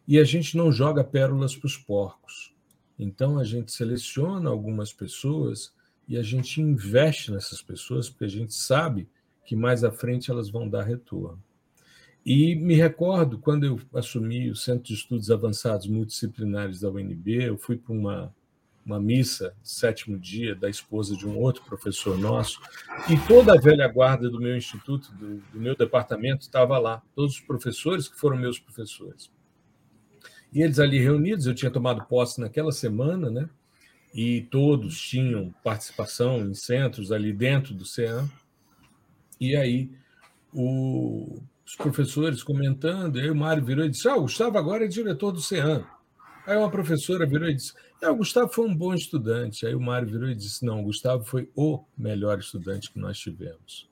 [0.06, 2.52] E a gente não joga pérolas para os porcos.
[2.98, 5.72] Então a gente seleciona algumas pessoas
[6.06, 9.08] e a gente investe nessas pessoas porque a gente sabe
[9.44, 11.42] que mais à frente elas vão dar retorno.
[12.24, 17.58] E me recordo quando eu assumi o Centro de Estudos Avançados Multidisciplinares da UNB, eu
[17.58, 18.32] fui para uma,
[18.86, 22.60] uma missa de sétimo dia da esposa de um outro professor nosso,
[23.10, 27.34] e toda a velha guarda do meu instituto, do, do meu departamento, estava lá, todos
[27.34, 29.28] os professores que foram meus professores.
[30.52, 33.48] E eles ali reunidos, eu tinha tomado posse naquela semana, né?
[34.14, 38.30] E todos tinham participação em centros ali dentro do CEAM.
[39.40, 39.90] E aí
[40.52, 44.84] o, os professores comentando, e aí o Mário virou e disse: Ah, o Gustavo agora
[44.84, 45.84] é diretor do CEAM.
[46.46, 47.72] Aí uma professora virou e disse:
[48.02, 49.64] é, o Gustavo foi um bom estudante.
[49.64, 53.16] Aí o Mário virou e disse: Não, o Gustavo foi o melhor estudante que nós
[53.16, 53.88] tivemos.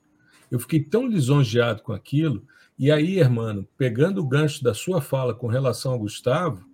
[0.51, 2.45] Eu fiquei tão lisonjeado com aquilo
[2.81, 6.65] e aí, irmão, pegando o gancho da sua fala com relação ao Gustavo,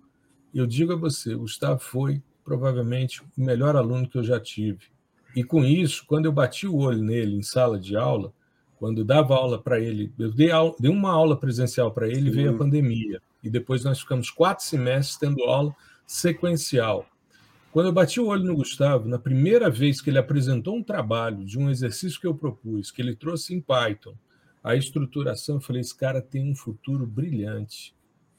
[0.54, 4.86] eu digo a você, o Gustavo foi provavelmente o melhor aluno que eu já tive.
[5.36, 8.32] E com isso, quando eu bati o olho nele em sala de aula,
[8.78, 12.32] quando dava aula para ele, eu dei, aula, dei, uma aula presencial para ele, e
[12.32, 13.20] veio a pandemia.
[13.44, 15.76] E depois nós ficamos quatro semestres tendo aula
[16.06, 17.04] sequencial.
[17.70, 21.44] Quando eu bati o olho no Gustavo, na primeira vez que ele apresentou um trabalho
[21.44, 24.14] de um exercício que eu propus, que ele trouxe em Python,
[24.62, 27.94] a estruturação, eu falei: esse cara tem um futuro brilhante.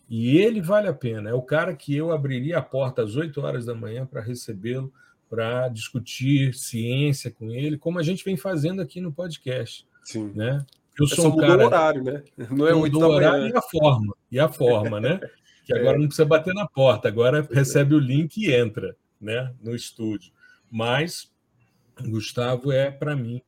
[0.09, 1.29] E ele vale a pena.
[1.29, 4.91] É o cara que eu abriria a porta às 8 horas da manhã para recebê-lo,
[5.29, 9.87] para discutir ciência com ele, como a gente vem fazendo aqui no podcast.
[10.03, 10.31] Sim.
[10.35, 10.65] Né?
[10.99, 11.63] Eu é sou um cara.
[11.63, 12.23] o horário, né?
[12.49, 14.15] Não é o horário e a forma.
[14.31, 15.19] E a forma, né?
[15.63, 15.99] Que agora é.
[15.99, 20.31] não precisa bater na porta, agora recebe o link e entra né, no estúdio.
[20.71, 21.31] Mas
[22.07, 23.39] Gustavo é, para mim,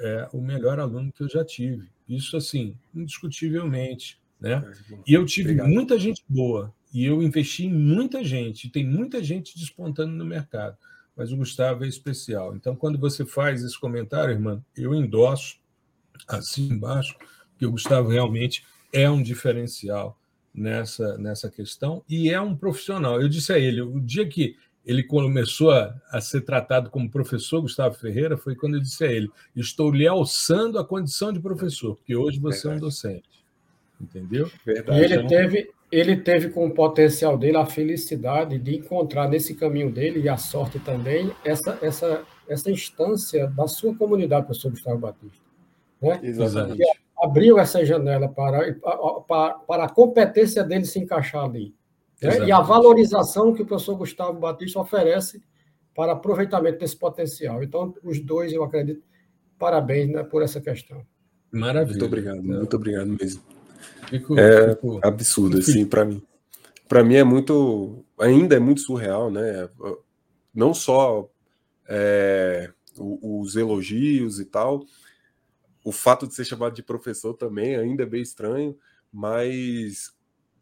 [0.00, 1.88] é o melhor aluno que eu já tive.
[2.08, 4.18] Isso, assim, indiscutivelmente.
[4.40, 4.64] Né?
[5.06, 5.68] E eu tive Obrigado.
[5.68, 10.24] muita gente boa, e eu investi em muita gente, e tem muita gente despontando no
[10.24, 10.76] mercado,
[11.16, 12.54] mas o Gustavo é especial.
[12.54, 15.58] Então, quando você faz esse comentário, irmã, eu endosso
[16.26, 17.16] assim embaixo
[17.58, 20.18] que o Gustavo realmente é um diferencial
[20.54, 23.20] nessa, nessa questão e é um profissional.
[23.20, 24.56] Eu disse a ele, o dia que
[24.88, 29.12] ele começou a, a, ser tratado como professor Gustavo Ferreira foi quando eu disse a
[29.12, 32.74] ele: estou lhe alçando a condição de professor, porque hoje você Verdade.
[32.74, 33.28] é um docente.
[34.00, 34.50] Entendeu?
[34.64, 34.98] Verdade.
[34.98, 39.92] E ele teve, ele teve com o potencial dele a felicidade de encontrar nesse caminho
[39.92, 45.44] dele e a sorte também essa, essa, essa instância da sua comunidade, professor Gustavo Batista.
[46.00, 46.18] Né?
[46.22, 46.78] Exatamente.
[46.78, 46.84] Que
[47.22, 48.72] abriu essa janela para,
[49.28, 51.74] para, para a competência dele se encaixar ali.
[52.22, 52.46] Né?
[52.46, 55.42] E a valorização que o professor Gustavo Batista oferece
[55.94, 57.62] para aproveitamento desse potencial.
[57.62, 59.02] Então, os dois, eu acredito,
[59.58, 61.04] parabéns né, por essa questão.
[61.50, 61.90] Maravilha.
[61.90, 63.42] Muito obrigado, muito obrigado mesmo.
[64.08, 65.00] Fico, é fico...
[65.02, 66.22] absurdo, assim, para mim.
[66.86, 69.68] Para mim é muito, ainda é muito surreal, né?
[70.54, 71.28] Não só
[71.88, 74.84] é, os elogios e tal,
[75.84, 78.76] o fato de ser chamado de professor também ainda é bem estranho,
[79.12, 80.12] mas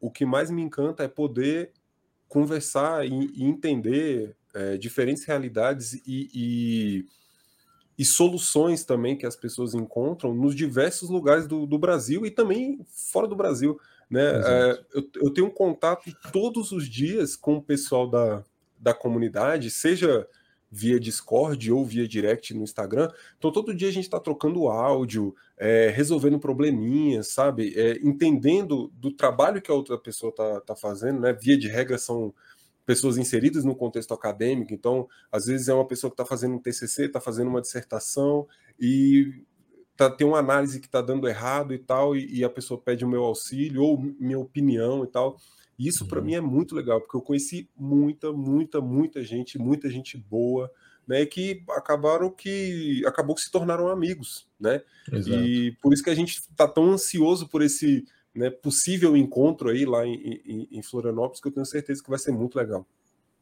[0.06, 1.72] o que mais me encanta é poder
[2.28, 7.06] conversar e, e entender é, diferentes realidades e, e,
[7.98, 12.78] e, soluções também que as pessoas encontram nos diversos lugares do, do Brasil e também
[12.88, 13.80] fora do Brasil.
[14.08, 14.22] Né?
[14.22, 18.44] É, eu, eu, tenho um contato todos os dias com o pessoal da,
[18.78, 20.28] da comunidade, seja
[20.70, 23.10] via Discord ou via direct no Instagram.
[23.38, 27.72] Então, todo dia a gente está trocando áudio, é, resolvendo probleminhas, sabe?
[27.76, 31.32] É, entendendo do trabalho que a outra pessoa está tá fazendo, né?
[31.32, 32.34] Via de regra, são
[32.86, 34.72] pessoas inseridas no contexto acadêmico.
[34.72, 38.46] Então, às vezes é uma pessoa que está fazendo um TCC, está fazendo uma dissertação
[38.78, 39.44] e
[39.96, 43.04] tá, tem uma análise que está dando errado e tal, e, e, a pessoa pede
[43.04, 45.36] o meu auxílio ou minha opinião e tal.
[45.78, 46.24] E isso para uhum.
[46.24, 50.70] mim é muito legal, porque eu conheci muita, muita, muita gente, muita gente boa,
[51.06, 54.82] né, que acabaram que acabou que se tornaram amigos, né?
[55.12, 55.38] Exato.
[55.38, 58.04] E por isso que a gente está tão ansioso por esse
[58.34, 62.18] né, possível encontro aí lá em, em, em Florianópolis, que eu tenho certeza que vai
[62.18, 62.86] ser muito legal.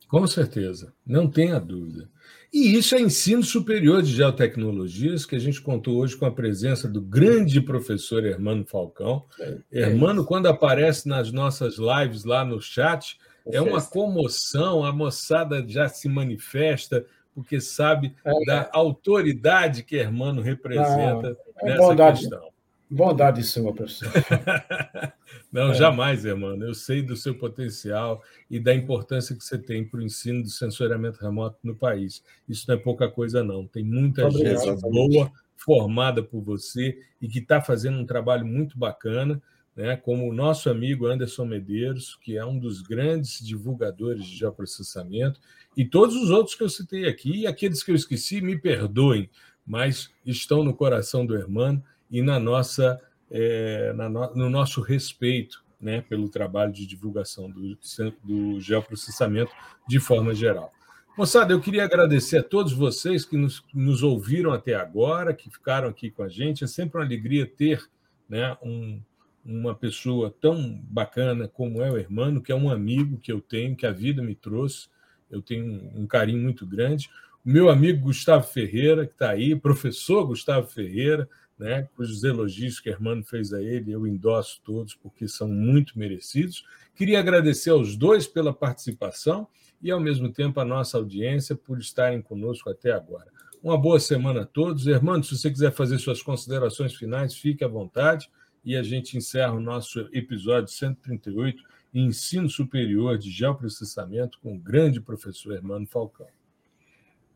[0.08, 2.08] Com certeza, não tenha dúvida.
[2.52, 6.86] E isso é ensino superior de geotecnologias, que a gente contou hoje com a presença
[6.86, 9.24] do grande professor Hermano Falcão.
[9.40, 14.84] É, é Hermano, quando aparece nas nossas lives lá no chat, é, é uma comoção,
[14.84, 17.04] a moçada já se manifesta,
[17.34, 22.48] porque sabe é, da autoridade que Hermano representa ah, nessa bondade, questão.
[22.88, 24.12] Bondade sua, professor.
[25.54, 25.74] Não, é.
[25.74, 26.60] jamais, irmão.
[26.60, 28.20] Eu sei do seu potencial
[28.50, 32.24] e da importância que você tem para o ensino do sensoriamento remoto no país.
[32.48, 33.64] Isso não é pouca coisa, não.
[33.64, 38.76] Tem muita Obrigado, gente boa formada por você e que está fazendo um trabalho muito
[38.76, 39.40] bacana,
[39.76, 39.96] né?
[39.96, 45.38] como o nosso amigo Anderson Medeiros, que é um dos grandes divulgadores de geoprocessamento,
[45.76, 49.30] e todos os outros que eu citei aqui, e aqueles que eu esqueci, me perdoem,
[49.64, 53.00] mas estão no coração do irmão e na nossa
[53.36, 57.76] é, no, no, nosso respeito né, pelo trabalho de divulgação do,
[58.22, 59.50] do geoprocessamento
[59.88, 60.72] de forma geral.
[61.18, 65.88] Moçada, eu queria agradecer a todos vocês que nos, nos, ouviram até agora, que ficaram
[65.88, 66.62] aqui com a gente.
[66.62, 67.84] É sempre uma alegria ter
[68.28, 69.02] né, um,
[69.44, 73.74] uma pessoa tão bacana como é o Hermano, que é um amigo que eu tenho,
[73.74, 74.88] que a vida me trouxe.
[75.28, 77.10] Eu tenho um, um carinho muito grande.
[77.44, 81.28] O meu amigo Gustavo Ferreira, que está aí, professor Gustavo Ferreira,
[81.64, 86.62] né, cujos elogios que Hermano fez a ele, eu endosso todos, porque são muito merecidos.
[86.94, 89.48] Queria agradecer aos dois pela participação
[89.82, 93.32] e, ao mesmo tempo, a nossa audiência por estarem conosco até agora.
[93.62, 94.86] Uma boa semana a todos.
[94.86, 98.28] Hermano, se você quiser fazer suas considerações finais, fique à vontade
[98.62, 101.62] e a gente encerra o nosso episódio 138,
[101.94, 106.26] Ensino Superior de Geoprocessamento, com o grande professor Hermano Falcão.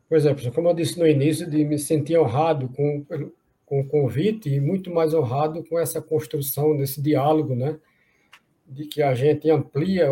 [0.07, 3.03] Pois é, professor, como eu disse no início, de me sentir honrado com,
[3.69, 7.79] com o convite e muito mais honrado com essa construção desse diálogo, né?
[8.67, 10.09] De que a gente amplia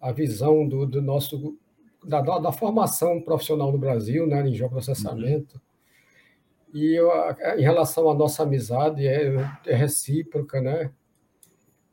[0.00, 1.58] a visão do, do nosso
[2.04, 5.60] da, da, formação profissional no Brasil, né, em geoprocessamento.
[6.72, 6.80] Uhum.
[6.80, 7.10] E eu,
[7.58, 9.34] em relação à nossa amizade é,
[9.66, 10.90] é recíproca, né?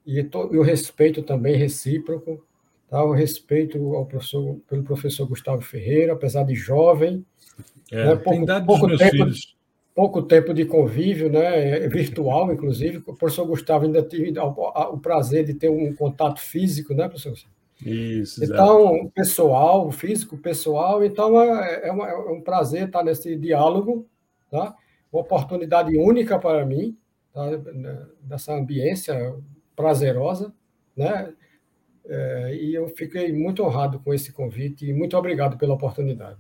[0.06, 2.46] E, to, e, o respeito também recíproco,
[2.88, 3.04] tá?
[3.04, 7.26] O respeito ao professor, pelo professor Gustavo Ferreira, apesar de jovem,
[7.92, 8.16] é, né?
[8.16, 9.57] pouco, pouco tempo, filhos
[9.98, 12.98] pouco tempo de convívio, né, é virtual, inclusive.
[13.00, 17.50] O professor Gustavo ainda teve o prazer de ter um contato físico, né, professor?
[17.84, 18.44] Isso.
[18.44, 21.04] Então, pessoal, físico, pessoal.
[21.04, 24.08] Então, é, é, uma, é, um prazer estar nesse diálogo,
[24.52, 24.76] tá?
[25.12, 26.96] Uma oportunidade única para mim,
[27.34, 27.50] tá?
[28.22, 29.34] Dessa ambiência
[29.76, 30.54] prazerosa,
[30.96, 31.34] né?
[32.06, 36.38] É, e eu fiquei muito honrado com esse convite e muito obrigado pela oportunidade.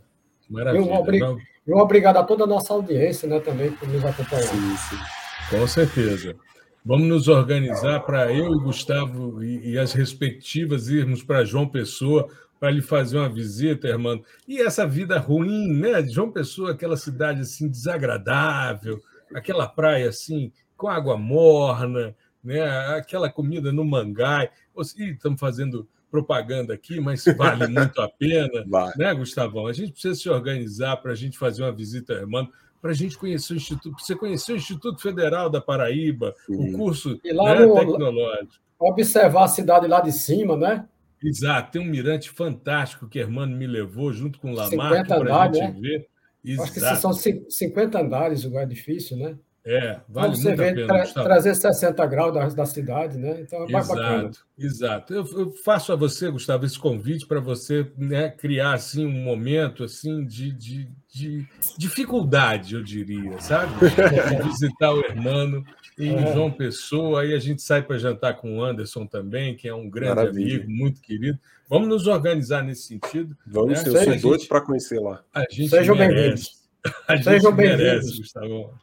[0.48, 1.26] Maravilha.
[1.26, 4.44] Eu, e um obrigado a toda a nossa audiência né, também por nos acompanhar.
[4.44, 4.98] Sim, sim.
[5.50, 6.36] Com certeza.
[6.86, 12.30] Vamos nos organizar para eu e Gustavo e, e as respectivas irmos para João Pessoa
[12.60, 14.24] para lhe fazer uma visita, irmão.
[14.48, 16.02] E essa vida ruim, né?
[16.08, 19.02] João Pessoa, aquela cidade assim desagradável,
[19.34, 22.62] aquela praia assim com água morna, né?
[22.96, 24.50] Aquela comida no mangai.
[24.98, 28.94] Estamos fazendo propaganda aqui, mas vale muito a pena, vale.
[28.98, 29.68] né, Gustavão?
[29.68, 32.50] A gente precisa se organizar para a gente fazer uma visita, irmão,
[32.82, 36.74] para a gente conhecer o Instituto, você conhecer o Instituto Federal da Paraíba, Sim.
[36.74, 38.64] o curso né, no, tecnológico.
[38.80, 40.88] Observar a cidade lá de cima, né?
[41.24, 45.52] Exato, tem um mirante fantástico que Hermano me levou junto com o Lamarck para a
[45.52, 45.82] gente né?
[45.82, 46.08] ver.
[46.46, 46.64] Exato.
[46.64, 49.36] Acho que são 50 andares, o lugar é difícil, né?
[49.70, 50.88] É, vale então, muito a pena.
[50.88, 53.42] Tra trazer 60 graus da, da cidade, né?
[53.42, 54.32] Então é exato, bacana.
[54.58, 55.14] Exato.
[55.14, 59.84] Eu, eu, faço a você, Gustavo, esse convite para você né, criar assim, um momento
[59.84, 61.46] assim de, de, de
[61.78, 63.74] dificuldade, eu diria, sabe?
[64.38, 65.66] De visitar o Hermano
[66.00, 66.34] em é.
[66.34, 67.24] João Pessoa.
[67.24, 70.64] Aí a gente sai para jantar com o Anderson também, que é um grande Maravilha.
[70.64, 71.38] amigo, muito querido.
[71.70, 73.36] Vamos nos organizar nesse sentido.
[73.46, 73.90] Vamos, né?
[73.90, 75.22] eu sou doido para conhecer lá.
[75.34, 76.52] A gente Sejam merece.
[77.08, 78.74] A gente Sejam merece, Gustavo.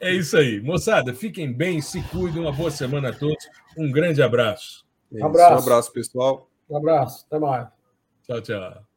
[0.00, 0.60] É isso aí.
[0.60, 2.42] Moçada, fiquem bem, se cuidem.
[2.42, 3.44] Uma boa semana a todos.
[3.76, 4.84] Um grande abraço.
[5.10, 5.54] Um abraço.
[5.54, 6.50] Um abraço, pessoal.
[6.68, 7.26] Um abraço.
[7.26, 7.68] Até mais.
[8.26, 8.93] Tchau, tchau.